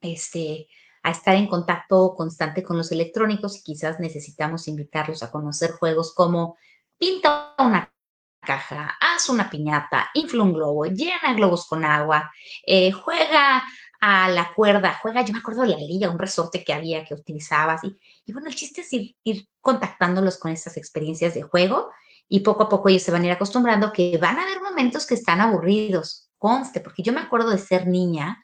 este, 0.00 0.68
a 1.04 1.10
estar 1.10 1.36
en 1.36 1.46
contacto 1.46 2.14
constante 2.16 2.62
con 2.62 2.78
los 2.78 2.90
electrónicos 2.90 3.58
y 3.58 3.62
quizás 3.62 4.00
necesitamos 4.00 4.66
invitarlos 4.68 5.22
a 5.22 5.30
conocer 5.30 5.72
juegos 5.72 6.14
como 6.14 6.56
pinta 6.98 7.54
una 7.58 7.92
caja, 8.40 8.96
haz 9.00 9.28
una 9.28 9.50
piñata, 9.50 10.08
infla 10.14 10.42
un 10.42 10.54
globo, 10.54 10.86
llena 10.86 11.34
globos 11.34 11.66
con 11.66 11.84
agua, 11.84 12.30
eh, 12.66 12.90
juega 12.90 13.62
a 14.00 14.28
la 14.30 14.52
cuerda, 14.54 14.98
juega, 15.02 15.22
yo 15.22 15.34
me 15.34 15.40
acuerdo 15.40 15.62
de 15.62 15.68
la 15.68 15.76
liga, 15.76 16.10
un 16.10 16.18
resorte 16.18 16.64
que 16.64 16.72
había 16.72 17.04
que 17.04 17.14
utilizabas 17.14 17.84
y, 17.84 17.98
y 18.24 18.32
bueno, 18.32 18.48
el 18.48 18.54
chiste 18.54 18.80
es 18.80 18.92
ir, 18.92 19.14
ir 19.24 19.46
contactándolos 19.60 20.38
con 20.38 20.52
estas 20.52 20.78
experiencias 20.78 21.34
de 21.34 21.42
juego 21.42 21.90
y 22.28 22.40
poco 22.40 22.64
a 22.64 22.68
poco 22.70 22.88
ellos 22.88 23.02
se 23.02 23.12
van 23.12 23.22
a 23.22 23.26
ir 23.26 23.32
acostumbrando 23.32 23.92
que 23.92 24.16
van 24.16 24.38
a 24.38 24.42
haber 24.42 24.62
momentos 24.62 25.06
que 25.06 25.14
están 25.14 25.42
aburridos, 25.42 26.30
conste, 26.38 26.80
porque 26.80 27.02
yo 27.02 27.12
me 27.12 27.20
acuerdo 27.20 27.50
de 27.50 27.58
ser 27.58 27.86
niña 27.86 28.43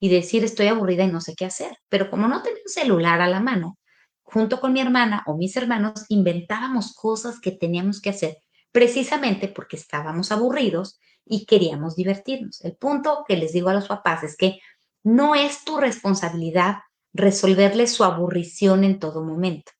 y 0.00 0.08
decir 0.08 0.42
estoy 0.42 0.66
aburrida 0.66 1.04
y 1.04 1.12
no 1.12 1.20
sé 1.20 1.34
qué 1.36 1.44
hacer. 1.44 1.76
Pero 1.88 2.10
como 2.10 2.26
no 2.26 2.42
tenía 2.42 2.62
un 2.64 2.72
celular 2.72 3.20
a 3.20 3.28
la 3.28 3.38
mano, 3.38 3.78
junto 4.22 4.60
con 4.60 4.72
mi 4.72 4.80
hermana 4.80 5.22
o 5.26 5.36
mis 5.36 5.56
hermanos 5.56 6.06
inventábamos 6.08 6.94
cosas 6.94 7.38
que 7.38 7.52
teníamos 7.52 8.00
que 8.00 8.10
hacer 8.10 8.38
precisamente 8.72 9.48
porque 9.48 9.76
estábamos 9.76 10.32
aburridos 10.32 10.98
y 11.24 11.44
queríamos 11.46 11.96
divertirnos. 11.96 12.64
El 12.64 12.76
punto 12.76 13.24
que 13.26 13.36
les 13.36 13.52
digo 13.52 13.68
a 13.68 13.74
los 13.74 13.88
papás 13.88 14.22
es 14.22 14.36
que 14.36 14.60
no 15.02 15.34
es 15.34 15.64
tu 15.64 15.76
responsabilidad 15.78 16.78
resolverle 17.12 17.86
su 17.86 18.04
aburrición 18.04 18.84
en 18.84 18.98
todo 18.98 19.24
momento. 19.24 19.72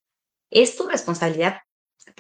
Es 0.51 0.77
tu 0.77 0.89
responsabilidad 0.89 1.59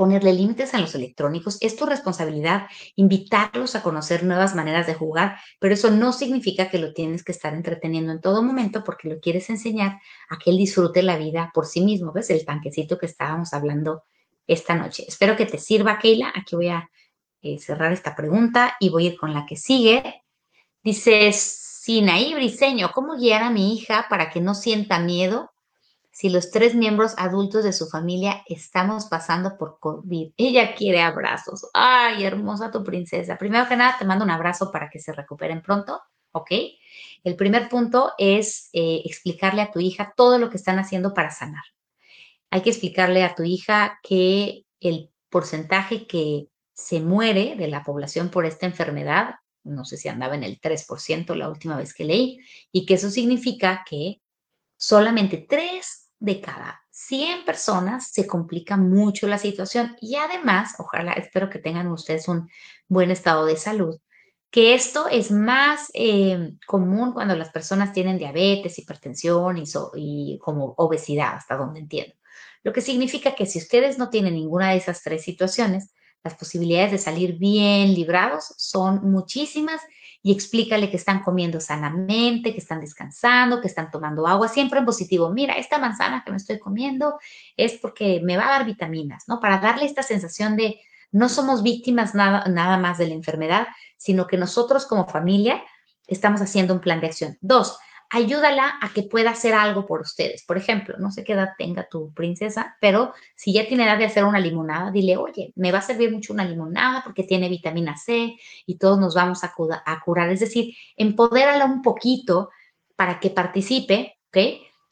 ponerle 0.01 0.33
límites 0.33 0.73
a 0.73 0.79
los 0.79 0.95
electrónicos, 0.95 1.59
es 1.61 1.77
tu 1.77 1.85
responsabilidad 1.85 2.69
invitarlos 2.97 3.77
a 3.77 3.83
conocer 3.83 4.25
nuevas 4.25 4.55
maneras 4.55 4.87
de 4.87 4.95
jugar, 4.95 5.37
pero 5.59 5.75
eso 5.75 5.91
no 5.91 6.15
significa 6.15 6.71
que 6.71 6.79
lo 6.79 6.95
tienes 6.95 7.23
que 7.23 7.33
estar 7.33 7.53
entreteniendo 7.53 8.11
en 8.11 8.23
todo 8.23 8.43
momento 8.43 8.83
porque 8.83 9.11
lo 9.11 9.21
quieres 9.21 9.51
enseñar 9.51 10.01
a 10.31 10.39
que 10.39 10.53
él 10.53 10.57
disfrute 10.57 11.03
la 11.03 11.19
vida 11.19 11.51
por 11.53 11.67
sí 11.67 11.83
mismo, 11.83 12.13
¿ves? 12.13 12.31
El 12.31 12.47
tanquecito 12.47 12.97
que 12.97 13.05
estábamos 13.05 13.53
hablando 13.53 14.05
esta 14.47 14.75
noche. 14.75 15.05
Espero 15.07 15.37
que 15.37 15.45
te 15.45 15.59
sirva, 15.59 15.99
Keila. 15.99 16.33
Aquí 16.35 16.57
voy 16.57 16.69
a 16.69 16.91
eh, 17.43 17.59
cerrar 17.59 17.93
esta 17.93 18.17
pregunta 18.17 18.77
y 18.81 18.89
voy 18.89 19.05
a 19.05 19.11
ir 19.11 19.19
con 19.19 19.35
la 19.35 19.45
que 19.45 19.57
sigue. 19.57 20.23
Dice 20.83 21.31
Sinaí 21.35 22.33
Briseño, 22.33 22.91
¿cómo 22.95 23.19
guiar 23.19 23.43
a 23.43 23.51
mi 23.51 23.75
hija 23.75 24.07
para 24.09 24.31
que 24.31 24.41
no 24.41 24.55
sienta 24.55 24.99
miedo 24.99 25.51
si 26.21 26.29
los 26.29 26.51
tres 26.51 26.75
miembros 26.75 27.15
adultos 27.17 27.65
de 27.65 27.73
su 27.73 27.89
familia 27.89 28.43
estamos 28.47 29.07
pasando 29.07 29.57
por 29.57 29.79
COVID. 29.81 30.33
Ella 30.37 30.75
quiere 30.75 31.01
abrazos. 31.01 31.71
Ay, 31.73 32.25
hermosa 32.25 32.71
tu 32.71 32.85
princesa. 32.85 33.39
Primero 33.39 33.67
que 33.67 33.75
nada, 33.75 33.97
te 33.99 34.05
mando 34.05 34.27
un 34.27 34.31
abrazo 34.31 34.71
para 34.71 34.91
que 34.91 34.99
se 34.99 35.15
recuperen 35.15 35.63
pronto, 35.63 36.03
¿ok? 36.33 36.51
El 37.25 37.37
primer 37.37 37.71
punto 37.71 38.13
es 38.19 38.69
eh, 38.75 39.01
explicarle 39.07 39.63
a 39.63 39.71
tu 39.71 39.81
hija 39.81 40.13
todo 40.15 40.37
lo 40.37 40.51
que 40.51 40.59
están 40.59 40.79
haciendo 40.79 41.15
para 41.15 41.31
sanar. 41.31 41.65
Hay 42.51 42.61
que 42.61 42.69
explicarle 42.69 43.25
a 43.25 43.35
tu 43.35 43.43
hija 43.43 43.99
que 44.03 44.67
el 44.79 45.09
porcentaje 45.31 46.07
que 46.07 46.49
se 46.75 47.01
muere 47.01 47.57
de 47.57 47.69
la 47.69 47.83
población 47.83 48.29
por 48.29 48.45
esta 48.45 48.67
enfermedad, 48.67 49.37
no 49.65 49.87
sé 49.87 49.97
si 49.97 50.11
andaba 50.11 50.35
en 50.35 50.45
el 50.45 50.61
3% 50.61 51.35
la 51.35 51.49
última 51.49 51.79
vez 51.79 51.95
que 51.95 52.05
leí, 52.05 52.41
y 52.71 52.85
que 52.85 52.93
eso 52.93 53.09
significa 53.09 53.87
que 53.89 54.21
solamente 54.77 55.39
tres 55.39 56.00
de 56.21 56.41
cada 56.41 56.81
100 56.91 57.45
personas 57.45 58.13
se 58.13 58.27
complica 58.27 58.77
mucho 58.77 59.27
la 59.27 59.39
situación 59.39 59.97
y 60.01 60.17
además, 60.17 60.75
ojalá, 60.79 61.13
espero 61.13 61.49
que 61.49 61.59
tengan 61.59 61.89
ustedes 61.89 62.29
un 62.29 62.49
buen 62.89 63.11
estado 63.11 63.47
de 63.47 63.57
salud, 63.57 63.99
que 64.51 64.75
esto 64.75 65.09
es 65.09 65.31
más 65.31 65.91
eh, 65.95 66.53
común 66.67 67.13
cuando 67.13 67.37
las 67.37 67.51
personas 67.51 67.93
tienen 67.93 68.19
diabetes, 68.19 68.79
hipertensión 68.79 69.57
y, 69.57 69.65
y 69.97 70.39
como 70.39 70.75
obesidad, 70.77 71.35
hasta 71.35 71.57
donde 71.57 71.81
entiendo. 71.81 72.15
Lo 72.63 72.73
que 72.73 72.83
significa 72.83 73.35
que 73.35 73.47
si 73.47 73.59
ustedes 73.59 73.97
no 73.97 74.11
tienen 74.11 74.35
ninguna 74.35 74.71
de 74.71 74.77
esas 74.77 75.03
tres 75.03 75.23
situaciones, 75.23 75.95
las 76.23 76.35
posibilidades 76.35 76.93
de 76.93 76.99
salir 76.99 77.39
bien 77.39 77.95
librados 77.95 78.53
son 78.59 79.11
muchísimas 79.11 79.81
y 80.23 80.33
explícale 80.33 80.91
que 80.91 80.97
están 80.97 81.23
comiendo 81.23 81.61
sanamente, 81.61 82.53
que 82.53 82.61
están 82.61 82.81
descansando, 82.81 83.61
que 83.61 83.69
están 83.69 83.91
tomando 83.91 84.27
agua, 84.27 84.49
siempre 84.49 84.79
en 84.79 84.85
positivo. 84.85 85.31
Mira, 85.31 85.55
esta 85.55 85.79
manzana 85.79 86.23
que 86.25 86.31
me 86.31 86.37
estoy 86.37 86.59
comiendo 86.59 87.19
es 87.57 87.75
porque 87.75 88.21
me 88.23 88.37
va 88.37 88.47
a 88.47 88.59
dar 88.59 88.67
vitaminas, 88.67 89.25
¿no? 89.29 89.41
Para 89.41 89.59
darle 89.59 89.87
esta 89.87 90.03
sensación 90.03 90.57
de 90.57 90.81
no 91.13 91.29
somos 91.29 91.63
víctimas 91.63 92.15
nada, 92.15 92.45
nada 92.49 92.77
más 92.77 92.99
de 92.99 93.09
la 93.09 93.15
enfermedad, 93.15 93.69
sino 93.97 94.27
que 94.27 94.37
nosotros 94.37 94.87
como 94.87 95.09
familia 95.09 95.63
estamos 96.07 96.41
haciendo 96.41 96.75
un 96.75 96.81
plan 96.81 97.01
de 97.01 97.07
acción. 97.07 97.39
Dos, 97.41 97.79
ayúdala 98.11 98.75
a 98.81 98.93
que 98.93 99.05
pueda 99.05 99.31
hacer 99.31 99.55
algo 99.55 99.87
por 99.87 100.01
ustedes. 100.01 100.45
Por 100.45 100.59
ejemplo, 100.59 100.97
no 100.99 101.13
sé 101.13 101.23
qué 101.23 101.33
edad 101.33 101.51
tenga 101.57 101.89
tu 101.89 102.13
princesa, 102.13 102.77
pero 102.81 103.15
si 103.37 103.53
ya 103.53 103.67
tiene 103.69 103.85
edad 103.85 103.99
de 103.99 104.05
hacer 104.05 104.25
una 104.25 104.41
limonada, 104.41 104.91
dile, 104.91 105.17
oye, 105.17 105.53
me 105.55 105.71
va 105.71 105.79
a 105.79 105.83
servir 105.83 106.13
mucho 106.13 106.33
una 106.33 106.45
limonada 106.45 107.03
porque 107.05 107.23
tiene 107.23 107.49
vitamina 107.49 107.97
C 107.97 108.37
y 108.67 108.79
todos 108.79 108.99
nos 108.99 109.15
vamos 109.15 109.45
a, 109.45 109.53
curar. 110.05 110.31
Es 110.31 110.41
decir, 110.41 110.75
empodérala 110.97 111.65
un 111.65 111.83
poquito 111.83 112.51
para 112.97 113.21
que 113.21 113.31
participe, 113.31 114.19
¿ok? 114.29 114.39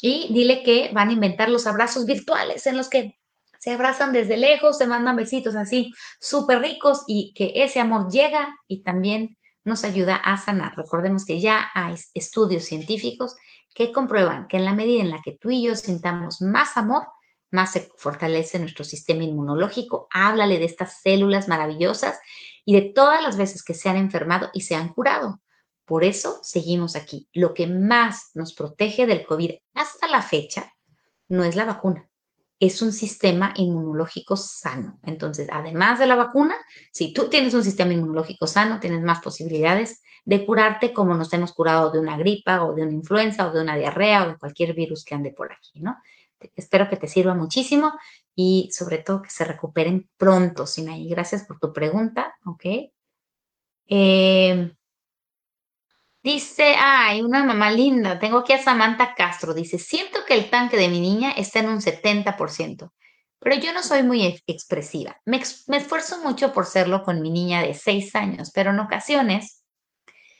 Y 0.00 0.32
dile 0.32 0.62
que 0.62 0.90
van 0.92 1.08
a 1.08 1.12
inventar 1.12 1.48
los 1.48 1.66
abrazos 1.66 2.06
virtuales 2.06 2.66
en 2.68 2.76
los 2.76 2.88
que 2.88 3.18
se 3.58 3.72
abrazan 3.72 4.12
desde 4.12 4.36
lejos, 4.36 4.78
se 4.78 4.86
mandan 4.86 5.16
besitos 5.16 5.56
así 5.56 5.92
súper 6.20 6.60
ricos 6.60 7.02
y 7.08 7.32
que 7.34 7.52
ese 7.56 7.80
amor 7.80 8.10
llega 8.10 8.56
y 8.68 8.84
también 8.84 9.37
nos 9.68 9.84
ayuda 9.84 10.16
a 10.16 10.36
sanar. 10.38 10.76
Recordemos 10.76 11.24
que 11.24 11.40
ya 11.40 11.70
hay 11.74 11.94
estudios 12.14 12.64
científicos 12.64 13.36
que 13.74 13.92
comprueban 13.92 14.48
que 14.48 14.56
en 14.56 14.64
la 14.64 14.74
medida 14.74 15.02
en 15.02 15.10
la 15.10 15.22
que 15.22 15.32
tú 15.32 15.50
y 15.50 15.62
yo 15.62 15.76
sintamos 15.76 16.42
más 16.42 16.76
amor, 16.76 17.06
más 17.50 17.72
se 17.72 17.90
fortalece 17.96 18.58
nuestro 18.58 18.84
sistema 18.84 19.22
inmunológico. 19.22 20.08
Háblale 20.10 20.58
de 20.58 20.64
estas 20.64 21.00
células 21.00 21.48
maravillosas 21.48 22.18
y 22.64 22.74
de 22.74 22.92
todas 22.92 23.22
las 23.22 23.36
veces 23.36 23.62
que 23.62 23.74
se 23.74 23.88
han 23.88 23.96
enfermado 23.96 24.50
y 24.52 24.62
se 24.62 24.74
han 24.74 24.88
curado. 24.88 25.40
Por 25.84 26.04
eso 26.04 26.40
seguimos 26.42 26.96
aquí. 26.96 27.28
Lo 27.32 27.54
que 27.54 27.66
más 27.66 28.30
nos 28.34 28.52
protege 28.52 29.06
del 29.06 29.24
COVID 29.24 29.52
hasta 29.74 30.08
la 30.08 30.22
fecha 30.22 30.74
no 31.28 31.44
es 31.44 31.56
la 31.56 31.64
vacuna, 31.64 32.10
es 32.60 32.82
un 32.82 32.92
sistema 32.92 33.52
inmunológico 33.56 34.36
sano. 34.36 34.98
Entonces, 35.04 35.48
además 35.52 35.98
de 35.98 36.06
la 36.06 36.16
vacuna, 36.16 36.56
si 36.92 37.12
tú 37.12 37.28
tienes 37.28 37.54
un 37.54 37.62
sistema 37.62 37.92
inmunológico 37.92 38.46
sano, 38.46 38.80
tienes 38.80 39.02
más 39.02 39.20
posibilidades 39.20 40.02
de 40.24 40.44
curarte 40.44 40.92
como 40.92 41.14
nos 41.14 41.32
hemos 41.32 41.52
curado 41.52 41.90
de 41.90 42.00
una 42.00 42.16
gripa 42.18 42.64
o 42.64 42.74
de 42.74 42.82
una 42.82 42.92
influenza 42.92 43.48
o 43.48 43.52
de 43.52 43.62
una 43.62 43.76
diarrea 43.76 44.24
o 44.24 44.28
de 44.28 44.38
cualquier 44.38 44.74
virus 44.74 45.04
que 45.04 45.14
ande 45.14 45.30
por 45.30 45.52
aquí, 45.52 45.80
¿no? 45.80 45.96
Espero 46.54 46.88
que 46.88 46.96
te 46.96 47.08
sirva 47.08 47.34
muchísimo 47.34 47.92
y 48.34 48.70
sobre 48.72 48.98
todo 48.98 49.22
que 49.22 49.30
se 49.30 49.44
recuperen 49.44 50.08
pronto, 50.16 50.66
Sinaí. 50.66 51.08
Gracias 51.08 51.44
por 51.44 51.58
tu 51.58 51.72
pregunta, 51.72 52.36
¿ok? 52.44 52.64
Eh, 53.86 54.72
dice, 56.28 56.74
ay, 56.78 57.22
una 57.22 57.42
mamá 57.42 57.70
linda, 57.70 58.18
tengo 58.18 58.38
aquí 58.38 58.52
a 58.52 58.62
Samantha 58.62 59.14
Castro, 59.14 59.54
dice, 59.54 59.78
siento 59.78 60.18
que 60.26 60.34
el 60.34 60.50
tanque 60.50 60.76
de 60.76 60.88
mi 60.88 61.00
niña 61.00 61.30
está 61.32 61.60
en 61.60 61.70
un 61.70 61.80
70%, 61.80 62.92
pero 63.38 63.56
yo 63.56 63.72
no 63.72 63.82
soy 63.82 64.02
muy 64.02 64.42
expresiva. 64.46 65.16
Me, 65.24 65.38
esfuerzo 65.38 66.22
mucho 66.22 66.52
por 66.52 66.66
serlo 66.66 67.02
con 67.02 67.22
mi 67.22 67.30
niña 67.30 67.62
de 67.62 67.72
6 67.72 68.14
años, 68.14 68.50
pero 68.54 68.70
en 68.70 68.80
ocasiones 68.80 69.64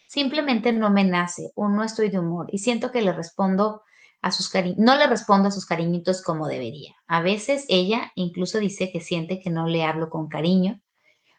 simplemente 0.08 0.72
no 0.72 0.90
me 0.90 1.04
nace 1.04 1.52
o 1.54 1.68
no 1.68 1.82
estoy 1.82 2.10
de 2.10 2.18
humor 2.18 2.48
y 2.52 2.58
siento 2.58 2.90
que 2.90 3.00
le 3.00 3.12
respondo 3.12 3.82
a 4.20 4.30
sus 4.30 4.50
cariños, 4.50 4.78
no 4.78 4.94
le 4.94 5.06
respondo 5.06 5.48
a 5.48 5.52
sus 5.52 5.64
cariñitos 5.64 6.22
como 6.22 6.48
debería. 6.48 6.94
A 7.06 7.22
veces 7.22 7.64
ella 7.68 8.12
incluso 8.14 8.58
dice 8.58 8.90
que 8.92 9.00
siente 9.00 9.40
que 9.40 9.48
no 9.48 9.66
le 9.66 9.84
hablo 9.84 10.10
con 10.10 10.28
cariño, 10.28 10.82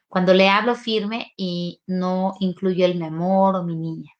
cuando 0.07 0.33
le 0.33 0.49
hablo 0.49 0.73
firme 0.73 1.33
y 1.37 1.83
no 1.85 2.33
incluyo 2.39 2.83
el 2.85 2.95
mi 2.95 3.05
amor 3.05 3.55
o 3.55 3.63
mi 3.63 3.75
niña. 3.75 4.11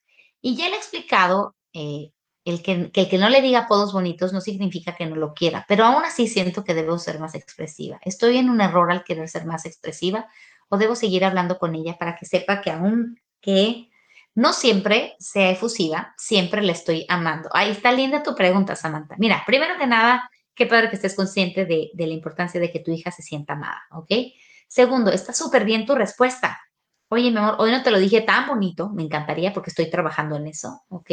Y 0.42 0.56
ya 0.56 0.70
le 0.70 0.76
he 0.76 0.78
explicado, 0.78 1.56
eh, 1.74 2.12
el, 2.46 2.64
que, 2.64 2.92
el 2.94 3.10
que 3.10 3.18
no 3.18 3.30
le 3.30 3.42
diga 3.42 3.60
apodos 3.60 3.94
bonitos 3.94 4.34
no 4.34 4.42
significa 4.42 4.96
que 4.96 5.06
no 5.06 5.16
lo 5.16 5.34
quiera, 5.34 5.66
pero 5.68 5.86
aún 5.86 6.04
así 6.04 6.28
siento 6.28 6.64
que 6.64 6.74
debo 6.74 6.98
ser 6.98 7.20
más 7.20 7.36
expresiva. 7.36 8.00
¿Estoy 8.04 8.38
en 8.38 8.50
un 8.50 8.62
error 8.62 8.92
al 8.92 9.04
querer 9.04 9.28
ser 9.30 9.46
más 9.46 9.66
expresiva 9.66 10.28
o 10.70 10.78
debo 10.78 10.96
seguir 10.96 11.26
hablando 11.26 11.58
con 11.58 11.76
ella 11.76 11.98
para 11.98 12.16
que 12.16 12.26
sepa 12.26 12.62
que 12.62 12.72
aún 12.72 13.20
que 13.42 13.90
no 14.36 14.54
siempre 14.54 15.16
sea 15.20 15.52
efusiva, 15.52 16.14
siempre 16.18 16.62
le 16.62 16.72
estoy 16.72 17.06
amando. 17.10 17.50
Ahí 17.52 17.72
está 17.72 17.92
linda 17.92 18.24
tu 18.24 18.36
pregunta, 18.36 18.76
Samantha. 18.76 19.16
Mira, 19.18 19.44
primero 19.46 19.78
que 19.78 19.88
nada, 19.88 20.30
qué 20.56 20.66
padre 20.66 20.90
que 20.90 20.96
estés 20.96 21.16
consciente 21.16 21.66
de, 21.66 21.92
la 21.94 22.14
importancia 22.14 22.60
de 22.60 22.72
que 22.72 22.80
tu 22.80 22.92
hija 22.92 23.12
se 23.12 23.22
sienta 23.22 23.54
amada, 23.54 23.82
¿ok? 23.92 24.12
Segundo, 24.68 25.12
está 25.12 25.34
súper 25.34 25.66
bien 25.66 25.86
tu 25.86 25.96
respuesta. 25.96 26.60
Oye, 27.12 27.32
mi 27.32 27.38
amor, 27.38 27.56
hoy 27.58 27.72
no 27.72 27.82
te 27.82 27.90
lo 27.90 27.98
dije 27.98 28.22
tan 28.22 28.46
bonito, 28.46 28.90
me 28.90 29.02
encantaría 29.02 29.52
porque 29.52 29.72
estoy 29.72 29.90
trabajando 29.90 30.36
en 30.36 30.46
eso, 30.46 30.84
¿ok? 30.90 31.10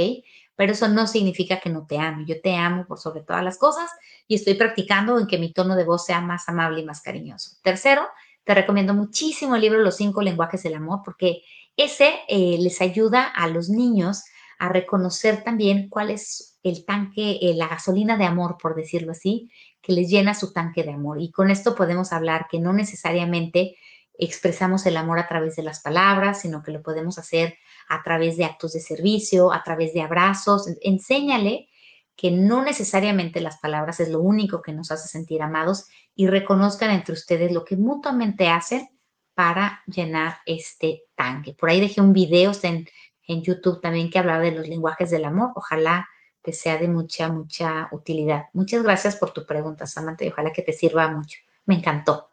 Pero 0.54 0.72
eso 0.72 0.88
no 0.88 1.06
significa 1.06 1.58
que 1.58 1.70
no 1.70 1.86
te 1.86 1.98
ame. 1.98 2.26
Yo 2.26 2.38
te 2.42 2.54
amo 2.54 2.86
por 2.86 2.98
sobre 2.98 3.22
todas 3.22 3.42
las 3.42 3.56
cosas 3.56 3.90
y 4.28 4.34
estoy 4.34 4.54
practicando 4.54 5.18
en 5.18 5.26
que 5.26 5.38
mi 5.38 5.54
tono 5.54 5.74
de 5.74 5.84
voz 5.84 6.04
sea 6.04 6.20
más 6.20 6.50
amable 6.50 6.82
y 6.82 6.84
más 6.84 7.00
cariñoso. 7.00 7.56
Tercero, 7.62 8.02
te 8.44 8.54
recomiendo 8.54 8.92
muchísimo 8.92 9.54
el 9.54 9.62
libro 9.62 9.78
Los 9.78 9.96
cinco 9.96 10.20
lenguajes 10.20 10.62
del 10.62 10.74
amor 10.74 11.00
porque 11.02 11.40
ese 11.78 12.10
eh, 12.28 12.58
les 12.60 12.82
ayuda 12.82 13.24
a 13.24 13.48
los 13.48 13.70
niños 13.70 14.24
a 14.58 14.68
reconocer 14.68 15.44
también 15.44 15.88
cuál 15.88 16.10
es 16.10 16.58
el 16.62 16.84
tanque, 16.84 17.38
eh, 17.40 17.54
la 17.54 17.68
gasolina 17.68 18.18
de 18.18 18.24
amor, 18.24 18.58
por 18.60 18.74
decirlo 18.74 19.12
así, 19.12 19.50
que 19.80 19.92
les 19.92 20.10
llena 20.10 20.34
su 20.34 20.52
tanque 20.52 20.82
de 20.82 20.92
amor. 20.92 21.22
Y 21.22 21.30
con 21.30 21.50
esto 21.50 21.74
podemos 21.74 22.12
hablar 22.12 22.48
que 22.50 22.60
no 22.60 22.74
necesariamente 22.74 23.76
expresamos 24.18 24.86
el 24.86 24.96
amor 24.96 25.18
a 25.18 25.28
través 25.28 25.56
de 25.56 25.62
las 25.62 25.80
palabras, 25.80 26.40
sino 26.40 26.62
que 26.62 26.72
lo 26.72 26.82
podemos 26.82 27.18
hacer 27.18 27.56
a 27.88 28.02
través 28.02 28.36
de 28.36 28.44
actos 28.44 28.72
de 28.72 28.80
servicio, 28.80 29.52
a 29.52 29.62
través 29.62 29.92
de 29.94 30.02
abrazos. 30.02 30.68
Enséñale 30.82 31.68
que 32.16 32.30
no 32.30 32.62
necesariamente 32.62 33.40
las 33.40 33.58
palabras 33.58 34.00
es 34.00 34.08
lo 34.08 34.20
único 34.20 34.62
que 34.62 34.72
nos 34.72 34.90
hace 34.90 35.08
sentir 35.08 35.42
amados 35.42 35.86
y 36.14 36.26
reconozcan 36.28 36.90
entre 36.90 37.12
ustedes 37.12 37.52
lo 37.52 37.64
que 37.64 37.76
mutuamente 37.76 38.48
hacen 38.48 38.88
para 39.34 39.82
llenar 39.86 40.38
este 40.46 41.04
tanque. 41.14 41.52
Por 41.52 41.68
ahí 41.68 41.78
dejé 41.78 42.00
un 42.00 42.14
video 42.14 42.52
en, 42.62 42.88
en 43.26 43.42
YouTube 43.42 43.82
también 43.82 44.08
que 44.10 44.18
hablaba 44.18 44.40
de 44.40 44.52
los 44.52 44.66
lenguajes 44.66 45.10
del 45.10 45.26
amor. 45.26 45.50
Ojalá 45.54 46.08
te 46.40 46.52
sea 46.52 46.78
de 46.78 46.88
mucha, 46.88 47.28
mucha 47.28 47.88
utilidad. 47.92 48.46
Muchas 48.54 48.82
gracias 48.82 49.16
por 49.16 49.32
tu 49.32 49.44
pregunta, 49.44 49.86
Samantha, 49.86 50.24
y 50.24 50.28
ojalá 50.28 50.52
que 50.52 50.62
te 50.62 50.72
sirva 50.72 51.10
mucho. 51.10 51.38
Me 51.66 51.74
encantó. 51.74 52.30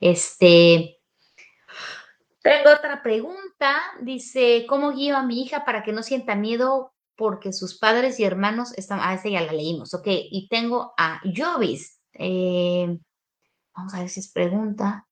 Este, 0.00 0.98
tengo 2.44 2.70
otra 2.70 3.02
pregunta. 3.02 3.82
Dice, 4.02 4.66
¿cómo 4.68 4.92
guío 4.92 5.16
a 5.16 5.22
mi 5.22 5.42
hija 5.42 5.64
para 5.64 5.82
que 5.82 5.92
no 5.92 6.02
sienta 6.02 6.34
miedo 6.34 6.92
porque 7.16 7.54
sus 7.54 7.78
padres 7.78 8.20
y 8.20 8.24
hermanos 8.24 8.76
están... 8.76 9.00
Ah, 9.02 9.14
esa 9.14 9.30
ya 9.30 9.40
la 9.40 9.52
leímos. 9.52 9.94
Ok, 9.94 10.06
y 10.06 10.46
tengo 10.48 10.92
a 10.98 11.22
Jovis. 11.24 11.98
Eh, 12.12 12.98
vamos 13.74 13.94
a 13.94 14.00
ver 14.00 14.10
si 14.10 14.20
es 14.20 14.30
pregunta. 14.30 15.06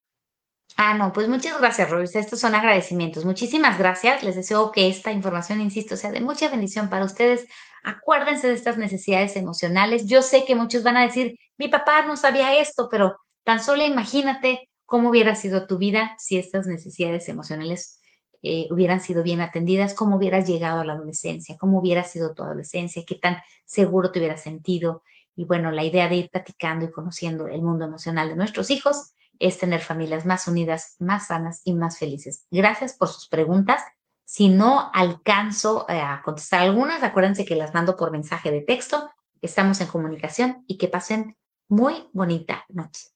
Ah, 0.76 0.95
no, 0.95 1.12
pues 1.12 1.26
muchas 1.26 1.59
gracias, 1.59 1.89
Robis. 1.89 2.14
Estos 2.16 2.39
son 2.39 2.55
agradecimientos. 2.55 3.24
Muchísimas 3.24 3.78
gracias. 3.78 4.22
Les 4.22 4.37
deseo 4.37 4.70
que 4.70 4.89
esta 4.89 5.11
información, 5.11 5.62
insisto, 5.62 5.97
sea 5.97 6.12
de 6.12 6.20
mucha 6.20 6.51
bendición 6.51 6.91
para 6.91 7.07
ustedes. 7.07 7.47
Acuérdense 7.83 8.49
de 8.49 8.55
estas 8.55 8.76
necesidades 8.76 9.37
emocionales. 9.37 10.07
Yo 10.07 10.20
sé 10.20 10.45
que 10.45 10.55
muchos 10.55 10.83
van 10.83 10.99
a 10.99 11.07
decir, 11.07 11.39
mi 11.57 11.68
papá 11.68 12.03
no 12.03 12.16
sabía 12.18 12.59
esto, 12.59 12.89
pero 12.91 13.16
tan 13.43 13.62
solo 13.62 13.85
imagínate 13.87 14.68
cómo 14.93 15.09
hubiera 15.09 15.34
sido 15.34 15.66
tu 15.66 15.78
vida 15.78 16.14
si 16.18 16.36
estas 16.36 16.66
necesidades 16.66 17.26
emocionales 17.30 17.99
eh, 18.43 18.68
hubieran 18.70 19.01
sido 19.01 19.22
bien 19.22 19.40
atendidas, 19.40 19.95
cómo 19.95 20.16
hubieras 20.16 20.47
llegado 20.47 20.82
a 20.82 20.84
la 20.84 20.93
adolescencia, 20.93 21.57
cómo 21.59 21.78
hubiera 21.78 22.05
sido 22.05 22.34
tu 22.34 22.43
adolescencia, 22.43 23.03
qué 23.07 23.14
tan 23.14 23.38
seguro 23.64 24.12
te 24.12 24.18
hubieras 24.18 24.43
sentido. 24.43 25.03
Y 25.34 25.47
bueno, 25.47 25.70
la 25.70 25.82
idea 25.82 26.11
de 26.11 26.16
ir 26.16 26.30
platicando 26.30 26.84
y 26.84 26.90
conociendo 26.90 27.49
el 27.49 27.62
mundo 27.62 27.86
emocional 27.86 28.28
de 28.28 28.36
nuestros 28.36 28.70
hijos 28.70 29.14
es 29.38 29.57
tener 29.57 29.80
familias 29.80 30.26
más 30.26 30.47
unidas, 30.47 30.97
más 30.99 31.28
sanas 31.28 31.62
y 31.64 31.72
más 31.72 31.97
felices. 31.97 32.45
Gracias 32.51 32.93
por 32.93 33.09
sus 33.09 33.28
preguntas. 33.28 33.80
Si 34.26 34.51
no 34.51 34.90
alcanzo 34.93 35.86
eh, 35.88 36.03
a 36.03 36.20
contestar 36.22 36.61
algunas, 36.61 37.03
acuérdense 37.03 37.47
que 37.47 37.57
las 37.57 37.72
mando 37.72 37.97
por 37.97 38.11
mensaje 38.11 38.51
de 38.51 38.61
texto. 38.61 39.09
Estamos 39.40 39.80
en 39.80 39.86
comunicación 39.86 40.64
y 40.66 40.76
que 40.76 40.88
pasen 40.88 41.38
muy 41.66 42.11
bonita 42.12 42.66
noche. 42.68 43.12